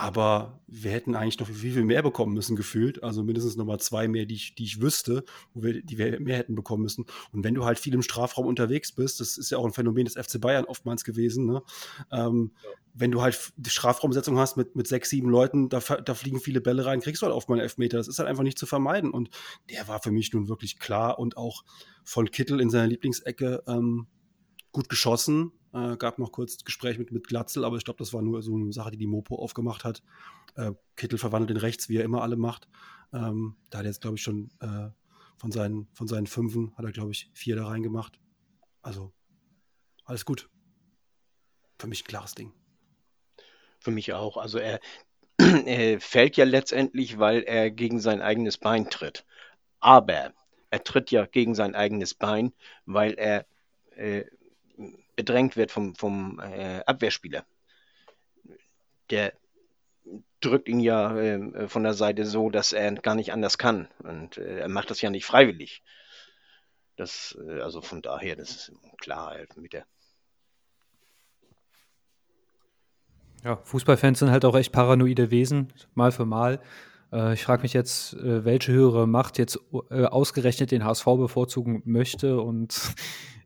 aber 0.00 0.62
wir 0.66 0.92
hätten 0.92 1.14
eigentlich 1.14 1.38
noch 1.38 1.46
viel, 1.46 1.74
viel 1.74 1.84
mehr 1.84 2.02
bekommen 2.02 2.32
müssen, 2.32 2.56
gefühlt. 2.56 3.02
Also 3.02 3.22
mindestens 3.22 3.56
nochmal 3.56 3.80
zwei 3.80 4.08
mehr, 4.08 4.24
die 4.24 4.34
ich, 4.34 4.54
die 4.54 4.64
ich 4.64 4.80
wüsste, 4.80 5.24
wo 5.52 5.62
wir, 5.62 5.82
die 5.82 5.98
wir 5.98 6.18
mehr 6.20 6.38
hätten 6.38 6.54
bekommen 6.54 6.82
müssen. 6.82 7.04
Und 7.32 7.44
wenn 7.44 7.54
du 7.54 7.66
halt 7.66 7.78
viel 7.78 7.92
im 7.92 8.00
Strafraum 8.00 8.46
unterwegs 8.46 8.92
bist, 8.92 9.20
das 9.20 9.36
ist 9.36 9.50
ja 9.50 9.58
auch 9.58 9.66
ein 9.66 9.74
Phänomen 9.74 10.06
des 10.06 10.14
FC 10.14 10.40
Bayern 10.40 10.64
oftmals 10.64 11.04
gewesen, 11.04 11.44
ne? 11.44 11.62
ähm, 12.12 12.52
wenn 12.94 13.10
du 13.10 13.20
halt 13.20 13.52
die 13.56 13.68
Strafraumsetzung 13.68 14.38
hast 14.38 14.56
mit, 14.56 14.74
mit 14.74 14.88
sechs, 14.88 15.10
sieben 15.10 15.28
Leuten, 15.28 15.68
da, 15.68 15.80
da 15.80 16.14
fliegen 16.14 16.40
viele 16.40 16.62
Bälle 16.62 16.86
rein, 16.86 17.02
kriegst 17.02 17.20
du 17.20 17.26
halt 17.26 17.36
oft 17.36 17.50
mal 17.50 17.56
einen 17.56 17.62
Elfmeter. 17.62 17.98
Das 17.98 18.08
ist 18.08 18.18
halt 18.18 18.28
einfach 18.28 18.42
nicht 18.42 18.58
zu 18.58 18.64
vermeiden. 18.64 19.10
Und 19.10 19.28
der 19.68 19.86
war 19.86 20.00
für 20.02 20.10
mich 20.10 20.32
nun 20.32 20.48
wirklich 20.48 20.78
klar 20.78 21.18
und 21.18 21.36
auch 21.36 21.62
von 22.04 22.30
Kittel 22.30 22.58
in 22.58 22.70
seiner 22.70 22.86
Lieblingsecke 22.86 23.62
ähm, 23.66 24.06
gut 24.72 24.88
geschossen. 24.88 25.52
Äh, 25.72 25.96
gab 25.96 26.18
noch 26.18 26.32
kurz 26.32 26.64
Gespräch 26.64 26.98
mit, 26.98 27.12
mit 27.12 27.28
Glatzel, 27.28 27.64
aber 27.64 27.76
ich 27.76 27.84
glaube, 27.84 27.98
das 27.98 28.12
war 28.12 28.22
nur 28.22 28.42
so 28.42 28.54
eine 28.54 28.72
Sache, 28.72 28.90
die 28.90 28.96
die 28.96 29.06
Mopo 29.06 29.36
aufgemacht 29.36 29.84
hat. 29.84 30.02
Äh, 30.56 30.72
Kittel 30.96 31.18
verwandelt 31.18 31.50
in 31.52 31.56
rechts, 31.56 31.88
wie 31.88 31.96
er 31.96 32.04
immer 32.04 32.22
alle 32.22 32.36
macht. 32.36 32.68
Ähm, 33.12 33.56
da 33.70 33.78
hat 33.78 33.84
er 33.84 33.90
jetzt, 33.90 34.00
glaube 34.00 34.16
ich, 34.16 34.22
schon 34.22 34.50
äh, 34.60 34.88
von, 35.36 35.52
seinen, 35.52 35.88
von 35.92 36.08
seinen 36.08 36.26
Fünfen, 36.26 36.76
hat 36.76 36.84
er, 36.84 36.92
glaube 36.92 37.12
ich, 37.12 37.30
vier 37.34 37.56
da 37.56 37.66
reingemacht. 37.66 38.18
Also, 38.82 39.12
alles 40.04 40.24
gut. 40.24 40.48
Für 41.78 41.86
mich 41.86 42.02
ein 42.02 42.08
klares 42.08 42.34
Ding. 42.34 42.52
Für 43.78 43.90
mich 43.90 44.12
auch. 44.12 44.36
Also 44.36 44.58
er, 44.58 44.80
er 45.38 46.00
fällt 46.00 46.36
ja 46.36 46.44
letztendlich, 46.44 47.18
weil 47.18 47.42
er 47.42 47.70
gegen 47.70 48.00
sein 48.00 48.20
eigenes 48.20 48.58
Bein 48.58 48.90
tritt. 48.90 49.24
Aber 49.78 50.34
er 50.70 50.84
tritt 50.84 51.10
ja 51.10 51.26
gegen 51.26 51.54
sein 51.54 51.74
eigenes 51.74 52.14
Bein, 52.14 52.52
weil 52.84 53.14
er 53.14 53.46
äh, 53.96 54.24
bedrängt 55.20 55.54
wird 55.56 55.70
vom, 55.70 55.94
vom 55.94 56.40
äh, 56.40 56.80
Abwehrspieler. 56.86 57.44
Der 59.10 59.34
drückt 60.40 60.66
ihn 60.66 60.80
ja 60.80 61.14
äh, 61.14 61.68
von 61.68 61.82
der 61.82 61.92
Seite 61.92 62.24
so, 62.24 62.48
dass 62.48 62.72
er 62.72 62.92
gar 62.94 63.14
nicht 63.14 63.34
anders 63.34 63.58
kann. 63.58 63.88
Und 63.98 64.38
äh, 64.38 64.60
er 64.60 64.68
macht 64.68 64.90
das 64.90 65.02
ja 65.02 65.10
nicht 65.10 65.26
freiwillig. 65.26 65.82
Das, 66.96 67.36
äh, 67.46 67.60
also 67.60 67.82
von 67.82 68.00
daher, 68.00 68.36
das 68.36 68.50
ist 68.50 68.72
klar, 68.98 69.36
Elfmeter. 69.36 69.84
Ja, 73.44 73.56
Fußballfans 73.56 74.20
sind 74.20 74.30
halt 74.30 74.46
auch 74.46 74.56
echt 74.56 74.72
paranoide 74.72 75.30
Wesen, 75.30 75.70
mal 75.94 76.12
für 76.12 76.24
mal. 76.24 76.60
Äh, 77.12 77.34
ich 77.34 77.44
frage 77.44 77.62
mich 77.62 77.74
jetzt, 77.74 78.14
äh, 78.14 78.46
welche 78.46 78.72
höhere 78.72 79.06
Macht 79.06 79.36
jetzt 79.36 79.58
ausgerechnet 79.70 80.70
den 80.70 80.84
HSV 80.84 81.04
bevorzugen 81.04 81.82
möchte. 81.84 82.40
Und 82.40 82.94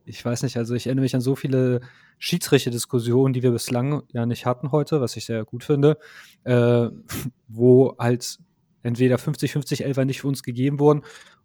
ich 0.05 0.25
weiß 0.25 0.43
nicht, 0.43 0.57
also 0.57 0.75
ich 0.75 0.87
erinnere 0.87 1.03
mich 1.05 1.15
an 1.15 1.21
so 1.21 1.35
viele 1.37 1.81
Schiedsrichter-Diskussionen, 2.19 3.33
die 3.33 3.43
wir 3.43 3.51
bislang 3.53 4.03
ja 4.13 4.27
nicht 4.27 4.47
hatten 4.47 4.73
heute, 4.73 5.01
was 5.01 5.17
ich 5.17 5.25
sehr 5.25 5.45
gut 5.45 5.65
finde, 5.65 5.99
äh, 6.45 6.89
wo 7.49 7.97
halt 7.99 8.39
entweder 8.83 9.17
50-50 9.17 9.83
Elfer 9.83 10.05
nicht 10.05 10.21
für 10.21 10.29
uns 10.29 10.43
gegeben 10.43 10.79
wurden. 10.79 11.03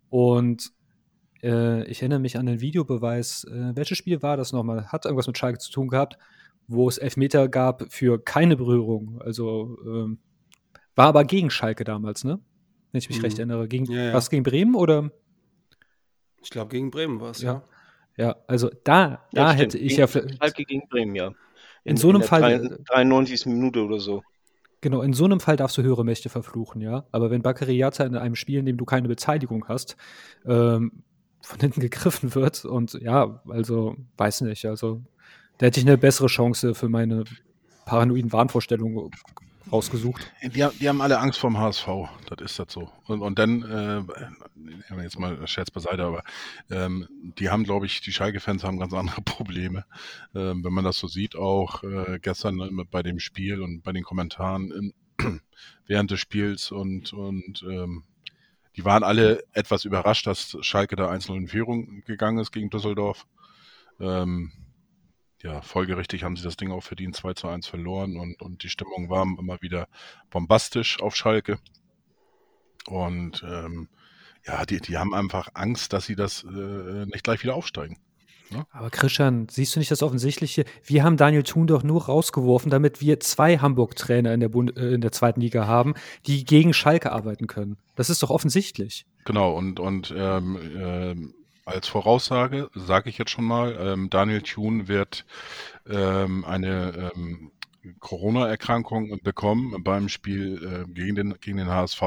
Und 0.09 0.71
äh, 1.41 1.83
ich 1.89 2.01
erinnere 2.01 2.19
mich 2.19 2.37
an 2.37 2.45
den 2.47 2.59
Videobeweis. 2.59 3.45
Äh, 3.45 3.71
welches 3.75 3.97
Spiel 3.97 4.21
war 4.21 4.35
das 4.35 4.51
nochmal? 4.51 4.87
Hat 4.87 5.05
irgendwas 5.05 5.27
mit 5.27 5.37
Schalke 5.37 5.59
zu 5.59 5.71
tun 5.71 5.87
gehabt, 5.87 6.17
wo 6.67 6.89
es 6.89 6.97
Elfmeter 6.97 7.47
gab 7.47 7.91
für 7.91 8.21
keine 8.21 8.57
Berührung. 8.57 9.21
Also 9.21 9.77
ähm, 9.85 10.19
war 10.95 11.07
aber 11.07 11.23
gegen 11.23 11.49
Schalke 11.49 11.83
damals, 11.85 12.23
ne? 12.25 12.39
Wenn 12.91 12.99
ich 12.99 13.07
mich 13.07 13.19
Mhm. 13.19 13.23
recht 13.23 13.39
erinnere. 13.39 13.67
Gegen, 13.69 13.85
Ja, 13.85 14.03
ja. 14.05 14.13
Was 14.13 14.29
gegen 14.29 14.43
Bremen 14.43 14.75
oder? 14.75 15.11
Ich 16.41 16.49
glaube, 16.49 16.69
gegen 16.71 16.91
Bremen 16.91 17.19
war 17.21 17.31
es, 17.31 17.41
Ja. 17.41 17.53
ja. 17.53 17.63
Ja, 18.19 18.35
also 18.47 18.69
da, 18.83 19.23
da 19.31 19.41
Ja, 19.43 19.51
hätte 19.53 19.77
stimmt. 19.77 19.83
ich 19.91 19.95
Gegen 19.95 20.01
ja 20.01 20.07
Schalke 20.37 20.63
gegen 20.65 20.87
Bremen, 20.89 21.15
ja. 21.15 21.31
In 21.85 21.95
so 21.95 22.09
einem 22.09 22.19
der 22.19 22.27
Fall- 22.27 22.67
drei- 22.85 23.03
93. 23.03 23.45
Minute 23.45 23.81
oder 23.81 23.99
so. 23.99 24.23
Genau, 24.81 25.01
in 25.01 25.13
so 25.13 25.23
einem 25.23 25.39
Fall 25.39 25.55
darfst 25.55 25.77
du 25.77 25.83
höhere 25.83 26.03
Mächte 26.03 26.27
verfluchen, 26.27 26.81
ja. 26.81 27.05
Aber 27.13 27.31
wenn 27.31 27.41
Bakariata 27.41 28.03
in 28.03 28.17
einem 28.17 28.35
Spiel, 28.35 28.59
in 28.59 28.65
dem 28.65 28.75
du 28.75 28.83
keine 28.83 29.07
Beteiligung 29.07 29.65
hast, 29.69 29.95
ähm, 30.45 31.03
von 31.41 31.59
hinten 31.61 31.79
gegriffen 31.89 32.35
wird 32.35 32.65
und 32.65 32.93
ja, 33.01 33.41
also 33.47 33.95
weiß 34.17 34.41
nicht, 34.41 34.65
also 34.65 35.01
da 35.57 35.67
hätte 35.67 35.79
ich 35.79 35.85
eine 35.87 35.97
bessere 35.97 36.27
Chance 36.27 36.75
für 36.75 36.89
meine 36.89 37.23
paranoiden 37.85 38.33
Wahnvorstellungen 38.33 39.09
rausgesucht. 39.71 40.31
Die, 40.43 40.63
haben- 40.63 40.77
die 40.79 40.89
haben 40.89 41.01
alle 41.01 41.19
Angst 41.19 41.39
vorm 41.39 41.57
HSV, 41.57 41.87
das 42.27 42.39
ist 42.51 42.59
das 42.59 42.73
so. 42.73 42.91
Und, 43.05 43.21
und 43.21 43.39
dann, 43.39 43.63
äh, 43.63 45.01
jetzt 45.01 45.19
mal 45.19 45.45
Scherz 45.47 45.71
beiseite, 45.71 46.03
aber 46.03 46.23
ähm, 46.69 47.07
die 47.37 47.49
haben, 47.49 47.63
glaube 47.63 47.85
ich, 47.85 48.01
die 48.01 48.11
Schalke-Fans 48.11 48.63
haben 48.63 48.79
ganz 48.79 48.93
andere 48.93 49.21
Probleme. 49.25 49.85
Ähm, 50.35 50.63
wenn 50.63 50.73
man 50.73 50.83
das 50.83 50.97
so 50.97 51.07
sieht, 51.07 51.35
auch 51.35 51.83
äh, 51.83 52.19
gestern 52.21 52.59
äh, 52.59 52.83
bei 52.89 53.03
dem 53.03 53.19
Spiel 53.19 53.61
und 53.61 53.81
bei 53.81 53.91
den 53.91 54.03
Kommentaren 54.03 54.71
im, 54.71 54.93
während 55.87 56.11
des 56.11 56.19
Spiels 56.19 56.71
und, 56.71 57.13
und 57.13 57.63
ähm, 57.69 58.03
die 58.75 58.85
waren 58.85 59.03
alle 59.03 59.43
etwas 59.53 59.85
überrascht, 59.85 60.27
dass 60.27 60.57
Schalke 60.61 60.95
da 60.95 61.09
einzeln 61.09 61.35
in 61.41 61.47
Führung 61.47 62.01
gegangen 62.05 62.39
ist 62.39 62.51
gegen 62.51 62.69
Düsseldorf. 62.69 63.25
Ähm, 63.99 64.51
ja, 65.41 65.61
folgerichtig 65.61 66.23
haben 66.23 66.35
sie 66.35 66.43
das 66.43 66.57
Ding 66.57 66.71
auch 66.71 66.83
verdient, 66.83 67.15
2 67.15 67.33
zu 67.33 67.47
1 67.47 67.67
verloren 67.67 68.17
und, 68.17 68.41
und 68.41 68.63
die 68.63 68.69
Stimmung 68.69 69.09
war 69.09 69.23
immer 69.23 69.61
wieder 69.61 69.87
bombastisch 70.29 71.01
auf 71.01 71.15
Schalke. 71.15 71.59
Und 72.87 73.43
ähm, 73.43 73.87
ja, 74.45 74.65
die, 74.65 74.79
die 74.79 74.97
haben 74.97 75.13
einfach 75.13 75.49
Angst, 75.53 75.93
dass 75.93 76.05
sie 76.05 76.15
das 76.15 76.43
äh, 76.43 77.05
nicht 77.05 77.23
gleich 77.23 77.43
wieder 77.43 77.55
aufsteigen. 77.55 77.97
Aber 78.71 78.89
Christian, 78.89 79.47
siehst 79.49 79.75
du 79.75 79.79
nicht 79.79 79.91
das 79.91 80.01
Offensichtliche? 80.01 80.65
Wir 80.83 81.03
haben 81.03 81.17
Daniel 81.17 81.43
Thun 81.43 81.67
doch 81.67 81.83
nur 81.83 82.05
rausgeworfen, 82.05 82.71
damit 82.71 82.99
wir 82.99 83.19
zwei 83.19 83.59
Hamburg-Trainer 83.59 84.33
in, 84.33 84.39
der 84.39 84.49
Bund 84.49 84.75
äh, 84.75 84.91
in 84.91 85.01
der 85.01 85.11
zweiten 85.11 85.41
Liga 85.41 85.67
haben, 85.67 85.93
die 86.25 86.45
gegen 86.45 86.73
Schalke 86.73 87.11
arbeiten 87.11 87.47
können. 87.47 87.77
Das 87.95 88.09
ist 88.09 88.23
doch 88.23 88.29
offensichtlich. 88.29 89.05
Genau, 89.25 89.55
und, 89.55 89.79
und 89.79 90.13
ähm, 90.17 90.57
ähm, 90.75 91.33
als 91.69 91.87
Voraussage 91.87 92.69
sage 92.73 93.09
ich 93.09 93.17
jetzt 93.17 93.31
schon 93.31 93.45
mal, 93.45 93.77
ähm, 93.79 94.09
Daniel 94.09 94.41
Thune 94.41 94.87
wird 94.87 95.25
ähm, 95.87 96.43
eine 96.45 97.11
ähm, 97.15 97.51
Corona-Erkrankung 97.99 99.19
bekommen 99.23 99.83
beim 99.83 100.09
Spiel 100.09 100.85
äh, 100.87 100.91
gegen, 100.91 101.15
den, 101.15 101.39
gegen 101.39 101.57
den 101.57 101.69
HSV, 101.69 102.01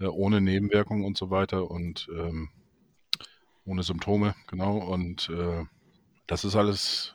äh, 0.00 0.06
ohne 0.06 0.40
Nebenwirkungen 0.40 1.04
und 1.04 1.16
so 1.16 1.30
weiter 1.30 1.70
und 1.70 2.08
ähm, 2.12 2.50
ohne 3.64 3.82
Symptome, 3.82 4.34
genau. 4.46 4.76
Und 4.76 5.30
äh, 5.30 5.64
das 6.26 6.44
ist 6.44 6.56
alles, 6.56 7.14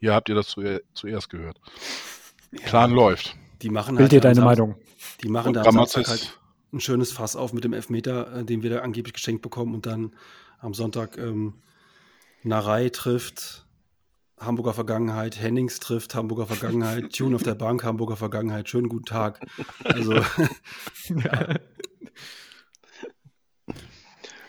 hier 0.00 0.14
habt 0.14 0.28
ihr 0.28 0.34
das 0.34 0.48
zu, 0.48 0.80
zuerst 0.94 1.30
gehört. 1.30 1.60
Plan 2.64 2.90
läuft. 2.90 3.36
Die 3.62 3.70
machen 3.70 3.96
Bild 3.96 4.10
dir 4.10 4.16
halt 4.16 4.24
deine 4.24 4.44
Meinung. 4.44 4.74
Die 5.22 5.28
machen 5.28 5.48
Und 5.48 5.54
da 5.54 5.62
am 5.62 5.74
Samstag 5.74 6.08
halt 6.08 6.38
ein 6.72 6.80
schönes 6.80 7.12
Fass 7.12 7.36
auf 7.36 7.52
mit 7.52 7.64
dem 7.64 7.72
Elfmeter, 7.72 8.38
äh, 8.38 8.44
den 8.44 8.62
wir 8.62 8.70
da 8.70 8.80
angeblich 8.80 9.14
geschenkt 9.14 9.42
bekommen 9.42 9.74
und 9.74 9.86
dann 9.86 10.14
am 10.58 10.74
Sonntag 10.74 11.18
ähm, 11.18 11.54
Narei 12.42 12.88
trifft 12.88 13.66
Hamburger 14.38 14.74
Vergangenheit, 14.74 15.40
Hennings 15.40 15.78
trifft 15.80 16.14
Hamburger 16.14 16.46
Vergangenheit, 16.46 17.12
Tune 17.16 17.36
auf 17.36 17.42
der 17.42 17.54
Bank, 17.54 17.84
Hamburger 17.84 18.16
Vergangenheit, 18.16 18.68
schönen 18.68 18.88
guten 18.88 19.04
Tag. 19.04 19.40
Also 19.84 20.14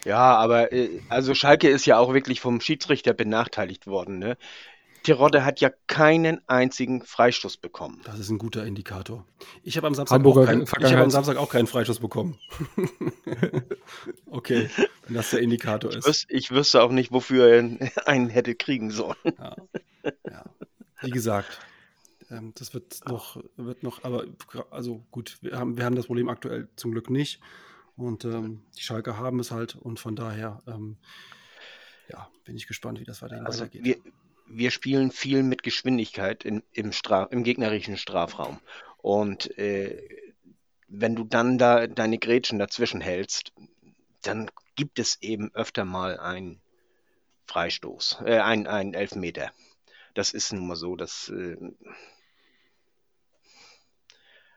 Ja, 0.06 0.36
aber 0.36 0.74
äh, 0.74 1.02
also 1.10 1.34
Schalke 1.34 1.70
ist 1.70 1.86
ja 1.86 1.98
auch 1.98 2.14
wirklich 2.14 2.42
vom 2.42 2.60
Schiedsrichter 2.60 3.14
benachteiligt 3.14 3.88
worden. 3.88 4.20
Ne? 4.20 4.38
Terodde 5.04 5.46
hat 5.46 5.60
ja 5.62 5.70
keinen 5.88 6.42
einzigen 6.48 7.04
Freistoß 7.04 7.58
bekommen. 7.58 8.02
das 8.06 8.20
ist 8.20 8.30
ein 8.30 8.38
guter 8.38 8.66
Indikator. 8.66 9.26
Ich 9.62 9.78
habe 9.78 9.88
am 9.88 9.96
Samstag 9.96 10.16
Hamburger 10.16 10.42
auch 10.42 10.46
keinen, 10.46 10.62
ich 10.64 10.70
habe 10.70 10.80
Vergangenheit. 10.82 11.04
am 11.04 11.12
Samstag 11.12 11.38
auch 11.38 11.50
keinen 11.50 11.68
Freischuss 11.68 12.00
bekommen. 12.00 12.40
okay, 14.28 14.70
wenn 15.06 15.16
das 15.16 15.30
der 15.32 15.40
Indikator 15.42 15.92
Ich, 15.92 15.98
ist. 15.98 16.08
wüs 16.08 16.26
ich 16.30 16.52
wüsste 16.52 16.82
auch 16.82 16.92
nicht, 16.92 17.12
wofür 17.12 17.48
er 17.48 17.92
einen 18.08 18.30
hätte 18.30 18.56
kriegen 18.56 18.92
sollen. 18.92 19.16
Ja. 19.38 19.56
ja. 20.30 20.46
Wie 21.02 21.12
gesagt, 21.12 21.60
ähm, 22.32 22.54
das 22.56 22.74
wird 22.74 23.02
noch, 23.08 23.38
wird 23.58 23.84
noch, 23.84 24.04
aber 24.04 24.26
also 24.72 25.06
gut, 25.12 25.38
wir 25.42 25.58
haben, 25.60 25.78
wir 25.78 25.86
haben 25.86 25.96
das 25.96 26.08
Problem 26.08 26.30
aktuell 26.30 26.70
zum 26.76 26.92
Glück 26.92 27.10
nicht. 27.10 27.40
Und 27.96 28.26
ähm, 28.26 28.64
die 28.78 28.82
Schalke 28.82 29.18
haben 29.18 29.40
es 29.40 29.52
halt 29.52 29.76
und 29.76 30.00
von 30.00 30.16
daher 30.16 30.62
ähm, 30.66 30.98
ja, 32.10 32.28
bin 32.44 32.56
ich 32.56 32.68
gespannt, 32.68 33.00
wie 33.00 33.04
das 33.04 33.22
weiterhin 33.22 33.46
Also 33.46 33.60
weitergeht. 33.62 33.84
wir, 33.84 33.98
wir 34.46 34.72
spielen 34.72 35.12
viel 35.12 35.44
mit 35.44 35.64
Geschwindigkeit 35.64 36.44
in, 36.44 36.64
im, 36.74 36.92
Straf, 36.92 37.32
im 37.32 37.44
gegnerischen 37.44 37.98
Strafraum. 37.98 38.60
Und 38.98 39.58
äh, 39.58 40.02
wenn 40.88 41.16
du 41.16 41.24
dann 41.24 41.58
da 41.58 41.88
deine 41.88 42.18
Grätschen 42.20 42.60
dazwischen 42.60 43.02
hältst, 43.02 43.52
dann 44.22 44.50
gibt 44.76 45.00
es 45.00 45.22
eben 45.22 45.54
öfter 45.54 45.86
mal 45.86 46.20
einen 46.20 46.62
Freistoß, 47.46 48.20
äh, 48.26 48.40
ein, 48.40 48.68
ein 48.68 48.94
Elfmeter. 48.94 49.52
Das 50.14 50.34
ist 50.34 50.54
nun 50.54 50.68
mal 50.68 50.76
so, 50.76 50.96
dass 50.96 51.30
äh, 51.30 51.58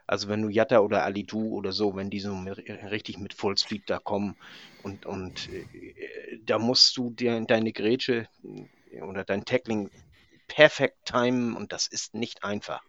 also 0.07 0.29
wenn 0.29 0.43
du 0.43 0.49
Jatta 0.49 0.79
oder 0.79 1.05
Alidu 1.05 1.49
oder 1.49 1.73
so, 1.73 1.97
wenn 1.97 2.11
die 2.11 2.21
so 2.21 2.35
mit, 2.35 2.59
richtig 2.59 3.19
mit 3.19 3.35
Fullspeed 3.35 3.91
da 3.91 3.99
kommen 3.99 4.37
und, 4.83 5.05
und 5.05 5.49
äh, 5.53 6.39
da 6.45 6.59
musst 6.59 6.97
du 6.97 7.11
dir 7.11 7.41
deine 7.41 7.73
Grätsche 7.73 8.29
oder 9.03 9.25
dein 9.25 9.45
Tackling 9.45 9.91
perfekt 10.49 11.07
timen 11.07 11.55
und 11.55 11.73
das 11.73 11.87
ist 11.87 12.15
nicht 12.15 12.45
einfach. 12.45 12.83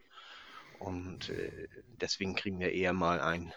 Und 0.79 1.29
äh, 1.29 1.67
deswegen 1.99 2.35
kriegen 2.35 2.59
wir 2.59 2.71
eher 2.71 2.93
mal 2.93 3.19
ein, 3.19 3.53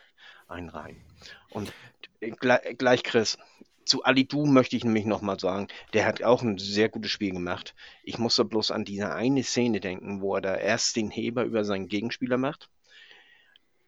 ein 0.49 0.69
rein. 0.69 1.05
Und 1.51 1.73
äh, 2.21 2.31
gleich, 2.31 2.79
gleich 2.79 3.03
Chris, 3.03 3.37
zu 3.85 4.05
Alidu 4.05 4.47
möchte 4.47 4.77
ich 4.77 4.85
nämlich 4.85 5.05
nochmal 5.05 5.39
sagen, 5.39 5.69
der 5.93 6.07
hat 6.07 6.23
auch 6.23 6.43
ein 6.43 6.59
sehr 6.59 6.89
gutes 6.89 7.11
Spiel 7.11 7.33
gemacht. 7.33 7.75
Ich 8.05 8.19
muss 8.19 8.37
da 8.37 8.43
bloß 8.45 8.71
an 8.71 8.85
diese 8.85 9.13
eine 9.13 9.43
Szene 9.43 9.81
denken, 9.81 10.21
wo 10.21 10.37
er 10.37 10.41
da 10.41 10.55
erst 10.55 10.97
den 10.97 11.11
Heber 11.11 11.45
über 11.45 11.65
seinen 11.65 11.89
Gegenspieler 11.89 12.39
macht 12.39 12.71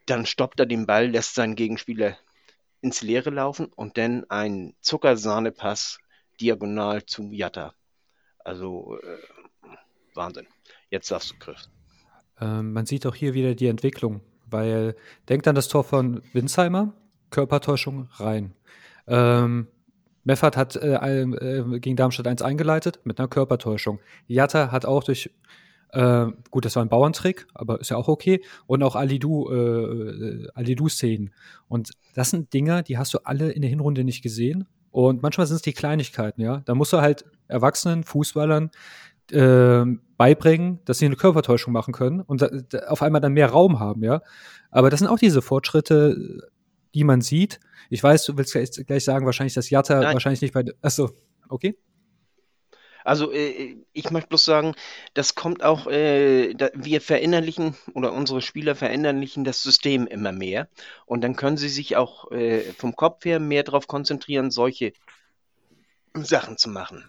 dann 0.07 0.27
stoppt 0.27 0.61
er 0.61 0.67
den 0.67 0.87
Ball, 0.87 1.09
lässt 1.09 1.35
seinen 1.35 1.55
Gegenspieler 1.55 2.19
ins 2.81 3.03
Leere 3.03 3.31
laufen 3.31 3.67
und 3.67 3.97
dann 3.99 4.29
ein 4.29 4.75
Zuckersahnepass 4.81 5.99
diagonal 6.41 7.05
zu 7.07 7.31
Jatta. 7.31 7.75
Also 8.45 8.99
äh, 9.03 9.19
Wahnsinn. 10.15 10.47
Jetzt 10.91 11.09
sagst 11.09 11.33
du, 11.33 11.35
Chris. 11.39 11.71
Ähm, 12.41 12.73
man 12.73 12.87
sieht 12.87 13.07
auch 13.07 13.15
hier 13.15 13.35
wieder 13.35 13.55
die 13.55 13.67
Entwicklung, 13.67 14.21
weil 14.47 14.97
denkt 15.29 15.47
an 15.49 15.55
das 15.55 15.69
Tor 15.69 15.85
von 15.85 16.23
Winsheimer, 16.33 16.93
Körpertäuschung 17.31 18.09
rein. 18.15 18.55
Ähm, 19.07 19.69
Meffert 20.25 20.57
hat 20.57 20.77
äh, 20.77 20.95
äh, 20.95 21.81
gegen 21.81 21.97
Darmstadt 21.97 22.27
1 22.27 22.43
eingeleitet 22.43 23.01
mit 23.05 23.19
einer 23.19 23.29
Körpertäuschung. 23.29 24.01
Jatta 24.27 24.71
hat 24.71 24.87
auch 24.87 25.03
durch 25.03 25.31
äh, 25.93 26.27
gut, 26.51 26.65
das 26.65 26.77
war 26.77 26.83
ein 26.83 26.89
Bauerntrick, 26.89 27.47
aber 27.53 27.81
ist 27.81 27.91
ja 27.91 27.97
auch 27.97 28.09
okay. 28.09 28.43
Und 28.67 28.83
auch 28.83 28.97
Alidu, 28.97 29.51
äh, 29.51 29.55
äh, 29.55 30.49
Alidu-Szenen. 30.55 31.35
Und 31.69 31.91
das 32.15 32.31
sind 32.31 32.53
Dinger, 32.55 32.83
die 32.83 32.97
hast 32.97 33.13
du 33.13 33.19
alle 33.25 33.53
in 33.53 33.61
der 33.61 33.69
Hinrunde 33.69 34.03
nicht 34.03 34.23
gesehen. 34.23 34.67
Und 34.93 35.23
manchmal 35.23 35.47
sind 35.47 35.57
es 35.57 35.63
die 35.63 35.73
Kleinigkeiten, 35.73 36.41
ja. 36.41 36.63
Da 36.65 36.75
musst 36.75 36.93
du 36.93 37.01
halt 37.01 37.25
Erwachsenen, 37.49 38.05
Fußballern 38.05 38.71
äh, 39.33 39.85
beibringen, 40.17 40.81
dass 40.85 40.99
sie 40.99 41.07
eine 41.07 41.17
Körpertäuschung 41.17 41.73
machen 41.73 41.93
können 41.93 42.21
und 42.21 42.43
da, 42.43 42.49
da 42.69 42.79
auf 42.89 43.03
einmal 43.03 43.21
dann 43.21 43.33
mehr 43.33 43.49
Raum 43.49 43.81
haben, 43.81 44.05
ja. 44.05 44.21
Aber 44.71 44.91
das 44.91 45.01
sind 45.01 45.09
auch 45.09 45.19
diese 45.19 45.43
Fortschritte, 45.43 46.49
die 46.95 47.05
man 47.05 47.23
sieht. 47.23 47.59
Ich 47.91 48.03
weiß, 48.03 48.25
du 48.27 48.37
willst 48.37 48.53
gleich, 48.53 48.71
gleich 48.87 49.05
sagen, 49.05 49.27
wahrscheinlich, 49.27 49.55
dass 49.55 49.71
Jatta 49.71 50.01
Nein. 50.01 50.13
wahrscheinlich 50.15 50.43
nicht 50.43 50.55
bei. 50.55 50.65
Achso, 50.83 51.11
okay. 51.49 51.77
Also 53.05 53.33
äh, 53.33 53.77
ich 53.93 54.11
möchte 54.11 54.29
bloß 54.29 54.45
sagen, 54.45 54.75
das 55.15 55.35
kommt 55.35 55.63
auch, 55.63 55.87
äh, 55.87 56.55
da, 56.55 56.71
wir 56.75 57.01
verinnerlichen 57.01 57.77
oder 57.95 58.13
unsere 58.13 58.43
Spieler 58.43 58.75
verinnerlichen 58.75 59.45
das 59.45 59.63
System 59.63 60.07
immer 60.07 60.33
mehr 60.33 60.69
und 61.07 61.23
dann 61.23 61.37
können 61.37 61.57
sie 61.57 61.69
sich 61.69 61.97
auch 61.97 62.31
äh, 62.31 62.61
vom 62.77 62.97
Kopf 62.97 63.25
her 63.25 63.41
mehr 63.41 63.63
darauf 63.63 63.87
konzentrieren, 63.87 64.51
solche 64.51 64.93
Sachen 66.15 66.59
zu 66.59 66.69
machen. 66.69 67.05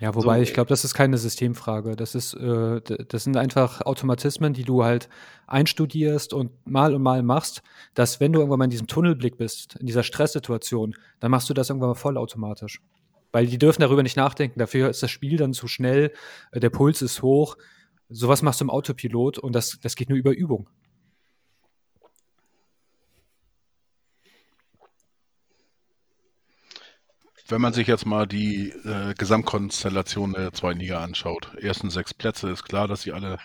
Ja, 0.00 0.14
wobei 0.14 0.36
so, 0.36 0.42
ich 0.42 0.54
glaube, 0.54 0.68
das 0.68 0.84
ist 0.84 0.94
keine 0.94 1.18
Systemfrage. 1.18 1.96
Das 1.96 2.14
ist, 2.14 2.34
äh, 2.34 2.80
das 2.80 3.24
sind 3.24 3.36
einfach 3.36 3.82
Automatismen, 3.82 4.52
die 4.52 4.62
du 4.62 4.84
halt 4.84 5.08
einstudierst 5.48 6.32
und 6.32 6.52
mal 6.66 6.94
und 6.94 7.02
mal 7.02 7.22
machst, 7.22 7.62
dass 7.94 8.20
wenn 8.20 8.32
du 8.32 8.38
irgendwann 8.38 8.60
mal 8.60 8.64
in 8.66 8.70
diesem 8.70 8.86
Tunnelblick 8.86 9.38
bist, 9.38 9.76
in 9.76 9.86
dieser 9.86 10.04
Stresssituation, 10.04 10.94
dann 11.18 11.30
machst 11.32 11.50
du 11.50 11.54
das 11.54 11.70
irgendwann 11.70 11.90
mal 11.90 11.94
vollautomatisch. 11.94 12.80
Weil 13.32 13.46
die 13.46 13.58
dürfen 13.58 13.82
darüber 13.82 14.02
nicht 14.02 14.16
nachdenken. 14.16 14.58
Dafür 14.58 14.88
ist 14.88 15.02
das 15.02 15.10
Spiel 15.10 15.36
dann 15.36 15.52
zu 15.52 15.68
schnell, 15.68 16.12
äh, 16.52 16.60
der 16.60 16.70
Puls 16.70 17.02
ist 17.02 17.22
hoch. 17.22 17.56
Sowas 18.08 18.42
machst 18.42 18.60
du 18.60 18.64
im 18.64 18.70
Autopilot 18.70 19.38
und 19.38 19.52
das, 19.52 19.78
das 19.82 19.94
geht 19.94 20.08
nur 20.08 20.18
über 20.18 20.32
Übung. 20.32 20.68
Wenn 27.50 27.62
man 27.62 27.72
sich 27.72 27.86
jetzt 27.86 28.04
mal 28.04 28.26
die 28.26 28.70
äh, 28.84 29.14
Gesamtkonstellation 29.14 30.34
der 30.34 30.52
zweiten 30.52 30.80
Liga 30.80 31.02
anschaut, 31.02 31.54
ersten 31.58 31.88
sechs 31.88 32.12
Plätze, 32.12 32.50
ist 32.50 32.64
klar, 32.64 32.88
dass 32.88 33.02
sie 33.02 33.12
alle 33.12 33.38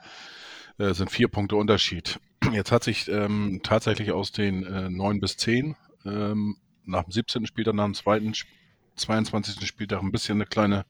äh, 0.78 0.94
sind 0.94 1.10
vier 1.10 1.30
Punkte 1.30 1.56
Unterschied. 1.56 2.20
Jetzt 2.52 2.74
hat 2.74 2.84
sich 2.84 3.08
ähm, 3.08 3.62
tatsächlich 3.64 4.12
aus 4.12 4.34
den 4.34 4.66
äh, 4.66 4.90
neun 4.90 5.22
bis 5.22 5.38
zehn 5.38 5.78
ähm, 6.06 6.58
nach 6.86 7.04
dem 7.04 7.12
17. 7.12 7.46
Spieltag, 7.46 7.76
nach 7.76 7.86
dem 7.86 7.94
zweiten 7.94 8.34
Spiel 8.34 8.63
22. 8.96 9.66
Spieltag 9.68 10.02
ein 10.02 10.12
bisschen 10.12 10.38
eine 10.38 10.46
kleine 10.46 10.86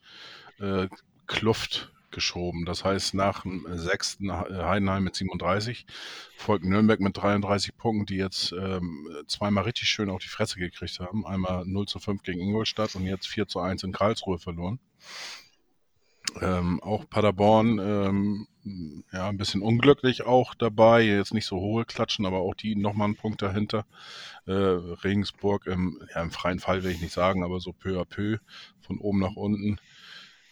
äh, 0.59 0.87
Kluft 1.27 1.91
geschoben. 2.13 2.65
Das 2.65 2.85
heißt, 2.85 3.13
nach 3.15 3.41
dem 3.41 3.65
sechsten 3.71 4.31
Heidenheim 4.31 5.03
mit 5.03 5.15
37 5.15 5.85
folgt 6.37 6.63
Nürnberg 6.63 6.99
mit 6.99 7.17
33 7.17 7.75
Punkten, 7.75 8.05
die 8.05 8.15
jetzt 8.17 8.53
ähm, 8.53 9.09
zweimal 9.27 9.65
richtig 9.65 9.89
schön 9.89 10.09
auf 10.09 10.21
die 10.21 10.29
Fresse 10.29 10.59
gekriegt 10.59 10.99
haben. 10.99 11.25
Einmal 11.25 11.65
0 11.65 11.87
zu 11.87 11.99
5 11.99 12.23
gegen 12.23 12.39
Ingolstadt 12.39 12.95
und 12.95 13.05
jetzt 13.05 13.27
4 13.27 13.47
zu 13.47 13.59
1 13.59 13.83
in 13.83 13.91
Karlsruhe 13.91 14.39
verloren. 14.39 14.79
Ähm, 16.41 16.81
auch 16.81 17.07
Paderborn, 17.09 17.79
ähm, 17.79 18.47
ja, 19.11 19.29
ein 19.29 19.37
bisschen 19.37 19.61
unglücklich 19.61 20.23
auch 20.23 20.55
dabei. 20.55 21.01
Jetzt 21.01 21.33
nicht 21.33 21.45
so 21.45 21.59
hohe 21.59 21.85
Klatschen, 21.85 22.25
aber 22.25 22.39
auch 22.39 22.55
die 22.55 22.75
nochmal 22.75 23.05
einen 23.05 23.15
Punkt 23.15 23.41
dahinter. 23.41 23.85
Äh, 24.45 24.51
Regensburg 24.51 25.67
im, 25.67 26.01
ja, 26.13 26.21
im 26.21 26.31
freien 26.31 26.59
Fall 26.59 26.83
will 26.83 26.91
ich 26.91 27.01
nicht 27.01 27.13
sagen, 27.13 27.43
aber 27.43 27.59
so 27.59 27.71
peu 27.71 27.99
à 27.99 28.05
peu 28.05 28.37
von 28.81 28.99
oben 28.99 29.19
nach 29.19 29.35
unten. 29.35 29.79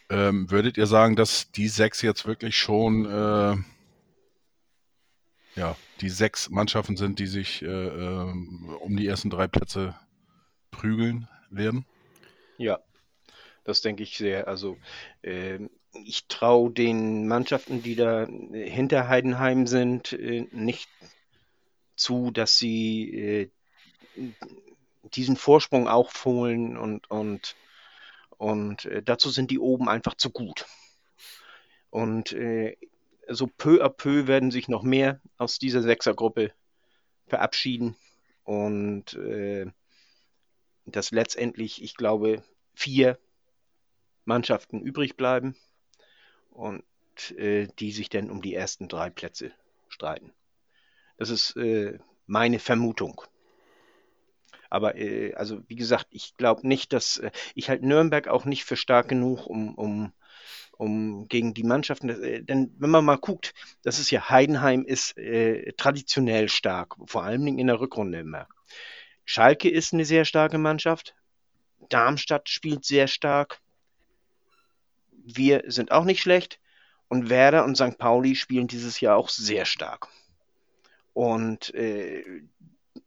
Ähm, 0.09 0.51
würdet 0.51 0.77
ihr 0.77 0.87
sagen, 0.87 1.15
dass 1.15 1.51
die 1.51 1.67
sechs 1.67 2.01
jetzt 2.01 2.25
wirklich 2.25 2.57
schon 2.57 3.05
äh, 3.05 3.55
ja, 5.55 5.75
die 5.99 6.09
sechs 6.09 6.49
Mannschaften 6.49 6.97
sind, 6.97 7.19
die 7.19 7.27
sich 7.27 7.61
äh, 7.61 7.65
äh 7.65 8.33
um 8.81 8.97
die 8.97 9.07
ersten 9.07 9.29
drei 9.29 9.47
Plätze 9.47 9.95
prügeln 10.71 11.27
werden? 11.49 11.85
Ja, 12.57 12.79
das 13.63 13.81
denke 13.81 14.03
ich 14.03 14.17
sehr. 14.17 14.47
Also 14.47 14.77
äh, 15.21 15.59
ich 16.05 16.27
traue 16.27 16.71
den 16.71 17.27
Mannschaften, 17.27 17.83
die 17.83 17.95
da 17.95 18.23
äh, 18.23 18.69
hinter 18.69 19.07
Heidenheim 19.07 19.67
sind, 19.67 20.13
äh, 20.13 20.47
nicht 20.51 20.89
zu, 21.95 22.31
dass 22.31 22.57
sie 22.57 23.13
äh, 23.13 23.49
diesen 25.13 25.35
Vorsprung 25.35 25.87
auch 25.87 26.11
fohlen 26.11 26.77
und, 26.77 27.09
und, 27.11 27.55
und 28.37 28.85
äh, 28.85 29.03
dazu 29.03 29.29
sind 29.29 29.51
die 29.51 29.59
oben 29.59 29.89
einfach 29.89 30.15
zu 30.15 30.31
gut. 30.31 30.65
Und 31.89 32.31
äh, 32.31 32.77
so 33.27 33.47
peu 33.47 33.83
à 33.83 33.89
peu 33.89 34.27
werden 34.27 34.51
sich 34.51 34.67
noch 34.67 34.83
mehr 34.83 35.21
aus 35.37 35.59
dieser 35.59 35.81
Sechsergruppe 35.81 36.51
verabschieden 37.27 37.95
und 38.43 39.17
dass 40.85 41.11
letztendlich, 41.11 41.81
ich 41.81 41.95
glaube, 41.95 42.43
vier 42.73 43.19
Mannschaften 44.31 44.79
übrig 44.79 45.17
bleiben 45.17 45.57
und 46.51 46.83
äh, 47.37 47.67
die 47.79 47.91
sich 47.91 48.07
dann 48.07 48.31
um 48.31 48.41
die 48.41 48.55
ersten 48.55 48.87
drei 48.87 49.09
Plätze 49.09 49.51
streiten. 49.89 50.31
Das 51.17 51.29
ist 51.29 51.57
äh, 51.57 51.99
meine 52.27 52.59
Vermutung. 52.59 53.21
Aber 54.69 54.95
äh, 54.95 55.33
also 55.33 55.61
wie 55.67 55.75
gesagt, 55.75 56.07
ich 56.11 56.37
glaube 56.37 56.65
nicht, 56.65 56.93
dass 56.93 57.17
äh, 57.17 57.31
ich 57.55 57.67
halte 57.67 57.85
Nürnberg 57.85 58.29
auch 58.29 58.45
nicht 58.45 58.63
für 58.63 58.77
stark 58.77 59.09
genug, 59.09 59.47
um, 59.47 59.75
um, 59.75 60.13
um 60.77 61.27
gegen 61.27 61.53
die 61.53 61.65
Mannschaften. 61.65 62.07
Äh, 62.07 62.41
denn 62.41 62.73
wenn 62.79 62.89
man 62.89 63.03
mal 63.03 63.17
guckt, 63.17 63.53
das 63.83 63.99
ist 63.99 64.11
ja 64.11 64.29
Heidenheim 64.29 64.85
ist 64.85 65.17
äh, 65.17 65.73
traditionell 65.73 66.47
stark, 66.47 66.95
vor 67.05 67.23
allen 67.23 67.43
Dingen 67.43 67.59
in 67.59 67.67
der 67.67 67.81
Rückrunde 67.81 68.19
immer. 68.19 68.47
Schalke 69.25 69.69
ist 69.69 69.93
eine 69.93 70.05
sehr 70.05 70.23
starke 70.23 70.57
Mannschaft. 70.57 71.15
Darmstadt 71.89 72.47
spielt 72.47 72.85
sehr 72.85 73.07
stark 73.07 73.59
wir 75.23 75.63
sind 75.67 75.91
auch 75.91 76.05
nicht 76.05 76.21
schlecht. 76.21 76.59
Und 77.07 77.29
Werder 77.29 77.65
und 77.65 77.75
St. 77.75 77.97
Pauli 77.97 78.35
spielen 78.35 78.67
dieses 78.67 79.01
Jahr 79.01 79.17
auch 79.17 79.27
sehr 79.27 79.65
stark. 79.65 80.07
Und 81.13 81.73
äh, 81.75 82.23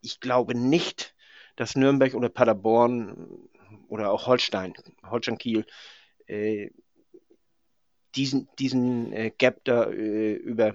ich 0.02 0.20
glaube 0.20 0.54
nicht, 0.54 1.14
dass 1.56 1.74
Nürnberg 1.74 2.14
oder 2.14 2.28
Paderborn 2.28 3.48
oder 3.88 4.10
auch 4.10 4.26
Holstein, 4.26 4.74
Holstein 5.04 5.38
Kiel, 5.38 5.64
äh, 6.26 6.68
diesen, 8.14 8.48
diesen 8.58 9.12
äh, 9.12 9.30
Gap 9.36 9.64
da 9.64 9.84
äh, 9.84 10.34
über, 10.34 10.74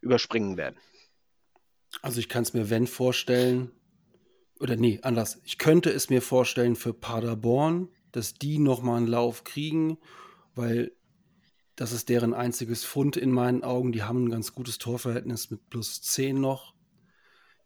überspringen 0.00 0.56
werden. 0.56 0.76
Also 2.02 2.20
ich 2.20 2.28
kann 2.28 2.42
es 2.42 2.54
mir, 2.54 2.70
wenn, 2.70 2.86
vorstellen, 2.86 3.72
oder 4.60 4.76
nee, 4.76 5.00
anders. 5.02 5.40
Ich 5.44 5.58
könnte 5.58 5.90
es 5.90 6.10
mir 6.10 6.22
vorstellen 6.22 6.76
für 6.76 6.94
Paderborn, 6.94 7.88
dass 8.12 8.34
die 8.34 8.58
nochmal 8.58 8.98
einen 8.98 9.06
Lauf 9.06 9.44
kriegen 9.44 9.98
weil 10.58 10.92
das 11.76 11.92
ist 11.92 12.08
deren 12.08 12.34
einziges 12.34 12.84
Fund 12.84 13.16
in 13.16 13.30
meinen 13.30 13.62
Augen. 13.62 13.92
Die 13.92 14.02
haben 14.02 14.24
ein 14.24 14.30
ganz 14.30 14.52
gutes 14.52 14.78
Torverhältnis 14.78 15.50
mit 15.50 15.70
plus 15.70 16.02
10 16.02 16.40
noch. 16.40 16.74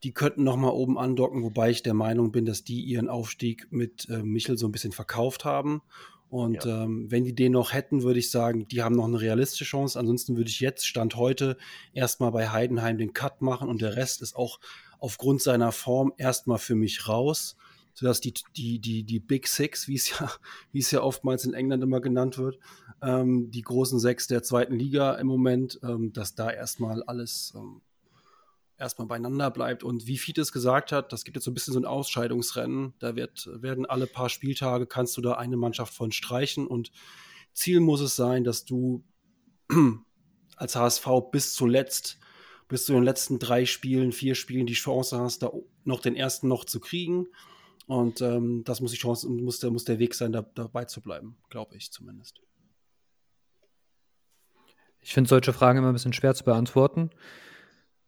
Die 0.05 0.13
könnten 0.13 0.45
noch 0.45 0.57
mal 0.57 0.69
oben 0.69 0.99
andocken, 0.99 1.43
wobei 1.43 1.71
ich 1.71 1.83
der 1.83 1.95
Meinung 1.95 2.31
bin, 2.31 2.45
dass 2.45 2.63
die 2.63 2.83
ihren 2.83 3.09
Aufstieg 3.09 3.69
mit 3.71 4.09
äh, 4.11 4.23
Michel 4.23 4.59
so 4.59 4.67
ein 4.67 4.73
bisschen 4.73 4.93
verkauft 4.93 5.45
haben. 5.45 5.81
Und 6.29 6.65
ja. 6.65 6.85
ähm, 6.85 7.11
wenn 7.11 7.25
die 7.25 7.35
den 7.35 7.53
noch 7.53 7.73
hätten, 7.73 8.03
würde 8.03 8.19
ich 8.19 8.31
sagen, 8.31 8.67
die 8.69 8.83
haben 8.83 8.97
noch 8.97 9.07
eine 9.07 9.21
realistische 9.21 9.65
Chance. 9.65 9.99
Ansonsten 9.99 10.37
würde 10.37 10.51
ich 10.51 10.61
jetzt, 10.61 10.87
Stand 10.87 11.17
heute, 11.17 11.57
erstmal 11.95 12.33
bei 12.33 12.51
Heidenheim 12.51 12.99
den 12.99 13.15
Cut 13.15 13.41
machen 13.43 13.69
und 13.69 13.81
der 13.81 13.97
Rest 13.97 14.23
ist 14.23 14.37
auch 14.37 14.61
aufgrund 14.99 15.41
seiner 15.41 15.73
Form 15.73 16.13
erstmal 16.17 16.59
für 16.59 16.75
mich 16.75 17.09
raus, 17.09 17.57
sodass 17.95 18.21
die, 18.21 18.35
die, 18.57 18.79
die, 18.79 19.05
die 19.05 19.21
Big 19.21 19.47
Six, 19.47 19.89
wie 19.89 19.97
es 19.97 20.19
ja, 20.19 20.31
es 20.73 20.91
ja 20.91 21.03
oftmals 21.03 21.45
in 21.45 21.55
England 21.55 21.83
immer 21.83 22.01
genannt 22.01 22.39
wird, 22.39 22.59
ähm, 23.03 23.51
die 23.51 23.63
großen 23.63 23.99
sechs 23.99 24.27
der 24.27 24.43
zweiten 24.43 24.75
Liga 24.75 25.15
im 25.15 25.27
Moment, 25.27 25.79
ähm, 25.83 26.13
dass 26.13 26.35
da 26.35 26.51
erstmal 26.51 27.03
alles 27.05 27.53
ähm, 27.57 27.83
erstmal 28.83 29.07
beieinander 29.07 29.51
bleibt. 29.51 29.85
Und 29.85 30.07
wie 30.07 30.19
Fites 30.19 30.53
gesagt 30.53 30.93
hat, 30.93 31.13
das 31.13 31.25
gibt 31.25 31.37
jetzt 31.37 31.45
so 31.45 31.51
ein 31.51 31.55
bisschen 31.55 31.73
so 31.73 31.81
ein 31.81 31.87
Ausscheidungsrennen. 31.87 32.95
Da 32.99 33.17
wird, 33.17 33.49
werden 33.55 33.87
alle 33.87 34.07
paar 34.07 34.29
Spieltage, 34.29 34.87
kannst 34.87 35.17
du 35.17 35.21
da 35.21 35.35
eine 35.35 35.57
Mannschaft 35.57 35.95
von 35.95 36.13
streichen. 36.13 36.67
Und 36.67 36.91
Ziel 37.53 37.81
muss 37.81 38.01
es 38.01 38.17
sein, 38.17 38.45
dass 38.45 38.65
du 38.65 39.05
als 40.57 40.77
HSV 40.77 41.07
bis 41.31 41.55
zuletzt, 41.55 42.19
bis 42.69 42.85
zu 42.85 42.93
den 42.93 43.05
letzten 43.05 43.39
drei 43.39 43.65
Spielen, 43.67 44.13
vier 44.13 44.35
Spielen 44.35 44.67
die 44.67 44.73
Chance 44.75 45.19
hast, 45.19 45.43
da 45.43 45.53
noch 45.85 46.01
den 46.01 46.17
ersten 46.17 46.49
noch 46.49 46.65
zu 46.65 46.81
kriegen. 46.81 47.29
Und 47.93 48.23
ähm, 48.23 48.65
das 48.65 48.81
muss 48.81 48.93
die 48.93 48.97
Chance, 48.97 49.29
muss 49.29 49.61
der, 49.61 49.71
muss 49.71 49.85
der 49.85 49.99
Weg 49.99 50.15
sein, 50.15 50.33
da, 50.33 50.41
dabei 50.55 50.87
zu 50.87 51.03
bleiben, 51.03 51.37
glaube 51.51 51.77
ich 51.77 51.93
zumindest. 51.93 52.41
Ich 55.01 55.13
finde 55.13 55.29
solche 55.29 55.53
Fragen 55.53 55.79
immer 55.79 55.89
ein 55.89 55.93
bisschen 55.93 56.15
schwer 56.15 56.35
zu 56.35 56.45
beantworten. 56.45 57.11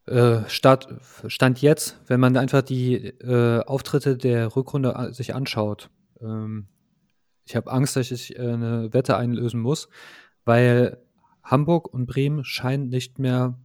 Äh, 0.07 0.49
Start, 0.49 0.87
Stand 1.27 1.61
jetzt, 1.61 1.99
wenn 2.07 2.19
man 2.19 2.35
einfach 2.35 2.63
die 2.63 2.95
äh, 2.95 3.63
Auftritte 3.63 4.17
der 4.17 4.55
Rückrunde 4.55 5.13
sich 5.13 5.35
anschaut. 5.35 5.91
Ähm, 6.19 6.65
ich 7.45 7.55
habe 7.55 7.71
Angst, 7.71 7.95
dass 7.95 8.09
ich 8.09 8.39
äh, 8.39 8.41
eine 8.41 8.91
Wette 8.91 9.17
einlösen 9.17 9.59
muss, 9.59 9.87
weil 10.45 10.97
Hamburg 11.43 11.93
und 11.93 12.07
Bremen 12.07 12.43
scheinen 12.43 12.89
nicht 12.89 13.19
mehr 13.19 13.59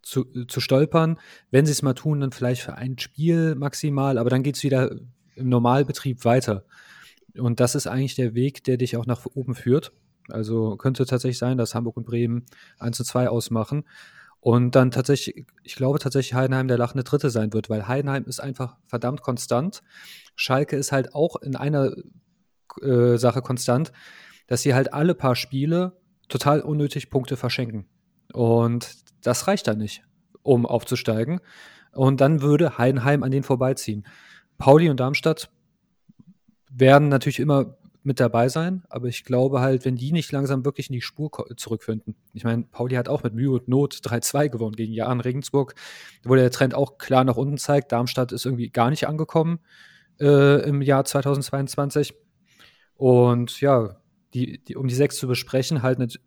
zu, 0.00 0.24
zu 0.46 0.60
stolpern. 0.60 1.18
Wenn 1.50 1.66
sie 1.66 1.72
es 1.72 1.82
mal 1.82 1.92
tun, 1.92 2.20
dann 2.20 2.32
vielleicht 2.32 2.62
für 2.62 2.76
ein 2.76 2.98
Spiel 2.98 3.54
maximal, 3.56 4.16
aber 4.16 4.30
dann 4.30 4.42
geht 4.42 4.56
es 4.56 4.62
wieder 4.62 4.90
im 5.36 5.48
Normalbetrieb 5.48 6.24
weiter. 6.24 6.64
Und 7.38 7.60
das 7.60 7.74
ist 7.74 7.86
eigentlich 7.86 8.14
der 8.14 8.34
Weg, 8.34 8.64
der 8.64 8.76
dich 8.76 8.96
auch 8.96 9.06
nach 9.06 9.24
oben 9.34 9.54
führt. 9.54 9.92
Also 10.28 10.76
könnte 10.76 11.06
tatsächlich 11.06 11.38
sein, 11.38 11.58
dass 11.58 11.74
Hamburg 11.74 11.96
und 11.96 12.06
Bremen 12.06 12.46
1 12.78 12.96
zu 12.96 13.04
2 13.04 13.28
ausmachen. 13.28 13.84
Und 14.40 14.74
dann 14.74 14.90
tatsächlich, 14.90 15.46
ich 15.62 15.74
glaube 15.74 15.98
tatsächlich 15.98 16.34
Heidenheim 16.34 16.68
der 16.68 16.78
lachende 16.78 17.04
Dritte 17.04 17.30
sein 17.30 17.52
wird, 17.52 17.68
weil 17.68 17.88
Heidenheim 17.88 18.24
ist 18.24 18.40
einfach 18.40 18.76
verdammt 18.86 19.22
konstant. 19.22 19.82
Schalke 20.36 20.76
ist 20.76 20.92
halt 20.92 21.14
auch 21.14 21.36
in 21.36 21.56
einer 21.56 21.92
äh, 22.80 23.16
Sache 23.16 23.42
konstant, 23.42 23.92
dass 24.46 24.62
sie 24.62 24.74
halt 24.74 24.92
alle 24.92 25.14
paar 25.14 25.34
Spiele 25.34 25.98
total 26.28 26.60
unnötig 26.60 27.10
Punkte 27.10 27.36
verschenken. 27.36 27.86
Und 28.32 28.96
das 29.22 29.48
reicht 29.48 29.66
dann 29.66 29.78
nicht, 29.78 30.04
um 30.42 30.66
aufzusteigen. 30.66 31.40
Und 31.92 32.20
dann 32.20 32.42
würde 32.42 32.78
Heidenheim 32.78 33.22
an 33.22 33.30
denen 33.30 33.42
vorbeiziehen. 33.42 34.06
Pauli 34.58 34.88
und 34.88 35.00
Darmstadt 35.00 35.50
werden 36.70 37.08
natürlich 37.08 37.40
immer 37.40 37.76
mit 38.06 38.20
dabei 38.20 38.48
sein, 38.48 38.84
aber 38.88 39.08
ich 39.08 39.24
glaube 39.24 39.60
halt, 39.60 39.84
wenn 39.84 39.96
die 39.96 40.12
nicht 40.12 40.30
langsam 40.30 40.64
wirklich 40.64 40.88
in 40.88 40.92
die 40.92 41.00
Spur 41.00 41.30
zurückfinden. 41.56 42.14
Ich 42.34 42.44
meine, 42.44 42.62
Pauli 42.62 42.94
hat 42.94 43.08
auch 43.08 43.24
mit 43.24 43.34
Mühe 43.34 43.50
und 43.50 43.66
Not 43.66 43.94
3-2 43.94 44.48
gewonnen 44.48 44.76
gegen 44.76 44.92
Jahn 44.92 45.20
Regensburg, 45.20 45.74
wo 46.22 46.36
der 46.36 46.52
Trend 46.52 46.74
auch 46.74 46.98
klar 46.98 47.24
nach 47.24 47.36
unten 47.36 47.58
zeigt. 47.58 47.90
Darmstadt 47.90 48.30
ist 48.30 48.46
irgendwie 48.46 48.70
gar 48.70 48.90
nicht 48.90 49.08
angekommen 49.08 49.58
äh, 50.20 50.68
im 50.68 50.82
Jahr 50.82 51.04
2022. 51.04 52.14
Und 52.94 53.60
ja, 53.60 53.96
die, 54.34 54.62
die, 54.62 54.76
um 54.76 54.86
die 54.86 54.94
sechs 54.94 55.16
zu 55.16 55.26
besprechen, 55.26 55.82
halt 55.82 55.98
nicht, 55.98 56.20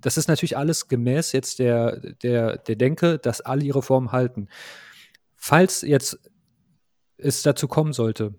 das 0.00 0.18
ist 0.18 0.28
natürlich 0.28 0.56
alles 0.56 0.86
gemäß 0.86 1.32
jetzt 1.32 1.58
der, 1.58 1.98
der, 2.22 2.58
der 2.58 2.76
Denke, 2.76 3.18
dass 3.18 3.40
alle 3.40 3.64
ihre 3.64 3.82
Form 3.82 4.12
halten. 4.12 4.48
Falls 5.34 5.82
jetzt 5.82 6.27
es 7.18 7.42
dazu 7.42 7.68
kommen 7.68 7.92
sollte, 7.92 8.34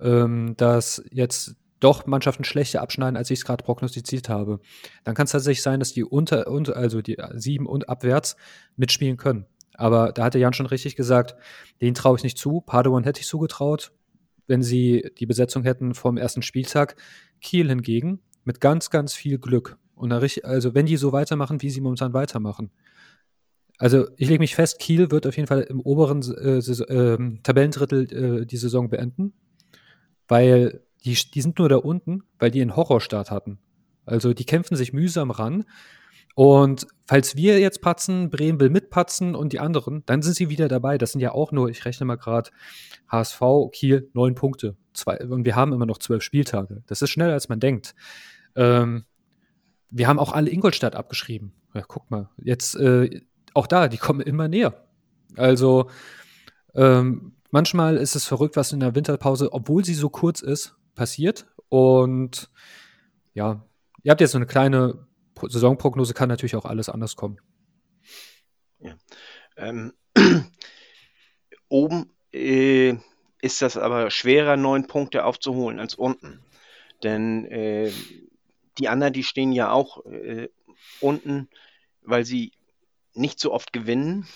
ähm, 0.00 0.54
dass 0.56 1.02
jetzt 1.10 1.56
doch 1.80 2.06
Mannschaften 2.06 2.44
schlechter 2.44 2.82
abschneiden, 2.82 3.16
als 3.16 3.30
ich 3.30 3.40
es 3.40 3.44
gerade 3.44 3.62
prognostiziert 3.62 4.28
habe. 4.28 4.60
Dann 5.04 5.14
kann 5.14 5.26
es 5.26 5.32
tatsächlich 5.32 5.62
sein, 5.62 5.78
dass 5.78 5.92
die 5.92 6.04
unter, 6.04 6.48
unter, 6.48 6.76
also 6.76 7.02
die 7.02 7.16
sieben 7.34 7.66
und 7.66 7.88
abwärts 7.88 8.36
mitspielen 8.76 9.16
können. 9.16 9.46
Aber 9.74 10.12
da 10.12 10.24
hatte 10.24 10.40
Jan 10.40 10.54
schon 10.54 10.66
richtig 10.66 10.96
gesagt, 10.96 11.36
den 11.80 11.94
traue 11.94 12.16
ich 12.16 12.24
nicht 12.24 12.36
zu. 12.36 12.60
Paderborn 12.60 13.04
hätte 13.04 13.20
ich 13.20 13.28
zugetraut, 13.28 13.92
wenn 14.48 14.62
sie 14.62 15.12
die 15.18 15.26
Besetzung 15.26 15.62
hätten 15.62 15.94
vom 15.94 16.16
ersten 16.16 16.42
Spieltag. 16.42 16.96
Kiel 17.40 17.68
hingegen 17.68 18.20
mit 18.44 18.60
ganz, 18.60 18.90
ganz 18.90 19.14
viel 19.14 19.38
Glück. 19.38 19.76
Und 19.94 20.10
richtig, 20.10 20.44
also 20.44 20.74
wenn 20.74 20.86
die 20.86 20.96
so 20.96 21.12
weitermachen, 21.12 21.62
wie 21.62 21.70
sie 21.70 21.80
momentan 21.80 22.12
weitermachen. 22.12 22.70
Also 23.78 24.08
ich 24.16 24.28
lege 24.28 24.40
mich 24.40 24.54
fest, 24.54 24.80
Kiel 24.80 25.10
wird 25.10 25.26
auf 25.26 25.36
jeden 25.36 25.46
Fall 25.46 25.62
im 25.62 25.80
oberen 25.80 26.22
äh, 26.22 26.58
äh, 26.58 27.38
Tabellendrittel 27.42 28.42
äh, 28.42 28.46
die 28.46 28.56
Saison 28.56 28.90
beenden 28.90 29.32
weil 30.28 30.82
die, 31.04 31.14
die 31.14 31.40
sind 31.40 31.58
nur 31.58 31.68
da 31.68 31.76
unten, 31.76 32.22
weil 32.38 32.50
die 32.50 32.60
einen 32.60 32.76
Horrorstart 32.76 33.30
hatten. 33.30 33.58
Also 34.04 34.34
die 34.34 34.44
kämpfen 34.44 34.76
sich 34.76 34.92
mühsam 34.92 35.30
ran. 35.30 35.64
Und 36.34 36.86
falls 37.06 37.34
wir 37.34 37.58
jetzt 37.58 37.82
patzen, 37.82 38.30
Bremen 38.30 38.60
will 38.60 38.70
mitpatzen 38.70 39.34
und 39.34 39.52
die 39.52 39.58
anderen, 39.58 40.04
dann 40.06 40.22
sind 40.22 40.36
sie 40.36 40.50
wieder 40.50 40.68
dabei. 40.68 40.96
Das 40.96 41.12
sind 41.12 41.20
ja 41.20 41.32
auch 41.32 41.50
nur, 41.50 41.68
ich 41.68 41.84
rechne 41.84 42.06
mal 42.06 42.16
gerade, 42.16 42.50
HSV, 43.08 43.40
Kiel, 43.72 44.08
neun 44.12 44.34
Punkte. 44.36 44.76
Zwei, 44.92 45.18
und 45.18 45.44
wir 45.44 45.56
haben 45.56 45.72
immer 45.72 45.86
noch 45.86 45.98
zwölf 45.98 46.22
Spieltage. 46.22 46.82
Das 46.86 47.02
ist 47.02 47.10
schneller, 47.10 47.32
als 47.32 47.48
man 47.48 47.58
denkt. 47.58 47.94
Ähm, 48.54 49.04
wir 49.90 50.06
haben 50.06 50.18
auch 50.18 50.32
alle 50.32 50.50
Ingolstadt 50.50 50.94
abgeschrieben. 50.94 51.54
Ja, 51.74 51.82
guck 51.86 52.10
mal, 52.10 52.28
jetzt 52.38 52.76
äh, 52.76 53.22
auch 53.58 53.66
da, 53.66 53.88
die 53.88 53.98
kommen 53.98 54.20
immer 54.20 54.46
näher. 54.46 54.86
Also 55.36 55.90
ähm, 56.74 57.36
manchmal 57.50 57.96
ist 57.96 58.14
es 58.14 58.24
verrückt, 58.24 58.56
was 58.56 58.72
in 58.72 58.80
der 58.80 58.94
Winterpause, 58.94 59.52
obwohl 59.52 59.84
sie 59.84 59.94
so 59.94 60.08
kurz 60.08 60.40
ist, 60.40 60.76
passiert. 60.94 61.46
Und 61.68 62.50
ja, 63.34 63.64
ihr 64.02 64.10
habt 64.12 64.20
jetzt 64.20 64.32
so 64.32 64.38
eine 64.38 64.46
kleine 64.46 65.06
Saisonprognose, 65.40 66.14
kann 66.14 66.28
natürlich 66.28 66.56
auch 66.56 66.64
alles 66.64 66.88
anders 66.88 67.16
kommen. 67.16 67.40
Ja. 68.78 68.94
Ähm, 69.56 69.92
oben 71.68 72.12
äh, 72.32 72.94
ist 73.40 73.60
das 73.60 73.76
aber 73.76 74.10
schwerer, 74.10 74.56
neun 74.56 74.86
Punkte 74.86 75.24
aufzuholen 75.24 75.80
als 75.80 75.96
unten. 75.96 76.44
Denn 77.02 77.44
äh, 77.46 77.90
die 78.78 78.88
anderen, 78.88 79.12
die 79.12 79.24
stehen 79.24 79.50
ja 79.50 79.72
auch 79.72 80.04
äh, 80.06 80.48
unten, 81.00 81.48
weil 82.02 82.24
sie 82.24 82.52
nicht 83.18 83.40
so 83.40 83.52
oft 83.52 83.72
gewinnen. 83.72 84.26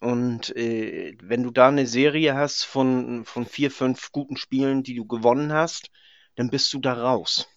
Und 0.00 0.54
äh, 0.56 1.16
wenn 1.22 1.42
du 1.42 1.50
da 1.50 1.68
eine 1.68 1.86
Serie 1.86 2.34
hast 2.34 2.64
von, 2.64 3.24
von 3.24 3.46
vier, 3.46 3.70
fünf 3.70 4.12
guten 4.12 4.36
Spielen, 4.36 4.82
die 4.82 4.94
du 4.94 5.06
gewonnen 5.06 5.52
hast, 5.52 5.90
dann 6.34 6.50
bist 6.50 6.72
du 6.72 6.80
da 6.80 6.92
raus. 6.92 7.48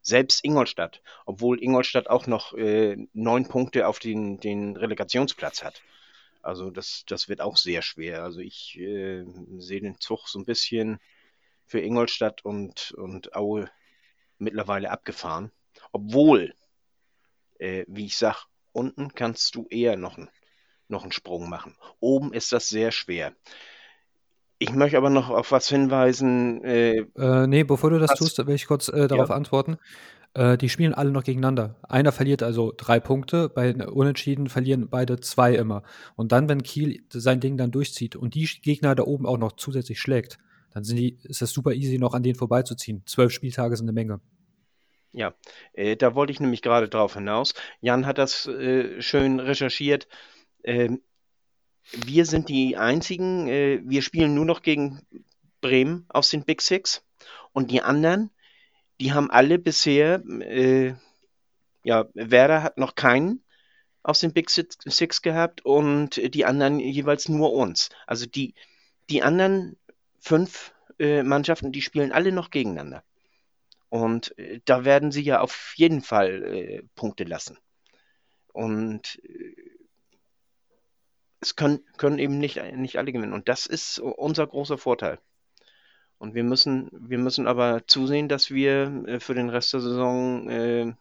Selbst 0.00 0.44
Ingolstadt, 0.44 1.02
obwohl 1.26 1.62
Ingolstadt 1.62 2.08
auch 2.08 2.26
noch 2.26 2.54
äh, 2.54 2.96
neun 3.12 3.46
Punkte 3.46 3.86
auf 3.86 3.98
den, 3.98 4.40
den 4.40 4.76
Relegationsplatz 4.76 5.62
hat. 5.62 5.82
Also 6.40 6.70
das, 6.70 7.04
das 7.06 7.28
wird 7.28 7.40
auch 7.40 7.56
sehr 7.56 7.82
schwer. 7.82 8.24
Also 8.24 8.40
ich 8.40 8.76
äh, 8.78 9.24
sehe 9.58 9.80
den 9.80 10.00
Zug 10.00 10.28
so 10.28 10.40
ein 10.40 10.44
bisschen 10.44 10.98
für 11.66 11.80
Ingolstadt 11.80 12.44
und, 12.44 12.92
und 12.92 13.36
Aue 13.36 13.70
mittlerweile 14.38 14.90
abgefahren. 14.90 15.52
Obwohl, 15.92 16.54
äh, 17.58 17.84
wie 17.86 18.06
ich 18.06 18.16
sag, 18.16 18.46
unten 18.72 19.14
kannst 19.14 19.54
du 19.54 19.66
eher 19.68 19.96
noch 19.96 20.18
ein 20.18 20.28
noch 20.92 21.02
einen 21.02 21.12
Sprung 21.12 21.48
machen. 21.48 21.74
Oben 21.98 22.32
ist 22.32 22.52
das 22.52 22.68
sehr 22.68 22.92
schwer. 22.92 23.32
Ich 24.58 24.72
möchte 24.72 24.96
aber 24.96 25.10
noch 25.10 25.30
auf 25.30 25.50
was 25.50 25.68
hinweisen. 25.68 26.62
Äh, 26.62 26.98
äh, 27.16 27.46
nee, 27.48 27.64
bevor 27.64 27.90
du 27.90 27.98
das 27.98 28.12
was? 28.12 28.18
tust, 28.18 28.46
will 28.46 28.54
ich 28.54 28.66
kurz 28.66 28.88
äh, 28.88 29.08
darauf 29.08 29.30
ja. 29.30 29.34
antworten. 29.34 29.78
Äh, 30.34 30.56
die 30.56 30.68
spielen 30.68 30.94
alle 30.94 31.10
noch 31.10 31.24
gegeneinander. 31.24 31.76
Einer 31.82 32.12
verliert 32.12 32.44
also 32.44 32.72
drei 32.76 33.00
Punkte, 33.00 33.48
bei 33.48 33.74
Unentschieden 33.74 34.48
verlieren 34.48 34.88
beide 34.88 35.18
zwei 35.18 35.54
immer. 35.54 35.82
Und 36.14 36.30
dann, 36.30 36.48
wenn 36.48 36.62
Kiel 36.62 37.02
sein 37.10 37.40
Ding 37.40 37.56
dann 37.56 37.72
durchzieht 37.72 38.14
und 38.14 38.34
die 38.34 38.44
Gegner 38.44 38.94
da 38.94 39.02
oben 39.02 39.26
auch 39.26 39.38
noch 39.38 39.52
zusätzlich 39.52 40.00
schlägt, 40.00 40.38
dann 40.70 40.84
sind 40.84 40.96
die, 40.96 41.18
ist 41.24 41.42
das 41.42 41.50
super 41.50 41.72
easy, 41.72 41.98
noch 41.98 42.14
an 42.14 42.22
denen 42.22 42.36
vorbeizuziehen. 42.38 43.02
Zwölf 43.04 43.32
Spieltage 43.32 43.76
sind 43.76 43.86
eine 43.86 43.92
Menge. 43.92 44.20
Ja, 45.12 45.34
äh, 45.74 45.96
da 45.96 46.14
wollte 46.14 46.32
ich 46.32 46.40
nämlich 46.40 46.62
gerade 46.62 46.88
drauf 46.88 47.14
hinaus. 47.14 47.54
Jan 47.80 48.06
hat 48.06 48.18
das 48.18 48.46
äh, 48.46 49.00
schön 49.02 49.40
recherchiert. 49.40 50.08
Ähm, 50.64 51.02
wir 51.92 52.24
sind 52.24 52.48
die 52.48 52.76
einzigen, 52.76 53.48
äh, 53.48 53.80
wir 53.84 54.02
spielen 54.02 54.34
nur 54.34 54.46
noch 54.46 54.62
gegen 54.62 55.00
Bremen 55.60 56.06
aus 56.08 56.30
den 56.30 56.44
Big 56.44 56.62
Six 56.62 57.04
und 57.52 57.70
die 57.70 57.82
anderen, 57.82 58.30
die 59.00 59.12
haben 59.12 59.30
alle 59.30 59.58
bisher 59.58 60.22
äh, 60.40 60.94
ja, 61.84 62.06
Werder 62.14 62.62
hat 62.62 62.78
noch 62.78 62.94
keinen 62.94 63.42
aus 64.02 64.20
den 64.20 64.32
Big 64.32 64.50
Six 64.50 65.22
gehabt 65.22 65.64
und 65.64 66.34
die 66.34 66.44
anderen 66.44 66.80
jeweils 66.80 67.28
nur 67.28 67.52
uns. 67.52 67.90
Also 68.06 68.26
die, 68.26 68.54
die 69.10 69.22
anderen 69.22 69.76
fünf 70.18 70.74
äh, 70.98 71.22
Mannschaften, 71.22 71.72
die 71.72 71.82
spielen 71.82 72.12
alle 72.12 72.32
noch 72.32 72.50
gegeneinander. 72.50 73.04
Und 73.92 74.38
äh, 74.38 74.62
da 74.64 74.86
werden 74.86 75.12
sie 75.12 75.20
ja 75.20 75.42
auf 75.42 75.74
jeden 75.76 76.00
Fall 76.00 76.42
äh, 76.44 76.82
Punkte 76.94 77.24
lassen. 77.24 77.58
Und 78.54 79.20
äh, 79.22 79.54
es 81.40 81.56
können, 81.56 81.84
können 81.98 82.18
eben 82.18 82.38
nicht, 82.38 82.56
nicht 82.74 82.96
alle 82.96 83.12
gewinnen. 83.12 83.34
Und 83.34 83.50
das 83.50 83.66
ist 83.66 83.98
unser 83.98 84.46
großer 84.46 84.78
Vorteil. 84.78 85.18
Und 86.16 86.34
wir 86.34 86.42
müssen, 86.42 86.88
wir 86.90 87.18
müssen 87.18 87.46
aber 87.46 87.86
zusehen, 87.86 88.30
dass 88.30 88.50
wir 88.50 89.04
äh, 89.08 89.20
für 89.20 89.34
den 89.34 89.50
Rest 89.50 89.74
der 89.74 89.80
Saison 89.80 90.48
äh, 90.48 90.94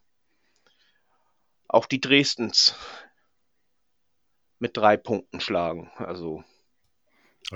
auch 1.69 1.85
die 1.85 2.01
Dresdens 2.01 2.75
mit 4.59 4.75
drei 4.75 4.97
Punkten 4.97 5.39
schlagen. 5.39 5.89
Also 5.95 6.43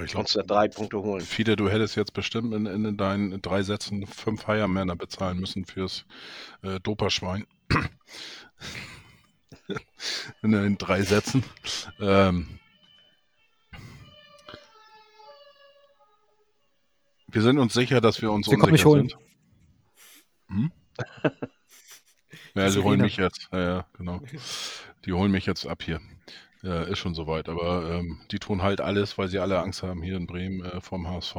ich 0.03 0.11
glaub, 0.11 0.23
uns 0.23 0.33
da 0.33 0.43
drei 0.43 0.67
Punkte 0.67 0.97
holen. 0.97 1.21
Fide, 1.21 1.55
du 1.55 1.69
hättest 1.69 1.95
jetzt 1.95 2.13
bestimmt 2.13 2.53
in, 2.53 2.65
in 2.65 2.97
deinen 2.97 3.41
drei 3.41 3.63
Sätzen 3.63 4.05
fünf 4.05 4.45
Heiermänner 4.47 4.95
bezahlen 4.95 5.39
müssen 5.39 5.65
fürs 5.65 6.05
äh, 6.63 6.79
Doperschwein. 6.81 7.45
in 10.41 10.51
den 10.51 10.77
drei 10.77 11.01
Sätzen. 11.01 11.43
Ähm, 11.99 12.59
wir 17.27 17.41
sind 17.41 17.57
uns 17.57 17.73
sicher, 17.73 18.01
dass 18.01 18.21
wir 18.21 18.31
uns 18.31 18.47
Sie 18.47 18.57
kommen 18.57 18.71
mich 18.71 18.85
holen. 18.85 19.09
sind. 19.09 19.19
Hm? 20.49 20.71
ja, 22.55 22.69
sie 22.69 22.83
holen 22.83 23.01
mich 23.01 23.17
jetzt. 23.17 23.49
Ja, 23.51 23.59
ja, 23.59 23.87
genau. 23.93 24.21
Die 25.05 25.13
holen 25.13 25.31
mich 25.31 25.45
jetzt 25.45 25.65
ab 25.67 25.83
hier. 25.83 25.99
Ja, 26.65 26.81
ist 26.81 26.97
schon 26.97 27.13
soweit. 27.13 27.47
Aber 27.47 27.91
ähm, 27.91 28.19
die 28.31 28.39
tun 28.39 28.63
halt 28.63 28.81
alles, 28.81 29.19
weil 29.19 29.27
sie 29.27 29.37
alle 29.37 29.59
Angst 29.59 29.83
haben 29.83 30.01
hier 30.01 30.17
in 30.17 30.25
Bremen 30.25 30.65
äh, 30.65 30.81
vom 30.81 31.07
HSV. 31.07 31.35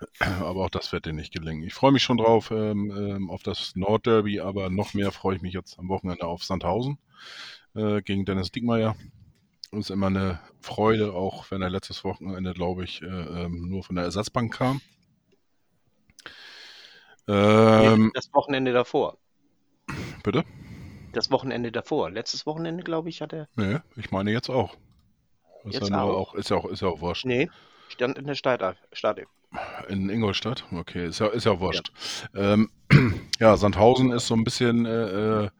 Aber 0.40 0.64
auch 0.64 0.70
das 0.70 0.90
wird 0.90 1.06
denen 1.06 1.18
nicht 1.18 1.32
gelingen. 1.32 1.62
Ich 1.62 1.72
freue 1.72 1.92
mich 1.92 2.02
schon 2.02 2.16
drauf 2.16 2.50
ähm, 2.50 2.90
ähm, 2.90 3.30
auf 3.30 3.44
das 3.44 3.76
Nordderby, 3.76 4.40
aber 4.40 4.70
noch 4.70 4.92
mehr 4.92 5.12
freue 5.12 5.36
ich 5.36 5.42
mich 5.42 5.54
jetzt 5.54 5.78
am 5.78 5.88
Wochenende 5.88 6.26
auf 6.26 6.42
Sandhausen 6.42 6.98
äh, 7.76 8.02
gegen 8.02 8.24
Dennis 8.24 8.50
Diekmeyer. 8.50 8.96
Ist 9.70 9.90
immer 9.90 10.08
eine 10.08 10.40
Freude, 10.60 11.14
auch 11.14 11.48
wenn 11.52 11.62
er 11.62 11.70
letztes 11.70 12.02
Wochenende, 12.02 12.54
glaube 12.54 12.82
ich, 12.82 13.02
äh, 13.02 13.06
ähm, 13.06 13.68
nur 13.68 13.84
von 13.84 13.94
der 13.94 14.04
Ersatzbank 14.04 14.52
kam. 14.52 14.80
Ähm, 17.28 18.10
das 18.14 18.32
Wochenende 18.34 18.72
davor. 18.72 19.16
Bitte? 20.24 20.44
Das 21.14 21.30
Wochenende 21.30 21.72
davor. 21.72 22.10
Letztes 22.10 22.46
Wochenende, 22.46 22.82
glaube 22.84 23.08
ich, 23.08 23.20
hat 23.22 23.32
er. 23.32 23.48
Nee, 23.56 23.78
ich 23.96 24.10
meine 24.10 24.30
jetzt 24.32 24.50
auch. 24.50 24.76
Ist 25.64 25.74
Jetzt 25.74 25.88
ja 25.88 26.02
auch? 26.02 26.14
auch, 26.14 26.34
ist 26.34 26.50
ja 26.50 26.56
auch, 26.58 26.66
ist 26.66 26.82
ja 26.82 26.88
auch 26.88 27.00
wurscht. 27.00 27.24
Nee, 27.24 27.48
stand 27.88 28.18
in 28.18 28.26
der. 28.26 28.34
Stadion. 28.34 28.76
In 29.88 30.10
Ingolstadt? 30.10 30.64
Okay, 30.72 31.06
ist 31.06 31.20
ja, 31.20 31.28
ist 31.28 31.44
ja 31.46 31.58
wurscht. 31.60 31.92
Ähm, 32.34 32.70
ja, 33.40 33.56
Sandhausen 33.56 34.10
ist 34.10 34.26
so 34.26 34.34
ein 34.34 34.44
bisschen 34.44 34.84
äh, 34.84 35.44
äh, 35.44 35.50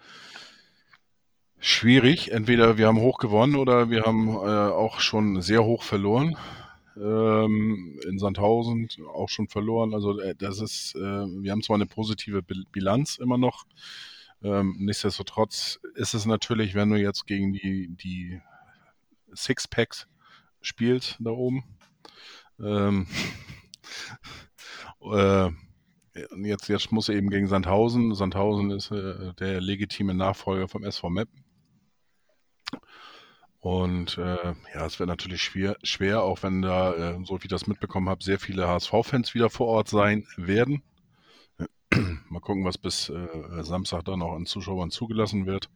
schwierig. 1.58 2.32
Entweder 2.32 2.76
wir 2.76 2.86
haben 2.88 3.00
hoch 3.00 3.18
gewonnen 3.18 3.56
oder 3.56 3.90
wir 3.90 4.02
haben 4.02 4.28
äh, 4.28 4.72
auch 4.72 5.00
schon 5.00 5.40
sehr 5.42 5.64
hoch 5.64 5.82
verloren. 5.82 6.36
Ähm, 6.96 7.98
in 8.06 8.18
Sandhausen 8.18 8.88
auch 9.12 9.28
schon 9.28 9.48
verloren. 9.48 9.94
Also 9.94 10.20
äh, 10.20 10.34
das 10.36 10.60
ist, 10.60 10.94
äh, 10.96 11.00
wir 11.00 11.50
haben 11.52 11.62
zwar 11.62 11.76
eine 11.76 11.86
positive 11.86 12.42
Bil- 12.42 12.66
Bilanz 12.72 13.16
immer 13.16 13.38
noch. 13.38 13.64
Ähm, 14.44 14.76
nichtsdestotrotz 14.78 15.80
ist 15.94 16.12
es 16.12 16.26
natürlich, 16.26 16.74
wenn 16.74 16.90
du 16.90 16.96
jetzt 16.96 17.26
gegen 17.26 17.52
die, 17.54 17.88
die 17.96 18.40
Sixpacks 19.34 20.06
spielst 20.60 21.16
da 21.18 21.30
oben. 21.30 21.64
Ähm, 22.60 23.06
äh, 25.12 25.50
jetzt, 26.36 26.68
jetzt 26.68 26.92
muss 26.92 27.08
er 27.08 27.16
eben 27.16 27.30
gegen 27.30 27.48
Sandhausen. 27.48 28.14
Sandhausen 28.14 28.70
ist 28.70 28.90
äh, 28.90 29.32
der 29.34 29.62
legitime 29.62 30.14
Nachfolger 30.14 30.68
vom 30.68 30.84
SV 30.84 31.08
Meppen. 31.08 31.42
Und 33.60 34.18
äh, 34.18 34.54
ja, 34.74 34.84
es 34.84 34.98
wird 34.98 35.08
natürlich 35.08 35.42
schwer, 35.42 35.78
schwer, 35.82 36.22
auch 36.22 36.42
wenn 36.42 36.60
da, 36.60 36.92
äh, 36.92 37.24
so 37.24 37.38
wie 37.40 37.44
ich 37.44 37.48
das 37.48 37.66
mitbekommen 37.66 38.10
habe, 38.10 38.22
sehr 38.22 38.38
viele 38.38 38.68
HSV-Fans 38.68 39.32
wieder 39.32 39.48
vor 39.48 39.68
Ort 39.68 39.88
sein 39.88 40.26
werden. 40.36 40.82
Mal 42.28 42.40
gucken, 42.40 42.64
was 42.64 42.78
bis 42.78 43.08
äh, 43.08 43.62
Samstag 43.62 44.04
dann 44.04 44.20
noch 44.20 44.34
an 44.34 44.46
Zuschauern 44.46 44.90
zugelassen 44.90 45.46
wird. 45.46 45.70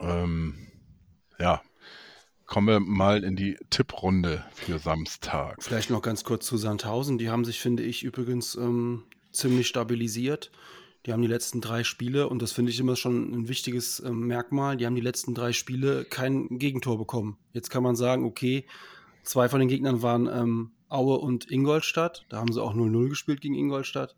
Ähm, 0.00 0.68
ja, 1.38 1.62
kommen 2.46 2.68
wir 2.68 2.80
mal 2.80 3.24
in 3.24 3.36
die 3.36 3.56
Tipprunde 3.70 4.44
für 4.52 4.78
Samstag. 4.78 5.62
Vielleicht 5.62 5.90
noch 5.90 6.02
ganz 6.02 6.24
kurz 6.24 6.46
zu 6.46 6.56
Sandhausen. 6.56 7.18
Die 7.18 7.30
haben 7.30 7.44
sich, 7.44 7.60
finde 7.60 7.82
ich, 7.82 8.02
übrigens 8.02 8.54
ähm, 8.56 9.04
ziemlich 9.32 9.68
stabilisiert. 9.68 10.50
Die 11.06 11.12
haben 11.12 11.22
die 11.22 11.28
letzten 11.28 11.60
drei 11.60 11.82
Spiele, 11.82 12.28
und 12.28 12.42
das 12.42 12.52
finde 12.52 12.70
ich 12.70 12.78
immer 12.78 12.94
schon 12.94 13.32
ein 13.32 13.48
wichtiges 13.48 14.00
ähm, 14.00 14.26
Merkmal, 14.26 14.76
die 14.76 14.86
haben 14.86 14.94
die 14.94 15.00
letzten 15.00 15.34
drei 15.34 15.52
Spiele 15.52 16.04
kein 16.04 16.58
Gegentor 16.58 16.96
bekommen. 16.96 17.38
Jetzt 17.52 17.70
kann 17.70 17.82
man 17.82 17.96
sagen, 17.96 18.24
okay, 18.24 18.66
zwei 19.24 19.48
von 19.48 19.58
den 19.58 19.68
Gegnern 19.68 20.02
waren 20.02 20.28
ähm, 20.28 20.72
Aue 20.88 21.18
und 21.18 21.50
Ingolstadt. 21.50 22.24
Da 22.28 22.36
haben 22.36 22.52
sie 22.52 22.62
auch 22.62 22.74
0-0 22.74 23.08
gespielt 23.08 23.40
gegen 23.40 23.54
Ingolstadt. 23.54 24.14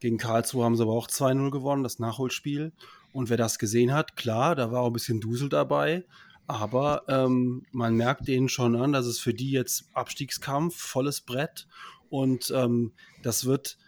Gegen 0.00 0.18
Karlsruhe 0.18 0.64
haben 0.64 0.76
sie 0.76 0.82
aber 0.82 0.92
auch 0.92 1.08
2-0 1.08 1.50
gewonnen, 1.50 1.82
das 1.82 1.98
Nachholspiel. 1.98 2.72
Und 3.12 3.28
wer 3.28 3.36
das 3.36 3.58
gesehen 3.58 3.92
hat, 3.92 4.16
klar, 4.16 4.54
da 4.54 4.72
war 4.72 4.82
auch 4.82 4.88
ein 4.88 4.92
bisschen 4.92 5.20
Dusel 5.20 5.48
dabei. 5.48 6.04
Aber 6.46 7.04
ähm, 7.06 7.64
man 7.70 7.94
merkt 7.94 8.26
denen 8.26 8.48
schon 8.48 8.74
an, 8.74 8.92
dass 8.92 9.06
es 9.06 9.20
für 9.20 9.34
die 9.34 9.52
jetzt 9.52 9.84
Abstiegskampf, 9.92 10.76
volles 10.76 11.20
Brett. 11.20 11.68
Und 12.08 12.52
ähm, 12.56 12.92
das 13.22 13.44
wird, 13.44 13.78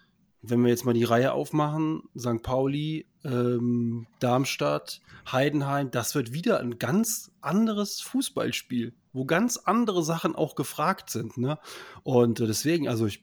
wenn 0.42 0.62
wir 0.62 0.70
jetzt 0.70 0.84
mal 0.84 0.94
die 0.94 1.04
Reihe 1.04 1.32
aufmachen, 1.32 2.02
St. 2.16 2.42
Pauli, 2.42 3.06
ähm, 3.24 4.06
Darmstadt, 4.18 5.00
Heidenheim, 5.30 5.90
das 5.90 6.14
wird 6.14 6.32
wieder 6.32 6.60
ein 6.60 6.78
ganz 6.78 7.30
anderes 7.40 8.00
Fußballspiel, 8.00 8.92
wo 9.12 9.24
ganz 9.24 9.56
andere 9.56 10.02
Sachen 10.02 10.34
auch 10.34 10.54
gefragt 10.54 11.10
sind. 11.10 11.36
Ne? 11.38 11.58
Und 12.02 12.40
äh, 12.40 12.46
deswegen, 12.46 12.88
also 12.88 13.06
ich, 13.06 13.22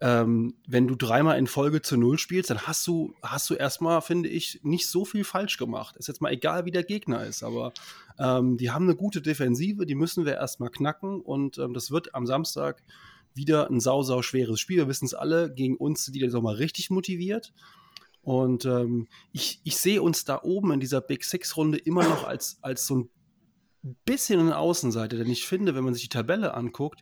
ähm, 0.00 0.54
wenn 0.66 0.86
du 0.86 0.94
dreimal 0.94 1.38
in 1.38 1.46
Folge 1.46 1.80
zu 1.80 1.96
Null 1.96 2.18
spielst, 2.18 2.50
dann 2.50 2.66
hast 2.66 2.86
du, 2.86 3.14
hast 3.22 3.48
du 3.48 3.54
erstmal, 3.54 4.02
finde 4.02 4.28
ich, 4.28 4.60
nicht 4.62 4.88
so 4.88 5.04
viel 5.04 5.24
falsch 5.24 5.56
gemacht. 5.56 5.96
Ist 5.96 6.08
jetzt 6.08 6.20
mal 6.20 6.32
egal, 6.32 6.64
wie 6.64 6.70
der 6.70 6.84
Gegner 6.84 7.24
ist, 7.24 7.42
aber 7.42 7.72
ähm, 8.18 8.58
die 8.58 8.70
haben 8.70 8.84
eine 8.84 8.96
gute 8.96 9.22
Defensive, 9.22 9.86
die 9.86 9.94
müssen 9.94 10.26
wir 10.26 10.34
erstmal 10.34 10.70
knacken 10.70 11.20
und 11.20 11.58
ähm, 11.58 11.72
das 11.72 11.90
wird 11.90 12.14
am 12.14 12.26
Samstag 12.26 12.82
wieder 13.34 13.70
ein 13.70 13.80
sau, 13.80 14.02
sau 14.02 14.20
schweres 14.20 14.60
Spiel. 14.60 14.78
Wir 14.78 14.88
wissen 14.88 15.06
es 15.06 15.14
alle, 15.14 15.52
gegen 15.52 15.76
uns 15.76 16.04
sind 16.04 16.14
die 16.14 16.20
jetzt 16.20 16.34
auch 16.34 16.42
mal 16.42 16.56
richtig 16.56 16.90
motiviert. 16.90 17.52
Und 18.28 18.66
ähm, 18.66 19.08
ich, 19.32 19.62
ich 19.64 19.78
sehe 19.78 20.02
uns 20.02 20.26
da 20.26 20.42
oben 20.42 20.72
in 20.72 20.80
dieser 20.80 21.00
Big 21.00 21.24
Six-Runde 21.24 21.78
immer 21.78 22.06
noch 22.06 22.24
als, 22.24 22.58
als 22.60 22.86
so 22.86 22.98
ein 22.98 23.10
bisschen 24.04 24.38
eine 24.38 24.58
Außenseite, 24.58 25.16
denn 25.16 25.30
ich 25.30 25.46
finde, 25.46 25.74
wenn 25.74 25.82
man 25.82 25.94
sich 25.94 26.02
die 26.02 26.08
Tabelle 26.10 26.52
anguckt, 26.52 27.00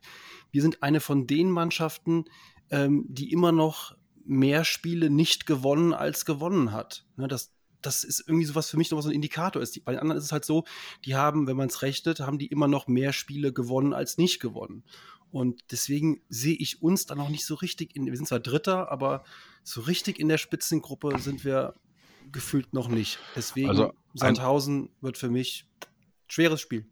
wir 0.53 0.63
sind 0.63 0.85
eine 0.85 1.01
von 1.01 1.27
den 1.27 1.51
Mannschaften, 1.51 2.27
ähm, 2.71 3.07
die 3.09 3.33
immer 3.33 3.51
noch 3.51 3.97
mehr 4.25 4.65
Spiele 4.65 5.11
nicht 5.11 5.47
gewonnen 5.47 5.93
als 5.93 6.27
gewonnen 6.27 6.71
hat. 6.71 7.05
Ne, 7.17 7.27
das, 7.27 7.53
das 7.83 8.05
ist 8.05 8.23
irgendwie 8.25 8.47
sowas 8.47 8.71
für 8.71 8.77
mich 8.77 8.93
noch 8.93 9.01
so 9.01 9.09
ein 9.09 9.15
Indikator 9.17 9.61
ist. 9.61 9.85
Bei 9.85 9.95
den 9.95 10.01
anderen 10.01 10.19
ist 10.19 10.27
es 10.27 10.33
halt 10.33 10.45
so, 10.45 10.63
die 11.05 11.17
haben, 11.17 11.49
wenn 11.49 11.57
man 11.57 11.67
es 11.67 11.83
rechnet, 11.83 12.21
haben 12.21 12.39
die 12.39 12.47
immer 12.47 12.69
noch 12.69 12.87
mehr 12.87 13.13
Spiele 13.13 13.53
gewonnen 13.53 13.93
als 13.93 14.17
nicht 14.17 14.39
gewonnen. 14.39 14.85
Und 15.31 15.61
deswegen 15.71 16.23
sehe 16.29 16.55
ich 16.55 16.83
uns 16.83 17.07
da 17.07 17.15
noch 17.15 17.29
nicht 17.29 17.45
so 17.45 17.55
richtig 17.57 17.95
in, 17.97 18.07
wir 18.07 18.17
sind 18.17 18.27
zwar 18.27 18.41
Dritter, 18.41 18.91
aber 18.91 19.25
so 19.63 19.81
richtig 19.83 20.19
in 20.19 20.29
der 20.29 20.39
Spitzengruppe 20.39 21.19
sind 21.19 21.45
wir 21.45 21.75
gefühlt 22.33 22.73
noch 22.73 22.89
nicht. 22.89 23.19
Deswegen 23.35 23.69
Also 23.69 23.93
Sandhausen 24.15 24.91
wird 25.01 25.19
für 25.19 25.29
mich 25.29 25.69
schweres 26.29 26.61
Spiel. 26.61 26.87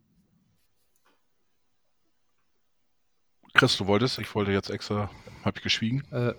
Chris, 3.55 3.77
du 3.77 3.87
wolltest? 3.87 4.19
Ich 4.19 4.35
wollte 4.35 4.51
jetzt 4.53 4.71
extra, 4.71 5.11
habe 5.45 5.57
ich 5.59 5.63
geschwiegen. 5.63 6.03
Äh, 6.11 6.35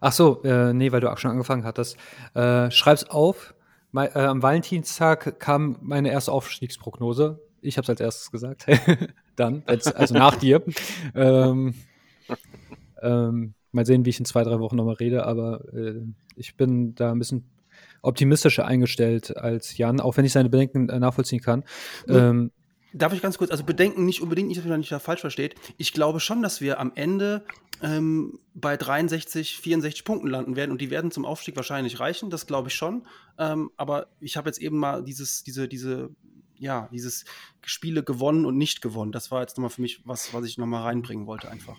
ach 0.00 0.12
so, 0.12 0.42
äh, 0.42 0.72
nee, 0.72 0.90
weil 0.90 1.00
du 1.00 1.12
auch 1.12 1.18
schon 1.18 1.30
angefangen 1.30 1.64
hattest. 1.64 1.96
Äh, 2.34 2.70
schreib's 2.70 3.04
auf. 3.04 3.54
Mei- 3.92 4.08
äh, 4.08 4.24
am 4.24 4.42
Valentinstag 4.42 5.38
kam 5.38 5.78
meine 5.82 6.10
erste 6.10 6.32
Aufstiegsprognose. 6.32 7.45
Ich 7.66 7.76
habe 7.76 7.84
es 7.84 7.90
als 7.90 8.00
erstes 8.00 8.30
gesagt. 8.30 8.66
Dann, 9.36 9.62
jetzt, 9.68 9.94
also 9.94 10.14
nach 10.14 10.36
dir. 10.36 10.62
Ähm, 11.14 11.74
ähm, 13.02 13.54
mal 13.72 13.86
sehen, 13.86 14.04
wie 14.04 14.10
ich 14.10 14.18
in 14.18 14.24
zwei, 14.24 14.42
drei 14.42 14.58
Wochen 14.58 14.76
nochmal 14.76 14.94
rede, 14.94 15.26
aber 15.26 15.62
äh, 15.72 16.02
ich 16.34 16.56
bin 16.56 16.94
da 16.94 17.12
ein 17.12 17.18
bisschen 17.18 17.44
optimistischer 18.02 18.66
eingestellt 18.66 19.36
als 19.36 19.76
Jan, 19.76 20.00
auch 20.00 20.16
wenn 20.16 20.24
ich 20.24 20.32
seine 20.32 20.48
Bedenken 20.48 20.88
äh, 20.88 20.98
nachvollziehen 20.98 21.40
kann. 21.40 21.64
Ähm, 22.08 22.50
Darf 22.92 23.12
ich 23.12 23.20
ganz 23.20 23.36
kurz, 23.36 23.50
also 23.50 23.64
bedenken 23.64 24.06
nicht 24.06 24.22
unbedingt, 24.22 24.48
nicht, 24.48 24.58
dass 24.58 24.66
man 24.66 24.80
nicht 24.80 24.92
da 24.92 24.98
falsch 24.98 25.20
versteht. 25.20 25.54
Ich 25.76 25.92
glaube 25.92 26.18
schon, 26.18 26.40
dass 26.40 26.62
wir 26.62 26.80
am 26.80 26.92
Ende 26.94 27.44
ähm, 27.82 28.38
bei 28.54 28.76
63, 28.76 29.58
64 29.58 30.04
Punkten 30.04 30.28
landen 30.28 30.56
werden 30.56 30.70
und 30.70 30.80
die 30.80 30.90
werden 30.90 31.10
zum 31.10 31.26
Aufstieg 31.26 31.56
wahrscheinlich 31.56 32.00
reichen, 32.00 32.30
das 32.30 32.46
glaube 32.46 32.68
ich 32.68 32.74
schon. 32.74 33.06
Ähm, 33.38 33.70
aber 33.76 34.06
ich 34.20 34.36
habe 34.36 34.48
jetzt 34.48 34.58
eben 34.58 34.78
mal 34.78 35.04
dieses, 35.04 35.42
diese, 35.42 35.68
diese, 35.68 36.10
ja, 36.58 36.88
dieses 36.92 37.24
Spiele 37.64 38.02
gewonnen 38.02 38.44
und 38.44 38.56
nicht 38.56 38.82
gewonnen. 38.82 39.12
Das 39.12 39.30
war 39.30 39.40
jetzt 39.40 39.56
nochmal 39.56 39.70
für 39.70 39.82
mich 39.82 40.06
was, 40.06 40.32
was 40.34 40.44
ich 40.44 40.58
nochmal 40.58 40.82
reinbringen 40.82 41.26
wollte, 41.26 41.50
einfach. 41.50 41.76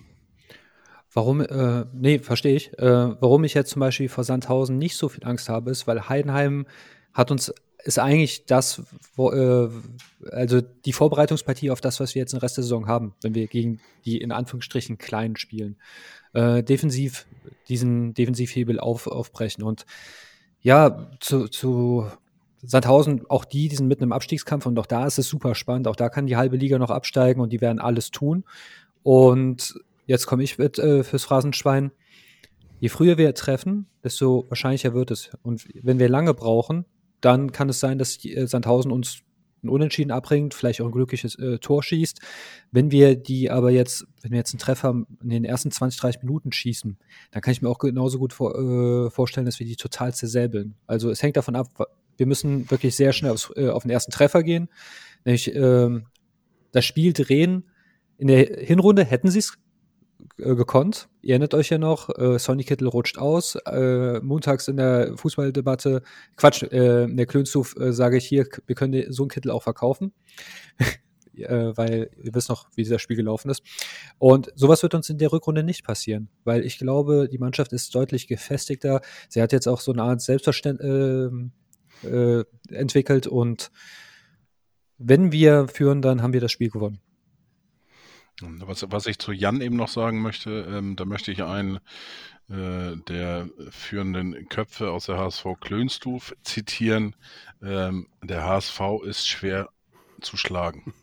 Warum, 1.14 1.42
äh, 1.42 1.86
nee, 1.94 2.20
verstehe 2.20 2.56
ich. 2.56 2.78
Äh, 2.78 3.22
warum 3.22 3.44
ich 3.44 3.54
jetzt 3.54 3.72
zum 3.72 3.80
Beispiel 3.80 4.10
vor 4.10 4.24
Sandhausen 4.24 4.78
nicht 4.78 4.96
so 4.96 5.10
viel 5.10 5.24
Angst 5.24 5.50
habe, 5.50 5.72
ist, 5.72 5.88
weil 5.88 6.10
Heidenheim 6.10 6.68
hat 7.14 7.32
uns 7.32 7.54
ist 7.84 8.00
eigentlich 8.00 8.46
das, 8.46 8.84
wo, 9.16 9.32
äh, 9.32 9.70
also 10.32 10.62
die 10.62 10.92
Vorbereitungspartie 10.92 11.72
auf 11.72 11.80
das, 11.80 12.00
was 12.02 12.16
wir 12.16 12.20
jetzt 12.20 12.34
im 12.34 12.40
Rest 12.40 12.58
der 12.58 12.64
Saison 12.64 12.88
haben, 12.88 13.16
wenn 13.22 13.34
wir 13.34 13.48
gegen 13.48 13.80
die 14.04 14.18
in 14.18 14.34
Anführungsstrichen 14.34 14.98
kleinen 14.98 15.38
spielen. 15.38 15.78
Äh, 16.34 16.64
defensiv 16.64 17.26
diesen 17.70 18.14
Defensivhebel 18.14 18.80
auf, 18.80 19.08
aufbrechen. 19.08 19.64
Und 19.64 19.86
ja, 20.62 21.10
zu, 21.22 21.48
zu 21.48 22.12
Sandhausen, 22.68 23.26
auch 23.30 23.46
die, 23.46 23.70
die 23.70 23.76
sind 23.78 23.88
mitten 23.88 24.04
im 24.04 24.12
Abstiegskampf 24.12 24.66
und 24.66 24.78
auch 24.78 24.86
da 24.86 25.08
ist 25.08 25.18
es 25.18 25.28
super 25.28 25.56
spannend. 25.56 25.88
Auch 25.88 25.96
da 25.96 26.10
kann 26.10 26.28
die 26.28 26.36
halbe 26.36 26.58
Liga 26.58 26.78
noch 26.78 26.92
absteigen 26.92 27.40
und 27.40 27.54
die 27.54 27.62
werden 27.62 27.80
alles 27.80 28.12
tun. 28.12 28.44
Und 29.04 29.80
jetzt 30.06 30.28
komme 30.28 30.44
ich 30.44 30.58
mit 30.58 30.78
äh, 30.78 31.04
fürs 31.04 31.24
Phrasenschwein. 31.24 31.92
Je 32.80 32.90
früher 32.90 33.18
wir 33.18 33.34
treffen, 33.34 33.88
desto 34.04 34.46
wahrscheinlicher 34.50 34.94
wird 34.94 35.12
es. 35.12 35.32
Und 35.44 35.66
wenn 35.82 35.98
wir 35.98 36.10
lange 36.10 36.34
brauchen, 36.34 36.86
dann 37.22 37.54
kann 37.54 37.70
es 37.70 37.80
sein, 37.80 37.98
dass 37.98 38.24
äh, 38.26 38.46
Sandhausen 38.46 38.92
uns 38.92 39.22
ein 39.64 39.70
Unentschieden 39.70 40.12
abbringt, 40.12 40.54
vielleicht 40.54 40.82
auch 40.82 40.86
ein 40.86 40.92
glückliches 40.92 41.36
äh, 41.36 41.58
Tor 41.60 41.82
schießt. 41.82 42.20
Wenn 42.72 42.92
wir 42.92 43.16
die 43.16 43.50
aber 43.50 43.72
jetzt, 43.72 44.06
wenn 44.22 44.32
wir 44.32 44.38
jetzt 44.38 44.54
einen 44.54 44.60
Treffer 44.60 44.90
in 45.24 45.30
den 45.30 45.46
ersten 45.46 45.72
20, 45.72 46.00
30 46.00 46.24
Minuten 46.24 46.52
schießen, 46.52 46.98
dann 47.32 47.42
kann 47.42 47.54
ich 47.54 47.62
mir 47.62 47.70
auch 47.70 47.80
genauso 47.80 48.20
gut 48.20 48.34
vor, 48.34 48.56
äh, 48.56 49.10
vorstellen, 49.10 49.46
dass 49.46 49.60
wir 49.60 49.66
die 49.66 49.78
total 49.78 50.14
zersäbeln. 50.14 50.76
Also 50.86 51.10
es 51.10 51.24
hängt 51.24 51.38
davon 51.38 51.56
ab, 51.56 51.70
wir 52.18 52.26
müssen 52.26 52.70
wirklich 52.70 52.96
sehr 52.96 53.14
schnell 53.14 53.32
aufs, 53.32 53.52
äh, 53.56 53.70
auf 53.70 53.84
den 53.84 53.92
ersten 53.92 54.12
Treffer 54.12 54.44
gehen. 54.44 54.70
Nämlich 55.26 55.54
ähm, 55.56 56.08
das 56.72 56.86
Spiel 56.86 57.14
drehen. 57.14 57.70
In 58.18 58.28
der 58.28 58.40
Hinrunde 58.40 59.06
hätten 59.06 59.30
sie 59.30 59.40
es 59.40 59.58
äh, 60.40 60.56
gekonnt. 60.56 61.10
Ihr 61.22 61.32
erinnert 61.32 61.54
euch 61.54 61.70
ja 61.70 61.78
noch, 61.78 62.10
äh, 62.18 62.40
Sonny 62.40 62.64
Kittel 62.64 62.88
rutscht 62.88 63.18
aus. 63.18 63.56
Äh, 63.66 64.20
montags 64.22 64.68
in 64.68 64.78
der 64.78 65.16
Fußballdebatte, 65.18 66.02
Quatsch, 66.36 66.64
äh, 66.64 67.04
in 67.04 67.18
der 67.18 67.26
Klönstuf 67.26 67.76
äh, 67.78 67.94
sage 67.94 68.18
ich 68.18 68.26
hier, 68.26 68.48
wir 68.66 68.76
können 68.76 69.12
so 69.12 69.24
einen 69.24 69.30
Kittel 69.30 69.52
auch 69.52 69.64
verkaufen. 69.64 70.14
weil 71.40 72.10
ihr 72.24 72.34
wisst 72.34 72.50
noch, 72.50 72.68
wie 72.74 72.82
dieses 72.82 73.00
Spiel 73.00 73.16
gelaufen 73.16 73.52
ist. 73.52 73.62
Und 74.18 74.52
sowas 74.56 74.82
wird 74.82 74.96
uns 74.96 75.08
in 75.12 75.20
der 75.20 75.32
Rückrunde 75.32 75.62
nicht 75.62 75.84
passieren, 75.86 76.30
weil 76.46 76.66
ich 76.66 76.80
glaube, 76.80 77.30
die 77.32 77.38
Mannschaft 77.38 77.74
ist 77.74 77.94
deutlich 77.94 78.28
gefestigter. 78.28 79.02
Sie 79.30 79.40
hat 79.40 79.52
jetzt 79.52 79.68
auch 79.68 79.80
so 79.80 79.92
eine 79.92 80.02
Art 80.02 80.20
Selbstverständnis 80.20 81.52
äh, 82.04 82.44
entwickelt 82.70 83.28
und 83.28 83.72
wenn 84.98 85.32
wir 85.32 85.68
führen, 85.68 86.02
dann 86.02 86.22
haben 86.22 86.34
wir 86.34 86.42
das 86.42 86.52
Spiel 86.52 86.70
gewonnen. 86.70 87.00
Was, 88.42 88.86
was 88.90 89.08
ich 89.08 89.18
zu 89.18 89.32
Jan 89.32 89.62
eben 89.62 89.76
noch 89.76 89.88
sagen 89.88 90.22
möchte, 90.22 90.68
ähm, 90.70 90.96
da 90.96 91.06
möchte 91.06 91.32
ich 91.32 91.44
einen 91.44 91.80
äh, 92.50 92.96
der 93.08 93.50
führenden 93.70 94.48
Köpfe 94.48 94.92
aus 94.92 95.08
der 95.08 95.18
HSV 95.18 95.46
Klönstuf 95.60 96.36
zitieren. 96.44 97.16
Ähm, 97.64 98.08
der 98.22 98.44
HSV 98.44 98.80
ist 99.06 99.28
schwer 99.28 99.70
zu 100.22 100.38
schlagen. 100.38 100.94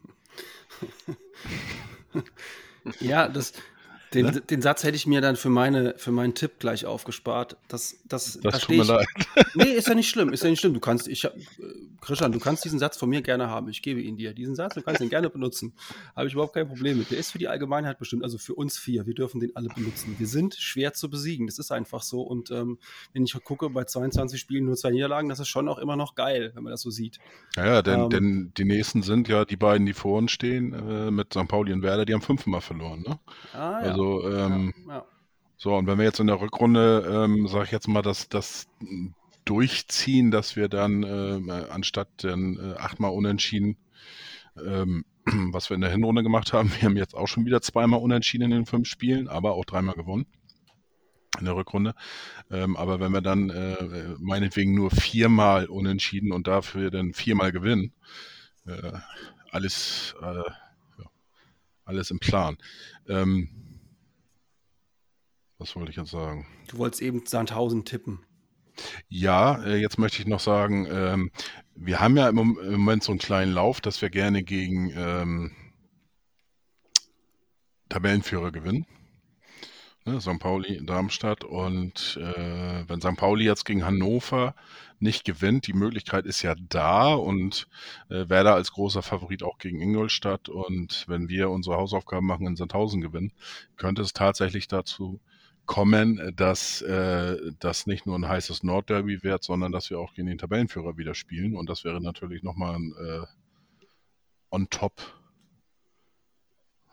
ja, 3.01 3.29
das, 3.29 3.53
den, 4.15 4.27
ne? 4.27 4.41
den, 4.41 4.63
Satz 4.63 4.85
hätte 4.85 4.97
ich 4.97 5.07
mir 5.07 5.21
dann 5.21 5.37
für, 5.37 5.51
meine, 5.51 5.95
für 5.97 6.13
meinen 6.13 6.35
Tipp 6.35 6.59
gleich 6.59 6.87
aufgespart. 6.87 7.57
Das, 7.69 7.97
das, 8.09 8.39
das 8.41 8.53
da 8.53 8.59
tut 8.59 8.77
mir 8.77 8.83
ich, 8.83 8.89
leid. 8.89 9.07
Nee, 9.55 9.73
ist 9.73 9.89
ja 9.89 9.95
nicht 9.95 10.09
schlimm. 10.09 10.33
Ist 10.33 10.43
ja 10.43 10.51
nicht 10.51 10.61
schlimm. 10.61 10.75
Du 10.75 10.81
kannst, 10.81 11.09
ich, 11.09 11.25
äh, 11.25 11.31
Christian, 12.05 12.33
du 12.33 12.39
kannst 12.39 12.65
diesen 12.65 12.79
Satz 12.79 12.97
von 12.97 13.09
mir 13.09 13.23
gerne 13.23 13.49
haben. 13.49 13.69
Ich 13.69 13.83
gebe 13.83 14.01
ihn 14.01 14.17
dir. 14.17 14.35
Diesen 14.35 14.55
Satz, 14.55 14.75
du 14.75 14.83
kannst 14.83 15.01
ihn 15.01 15.09
gerne 15.09 15.31
benutzen. 15.31 15.73
Habe 16.17 16.27
ich 16.27 16.35
überhaupt 16.35 16.55
kein 16.55 16.69
Problem 16.69 16.99
mit. 16.99 17.11
Der 17.11 17.19
ist 17.19 17.31
für 17.31 17.39
die 17.39 17.49
Allgemeinheit 17.49 17.99
bestimmt, 17.99 18.23
also 18.23 18.39
für 18.39 18.55
uns 18.55 18.79
vier. 18.79 19.07
Wir 19.07 19.15
dürfen 19.15 19.41
den 19.41 19.55
alle 19.57 19.69
benutzen. 19.69 20.15
Wir 20.19 20.27
sind 20.27 20.55
schwer 20.55 20.93
zu 20.93 21.11
besiegen. 21.11 21.47
Das 21.47 21.59
ist 21.59 21.73
einfach 21.73 22.03
so. 22.03 22.23
Und 22.23 22.51
ähm, 22.51 22.79
wenn 23.13 23.25
ich 23.25 23.35
gucke, 23.45 23.71
bei 23.71 23.85
22 23.85 24.41
Spielen 24.41 24.67
nur 24.67 24.77
zwei 24.77 24.91
Niederlagen, 24.91 25.29
das 25.29 25.41
ist 25.41 25.49
schon 25.49 25.69
auch 25.69 25.79
immer 25.79 25.97
noch 25.97 26.15
geil, 26.15 26.53
wenn 26.55 26.63
man 26.63 26.71
das 26.71 26.83
so 26.83 26.91
sieht. 26.91 27.19
Ja, 27.57 27.67
ja 27.67 27.83
denn, 27.83 28.01
ähm, 28.01 28.11
denn 28.11 28.53
die 28.57 28.65
nächsten 28.65 29.03
sind 29.03 29.29
ja 29.29 29.45
die 29.45 29.57
beiden, 29.57 29.87
die 29.87 29.95
vor 29.95 30.19
uns 30.19 30.33
stehen, 30.33 30.73
äh, 30.73 31.11
mit 31.11 31.33
St. 31.33 31.49
Pauli 31.49 31.73
und 31.73 31.83
Werder, 31.83 32.05
die 32.05 32.15
haben 32.15 32.23
fünfmal 32.23 32.61
verloren. 32.61 33.03
Ne? 33.07 33.19
Ah, 33.53 33.57
ja. 33.57 33.91
Also 33.91 34.31
ähm, 34.31 34.75
ja, 34.89 34.95
ja. 34.95 35.07
so, 35.57 35.75
und 35.75 35.87
wenn 35.87 35.99
wir 35.99 36.05
jetzt 36.05 36.21
in 36.21 36.27
der 36.27 36.41
Rückrunde, 36.41 37.25
ähm, 37.27 37.49
sage 37.49 37.65
ich 37.65 37.71
jetzt 37.71 37.89
mal, 37.89 38.03
das, 38.03 38.29
das 38.29 38.67
durchziehen, 39.45 40.31
dass 40.31 40.57
wir 40.57 40.69
dann 40.69 41.03
äh, 41.03 41.67
anstatt 41.71 42.09
dann 42.19 42.59
äh, 42.59 42.79
achtmal 42.79 43.13
unentschieden, 43.13 43.77
ähm, 44.57 45.05
was 45.53 45.71
wir 45.71 45.75
in 45.75 45.81
der 45.81 45.91
Hinrunde 45.91 46.23
gemacht 46.23 46.53
haben, 46.53 46.71
wir 46.73 46.83
haben 46.83 46.97
jetzt 46.97 47.15
auch 47.15 47.29
schon 47.29 47.47
wieder 47.47 47.61
zweimal 47.61 48.01
unentschieden 48.01 48.45
in 48.45 48.51
den 48.51 48.67
fünf 48.67 48.89
Spielen, 48.89 49.29
aber 49.29 49.53
auch 49.55 49.65
dreimal 49.65 49.95
gewonnen 49.95 50.27
in 51.39 51.47
der 51.47 51.57
Rückrunde. 51.57 51.95
Ähm, 52.51 52.77
aber 52.77 53.01
wenn 53.01 53.13
wir 53.13 53.21
dann 53.21 53.51
äh, 53.51 54.15
meinetwegen 54.19 54.75
nur 54.75 54.91
viermal 54.91 55.67
unentschieden 55.67 56.33
und 56.33 56.47
dafür 56.47 56.91
dann 56.91 57.13
viermal 57.13 57.53
gewinnen, 57.53 57.93
äh, 58.67 58.93
alles, 59.51 60.15
äh, 60.21 60.25
ja, 60.25 61.11
alles 61.85 62.11
im 62.11 62.19
Plan. 62.19 62.57
Ähm, 63.09 63.49
was 65.59 65.75
wollte 65.77 65.91
ich 65.91 65.97
jetzt 65.97 66.11
sagen? 66.11 66.47
Du 66.69 66.79
wolltest 66.79 67.03
eben 67.03 67.25
Sandhausen 67.27 67.85
tippen. 67.85 68.21
Ja, 69.09 69.63
äh, 69.65 69.77
jetzt 69.77 69.99
möchte 69.99 70.21
ich 70.21 70.27
noch 70.29 70.41
sagen, 70.41 70.87
ähm, 70.91 71.31
wir 71.75 72.01
haben 72.01 72.17
ja 72.17 72.29
im 72.29 72.37
Moment 72.37 73.03
so 73.03 73.13
einen 73.13 73.19
kleinen 73.19 73.53
Lauf, 73.53 73.81
dass 73.81 74.01
wir 74.03 74.11
gerne 74.11 74.43
gegen 74.43 74.93
ähm, 74.97 75.53
Tabellenführer 77.89 78.53
gewinnen. 78.53 78.87
Ne, 80.07 80.21
St. 80.21 80.39
Pauli, 80.39 80.85
Darmstadt. 80.85 81.45
Und 81.45 82.19
äh, 82.21 82.89
wenn 82.89 83.01
St. 83.01 83.17
Pauli 83.17 83.45
jetzt 83.45 83.65
gegen 83.65 83.85
Hannover 83.87 84.55
nicht 84.99 85.25
gewinnt, 85.25 85.67
die 85.67 85.73
Möglichkeit 85.73 86.27
ist 86.27 86.43
ja 86.43 86.55
da 86.69 87.15
und 87.15 87.69
äh, 88.11 88.29
Werder 88.29 88.55
als 88.55 88.73
großer 88.73 89.03
Favorit 89.03 89.43
auch 89.43 89.59
gegen 89.59 89.81
Ingolstadt. 89.81 90.49
Und 90.51 91.05
wenn 91.09 91.29
wir 91.29 91.51
unsere 91.51 91.77
Hausaufgaben 91.77 92.27
machen 92.27 92.47
in 92.47 92.57
Sandhausen 92.57 93.01
gewinnen, 93.01 93.33
könnte 93.77 94.03
es 94.03 94.13
tatsächlich 94.13 94.69
dazu 94.69 95.21
kommen, 95.67 96.35
dass 96.37 96.83
äh, 96.83 97.37
das 97.59 97.87
nicht 97.87 98.07
nur 98.07 98.17
ein 98.17 98.29
heißes 98.29 98.63
Nordderby 98.63 99.23
wird, 99.23 99.43
sondern 99.43 99.73
dass 99.73 99.91
wir 99.91 99.99
auch 99.99 100.15
gegen 100.15 100.29
den 100.29 100.39
Tabellenführer 100.39 100.97
wieder 100.97 101.15
spielen. 101.15 101.57
Und 101.57 101.69
das 101.69 101.85
wäre 101.85 102.01
natürlich 102.01 102.43
nochmal 102.43 102.77
ein 102.77 102.95
äh, 102.99 103.27
on 104.51 104.69
top 104.71 105.01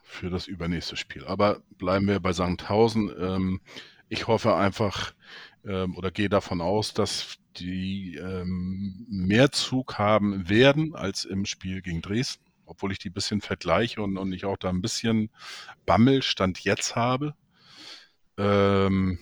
für 0.01 0.29
das 0.29 0.47
übernächste 0.47 0.97
Spiel. 0.97 1.25
Aber 1.25 1.61
bleiben 1.77 2.07
wir 2.07 2.19
bei 2.19 2.33
Sandhausen. 2.33 3.11
Ähm, 3.17 3.61
ich 4.09 4.27
hoffe 4.27 4.55
einfach 4.55 5.13
ähm, 5.65 5.95
oder 5.95 6.11
gehe 6.11 6.29
davon 6.29 6.59
aus, 6.59 6.93
dass 6.93 7.37
die 7.57 8.15
ähm, 8.15 9.05
mehr 9.09 9.51
Zug 9.51 9.97
haben 9.97 10.49
werden 10.49 10.95
als 10.95 11.25
im 11.25 11.45
Spiel 11.45 11.81
gegen 11.81 12.01
Dresden, 12.01 12.43
obwohl 12.65 12.91
ich 12.91 12.99
die 12.99 13.09
ein 13.09 13.13
bisschen 13.13 13.41
vergleiche 13.41 14.01
und, 14.01 14.17
und 14.17 14.33
ich 14.33 14.45
auch 14.45 14.57
da 14.57 14.69
ein 14.69 14.81
bisschen 14.81 15.29
Bammelstand 15.85 16.59
jetzt 16.59 16.95
habe. 16.95 17.35
Ähm, 18.41 19.19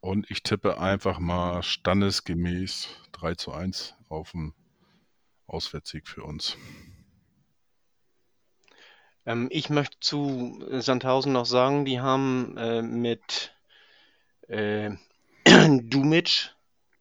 und 0.00 0.28
ich 0.28 0.42
tippe 0.42 0.80
einfach 0.80 1.20
mal 1.20 1.62
standesgemäß 1.62 2.88
3 3.12 3.34
zu 3.36 3.52
1 3.52 3.94
auf 4.08 4.32
den 4.32 4.52
Auswärtssieg 5.46 6.08
für 6.08 6.24
uns. 6.24 6.56
Ähm, 9.26 9.46
ich 9.52 9.70
möchte 9.70 10.00
zu 10.00 10.60
Sandhausen 10.70 11.32
noch 11.32 11.46
sagen, 11.46 11.84
die 11.84 12.00
haben 12.00 12.56
äh, 12.56 12.82
mit 12.82 13.54
äh, 14.48 14.90
Dumic, 15.46 16.52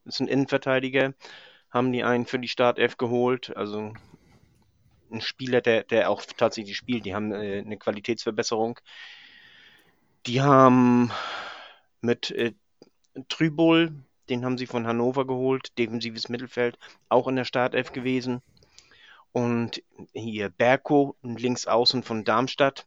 das 0.06 0.16
ist 0.16 0.20
ein 0.20 0.28
Innenverteidiger, 0.28 1.16
haben 1.72 1.92
die 1.92 2.04
einen 2.04 2.28
für 2.28 2.38
die 2.38 2.50
Startelf 2.50 2.98
geholt. 2.98 3.58
Also 3.58 3.96
ein 5.12 5.22
Spieler, 5.22 5.62
der, 5.62 5.86
der 5.86 6.12
auch 6.12 6.24
tatsächlich 6.38 6.78
spielt. 6.78 7.06
Die 7.06 7.16
haben 7.16 7.32
äh, 7.32 7.64
eine 7.66 7.78
Qualitätsverbesserung. 7.78 8.80
Die 10.26 10.41
haben 10.41 11.11
mit 12.01 12.32
äh, 12.32 12.53
Trübol, 13.28 13.93
den 14.30 14.45
haben 14.45 14.57
sie 14.57 14.67
von 14.67 14.88
Hannover 14.88 15.26
geholt, 15.26 15.78
defensives 15.78 16.30
Mittelfeld, 16.30 16.78
auch 17.09 17.28
in 17.28 17.36
der 17.36 17.45
Startelf 17.45 17.91
gewesen. 17.91 18.41
Und 19.32 19.82
hier 20.13 20.49
Berko, 20.49 21.15
links 21.24 21.67
außen 21.67 22.03
von 22.03 22.24
Darmstadt. 22.24 22.86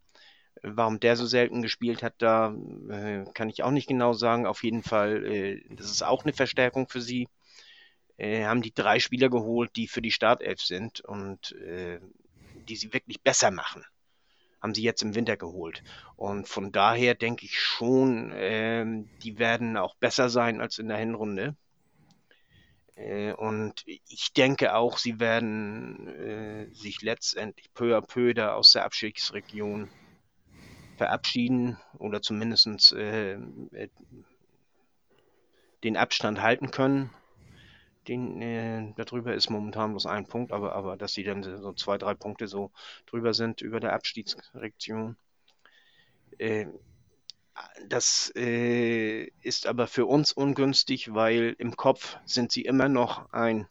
Warum 0.62 1.00
der 1.00 1.16
so 1.16 1.26
selten 1.26 1.60
gespielt 1.60 2.02
hat, 2.02 2.14
da 2.18 2.54
äh, 2.88 3.24
kann 3.34 3.50
ich 3.50 3.62
auch 3.62 3.70
nicht 3.70 3.88
genau 3.88 4.12
sagen. 4.14 4.46
Auf 4.46 4.62
jeden 4.62 4.82
Fall, 4.82 5.26
äh, 5.26 5.62
das 5.70 5.90
ist 5.90 6.02
auch 6.02 6.24
eine 6.24 6.32
Verstärkung 6.32 6.88
für 6.88 7.02
sie. 7.02 7.28
Äh, 8.16 8.44
haben 8.44 8.62
die 8.62 8.72
drei 8.72 9.00
Spieler 9.00 9.28
geholt, 9.28 9.76
die 9.76 9.88
für 9.88 10.00
die 10.00 10.10
Startelf 10.10 10.60
sind. 10.60 11.00
Und 11.00 11.52
äh, 11.52 12.00
die 12.68 12.76
sie 12.76 12.92
wirklich 12.92 13.20
besser 13.20 13.50
machen, 13.50 13.84
haben 14.64 14.74
sie 14.74 14.82
jetzt 14.82 15.02
im 15.02 15.14
Winter 15.14 15.36
geholt. 15.36 15.82
Und 16.16 16.48
von 16.48 16.72
daher 16.72 17.14
denke 17.14 17.44
ich 17.44 17.60
schon, 17.60 18.32
ähm, 18.34 19.10
die 19.22 19.38
werden 19.38 19.76
auch 19.76 19.94
besser 19.96 20.30
sein 20.30 20.62
als 20.62 20.78
in 20.78 20.88
der 20.88 20.96
Hinrunde. 20.96 21.54
Äh, 22.94 23.34
und 23.34 23.84
ich 23.86 24.32
denke 24.32 24.74
auch, 24.74 24.96
sie 24.96 25.20
werden 25.20 26.08
äh, 26.08 26.74
sich 26.74 27.02
letztendlich 27.02 27.74
peu 27.74 27.94
à 27.94 28.00
peu 28.00 28.32
da 28.32 28.54
aus 28.54 28.72
der 28.72 28.86
Abstiegsregion 28.86 29.90
verabschieden 30.96 31.76
oder 31.98 32.22
zumindest 32.22 32.92
äh, 32.92 33.34
äh, 33.34 33.88
den 35.82 35.98
Abstand 35.98 36.40
halten 36.40 36.70
können. 36.70 37.10
Den, 38.08 38.42
äh, 38.42 38.92
darüber 38.96 39.34
ist 39.34 39.50
momentan 39.50 39.92
bloß 39.92 40.06
ein 40.06 40.26
Punkt, 40.26 40.52
aber, 40.52 40.74
aber 40.74 40.96
dass 40.96 41.14
sie 41.14 41.24
dann 41.24 41.42
so 41.42 41.72
zwei, 41.72 41.96
drei 41.96 42.14
Punkte 42.14 42.48
so 42.48 42.70
drüber 43.06 43.32
sind 43.32 43.62
über 43.62 43.80
der 43.80 43.94
Abstiegsregion. 43.94 45.16
Äh, 46.38 46.66
das 47.88 48.32
äh, 48.34 49.30
ist 49.40 49.66
aber 49.66 49.86
für 49.86 50.06
uns 50.06 50.32
ungünstig, 50.32 51.14
weil 51.14 51.54
im 51.58 51.76
Kopf 51.76 52.18
sind 52.24 52.50
sie 52.52 52.62
immer 52.62 52.88
noch 52.88 53.32
ein 53.32 53.68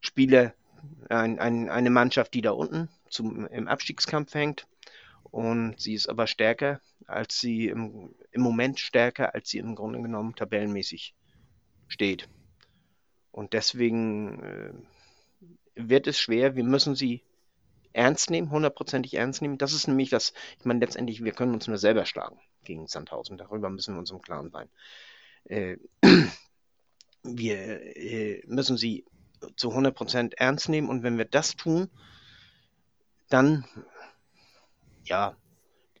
Spieler, 0.00 0.54
ein, 1.08 1.38
ein, 1.38 1.70
eine 1.70 1.90
Mannschaft, 1.90 2.34
die 2.34 2.42
da 2.42 2.50
unten 2.50 2.88
zum, 3.08 3.46
im 3.46 3.68
Abstiegskampf 3.68 4.34
hängt. 4.34 4.66
Und 5.24 5.80
sie 5.80 5.94
ist 5.94 6.08
aber 6.08 6.26
stärker, 6.26 6.80
als 7.06 7.40
sie 7.40 7.68
im, 7.68 8.14
im 8.30 8.42
Moment 8.42 8.78
stärker, 8.78 9.34
als 9.34 9.48
sie 9.50 9.58
im 9.58 9.74
Grunde 9.74 10.00
genommen 10.00 10.34
tabellenmäßig 10.34 11.14
steht. 11.88 12.28
Und 13.36 13.52
deswegen 13.52 14.42
äh, 14.42 14.72
wird 15.74 16.06
es 16.06 16.18
schwer. 16.18 16.56
Wir 16.56 16.64
müssen 16.64 16.94
sie 16.94 17.22
ernst 17.92 18.30
nehmen, 18.30 18.50
hundertprozentig 18.50 19.12
ernst 19.12 19.42
nehmen. 19.42 19.58
Das 19.58 19.74
ist 19.74 19.88
nämlich 19.88 20.08
das, 20.08 20.32
ich 20.58 20.64
meine, 20.64 20.80
letztendlich, 20.80 21.22
wir 21.22 21.32
können 21.32 21.52
uns 21.52 21.68
nur 21.68 21.76
selber 21.76 22.06
schlagen 22.06 22.40
gegen 22.64 22.86
Sandhausen. 22.86 23.36
Darüber 23.36 23.68
müssen 23.68 23.94
wir 23.94 23.98
uns 23.98 24.10
im 24.10 24.22
Klaren 24.22 24.50
sein. 24.50 24.70
Äh, 25.44 25.76
wir 27.24 27.96
äh, 27.98 28.42
müssen 28.46 28.78
sie 28.78 29.04
zu 29.56 29.68
100% 29.68 30.32
ernst 30.38 30.70
nehmen 30.70 30.88
und 30.88 31.02
wenn 31.02 31.18
wir 31.18 31.26
das 31.26 31.56
tun, 31.56 31.90
dann, 33.28 33.66
ja, 35.04 35.36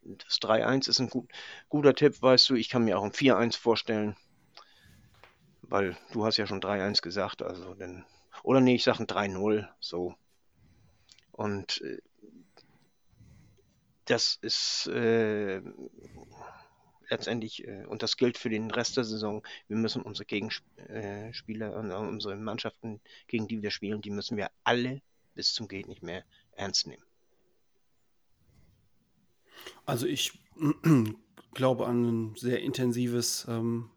das 0.02 0.40
3-1 0.40 0.88
ist 0.88 1.00
ein 1.00 1.10
gut, 1.10 1.30
guter 1.68 1.94
Tipp, 1.94 2.22
weißt 2.22 2.48
du, 2.48 2.54
ich 2.54 2.70
kann 2.70 2.86
mir 2.86 2.98
auch 2.98 3.04
ein 3.04 3.12
4-1 3.12 3.58
vorstellen, 3.58 4.16
weil 5.68 5.96
du 6.12 6.24
hast 6.24 6.36
ja 6.36 6.46
schon 6.46 6.60
3-1 6.60 7.02
gesagt, 7.02 7.42
also 7.42 7.74
dann, 7.74 8.04
oder 8.42 8.60
nee, 8.60 8.74
ich 8.74 8.84
sage 8.84 9.00
ein 9.00 9.06
3-0, 9.06 9.68
so. 9.80 10.14
Und 11.32 11.80
äh, 11.82 11.98
das 14.06 14.38
ist 14.40 14.86
äh, 14.86 15.60
letztendlich, 17.08 17.66
äh, 17.66 17.84
und 17.86 18.02
das 18.02 18.16
gilt 18.16 18.38
für 18.38 18.48
den 18.48 18.70
Rest 18.70 18.96
der 18.96 19.04
Saison, 19.04 19.42
wir 19.68 19.76
müssen 19.76 20.02
unsere 20.02 20.26
Gegenspieler 20.26 21.76
und 21.76 21.90
unsere 21.92 22.36
Mannschaften, 22.36 23.00
gegen 23.26 23.48
die 23.48 23.62
wir 23.62 23.70
spielen, 23.70 24.00
die 24.00 24.10
müssen 24.10 24.36
wir 24.36 24.50
alle 24.64 25.02
bis 25.34 25.52
zum 25.52 25.68
Geht 25.68 25.88
nicht 25.88 26.02
mehr 26.02 26.24
ernst 26.52 26.86
nehmen. 26.86 27.04
Also 29.84 30.06
ich 30.06 30.38
glaube 31.54 31.86
an 31.86 32.04
ein 32.04 32.36
sehr 32.36 32.60
intensives, 32.60 33.46
ähm, 33.48 33.90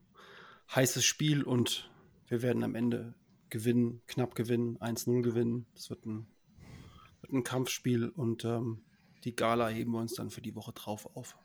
heißes 0.75 1.03
Spiel 1.03 1.43
und 1.43 1.89
wir 2.27 2.41
werden 2.41 2.63
am 2.63 2.75
Ende 2.75 3.15
gewinnen, 3.49 4.01
knapp 4.07 4.35
gewinnen, 4.35 4.77
1-0 4.77 5.21
gewinnen. 5.21 5.65
Das 5.73 5.89
wird 5.89 6.05
ein 6.05 6.27
wird 7.21 7.33
ein 7.33 7.43
Kampfspiel 7.43 8.09
und 8.09 8.45
ähm, 8.45 8.81
die 9.23 9.35
Gala 9.35 9.67
heben 9.67 9.91
wir 9.91 9.99
uns 9.99 10.13
dann 10.13 10.29
für 10.29 10.41
die 10.41 10.55
Woche 10.55 10.71
drauf 10.73 11.09
auf. 11.15 11.37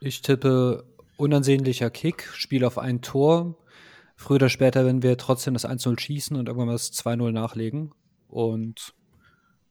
Ich 0.00 0.22
tippe 0.22 0.84
unansehnlicher 1.16 1.90
Kick, 1.90 2.28
Spiel 2.32 2.64
auf 2.64 2.78
ein 2.78 3.02
Tor. 3.02 3.56
Früher 4.16 4.36
oder 4.36 4.48
später 4.48 4.84
werden 4.84 5.02
wir 5.02 5.16
trotzdem 5.16 5.54
das 5.54 5.66
1-0 5.66 5.98
schießen 5.98 6.36
und 6.36 6.48
irgendwann 6.48 6.68
mal 6.68 6.72
das 6.72 6.92
2-0 6.92 7.32
nachlegen. 7.32 7.92
Und 8.28 8.94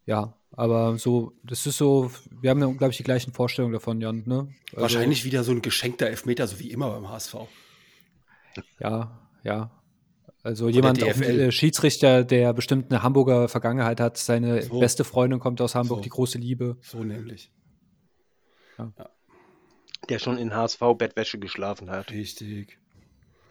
ja, 0.05 0.37
aber 0.57 0.97
so, 0.97 1.33
das 1.43 1.67
ist 1.67 1.77
so, 1.77 2.11
wir 2.41 2.49
haben 2.49 2.59
ja, 2.59 2.65
glaube 2.65 2.89
ich, 2.89 2.97
die 2.97 3.03
gleichen 3.03 3.31
Vorstellungen 3.31 3.73
davon, 3.73 4.01
Jan. 4.01 4.23
Ne? 4.25 4.49
Also, 4.71 4.81
Wahrscheinlich 4.81 5.23
wieder 5.23 5.43
so 5.43 5.51
ein 5.51 5.61
geschenkter 5.61 6.07
Elfmeter, 6.07 6.47
so 6.47 6.57
wie 6.59 6.71
immer 6.71 6.89
beim 6.89 7.07
HSV. 7.07 7.35
Ja, 8.79 9.29
ja. 9.43 9.69
Also 10.41 10.67
jemand, 10.67 11.03
auch, 11.03 11.07
äh, 11.09 11.51
Schiedsrichter, 11.51 12.23
der 12.23 12.53
bestimmt 12.53 12.91
eine 12.91 13.03
Hamburger 13.03 13.49
Vergangenheit 13.49 13.99
hat, 13.99 14.17
seine 14.17 14.63
so. 14.63 14.79
beste 14.79 15.03
Freundin 15.03 15.39
kommt 15.39 15.61
aus 15.61 15.75
Hamburg, 15.75 15.99
so. 15.99 16.03
die 16.03 16.09
große 16.09 16.39
Liebe. 16.39 16.77
So 16.81 17.03
nämlich. 17.03 17.51
Ja. 18.79 18.91
Der 20.09 20.17
schon 20.17 20.39
in 20.39 20.55
HSV-Bettwäsche 20.55 21.37
geschlafen 21.37 21.91
hat. 21.91 22.09
Richtig. 22.09 22.79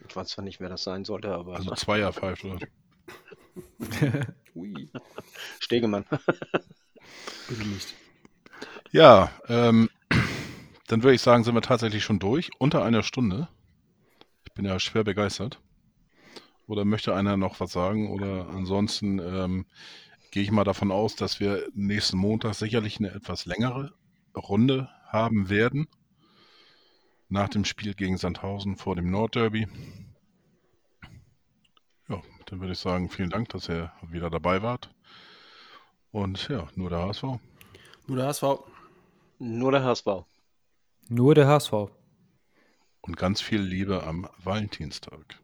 Ich 0.09 0.17
weiß 0.17 0.29
zwar 0.29 0.45
nicht, 0.45 0.59
wer 0.59 0.71
das 0.71 0.83
sein 0.83 1.05
sollte, 1.05 1.29
aber. 1.29 1.55
Also 1.55 1.73
Zweier 1.77 2.13
pfeift, 2.13 2.45
oder? 2.45 2.67
Ui. 4.57 4.91
Stegemann. 5.61 6.05
Bitte 7.49 7.69
nicht. 7.69 7.95
Ja, 8.91 9.31
ähm, 9.49 9.91
dann 10.87 11.03
würde 11.03 11.15
ich 11.15 11.23
sagen, 11.23 11.45
sind 11.45 11.55
wir 11.55 11.63
tatsächlich 11.63 12.05
schon 12.05 12.19
durch. 12.19 12.51
Unter 12.59 12.85
einer 12.85 13.03
Stunde. 13.03 13.49
Ich 14.47 14.53
bin 14.55 14.65
ja 14.65 14.79
schwer 14.79 15.05
begeistert. 15.05 15.61
Oder 16.67 16.85
möchte 16.85 17.15
einer 17.15 17.37
noch 17.37 17.61
was 17.61 17.73
sagen? 17.73 18.11
Oder 18.11 18.49
ansonsten 18.49 19.19
ähm, 19.19 19.67
gehe 20.31 20.43
ich 20.43 20.51
mal 20.51 20.65
davon 20.65 20.91
aus, 20.91 21.15
dass 21.17 21.41
wir 21.41 21.67
nächsten 21.75 22.17
Montag 22.19 22.55
sicherlich 22.55 22.99
eine 22.99 23.13
etwas 23.13 23.47
längere 23.47 23.95
Runde 24.37 24.89
haben 25.07 25.49
werden. 25.49 25.87
Nach 27.29 27.49
dem 27.49 27.65
Spiel 27.65 27.95
gegen 27.95 28.19
Sandhausen 28.19 28.77
vor 28.77 28.97
dem 28.97 29.11
Nordderby. 29.11 29.67
Ja, 32.09 32.23
dann 32.47 32.61
würde 32.61 32.73
ich 32.73 32.79
sagen, 32.79 33.09
vielen 33.09 33.31
Dank, 33.31 33.49
dass 33.49 33.69
ihr 33.69 33.93
wieder 34.09 34.31
dabei 34.31 34.63
wart. 34.63 34.91
Und 36.17 36.49
ja, 36.49 36.67
nur 36.77 36.89
der 36.89 37.01
HSV. 37.01 37.25
Nur 38.07 38.17
der 38.17 38.29
HSV. 38.29 38.43
Nur 39.39 39.71
der 39.71 39.85
HSV. 39.85 40.07
Nur 41.11 41.35
der 41.35 41.47
HSV. 41.47 41.73
Und 43.03 43.19
ganz 43.19 43.43
viel 43.43 43.61
Liebe 43.61 44.03
am 44.03 44.27
Valentinstag. 44.43 45.39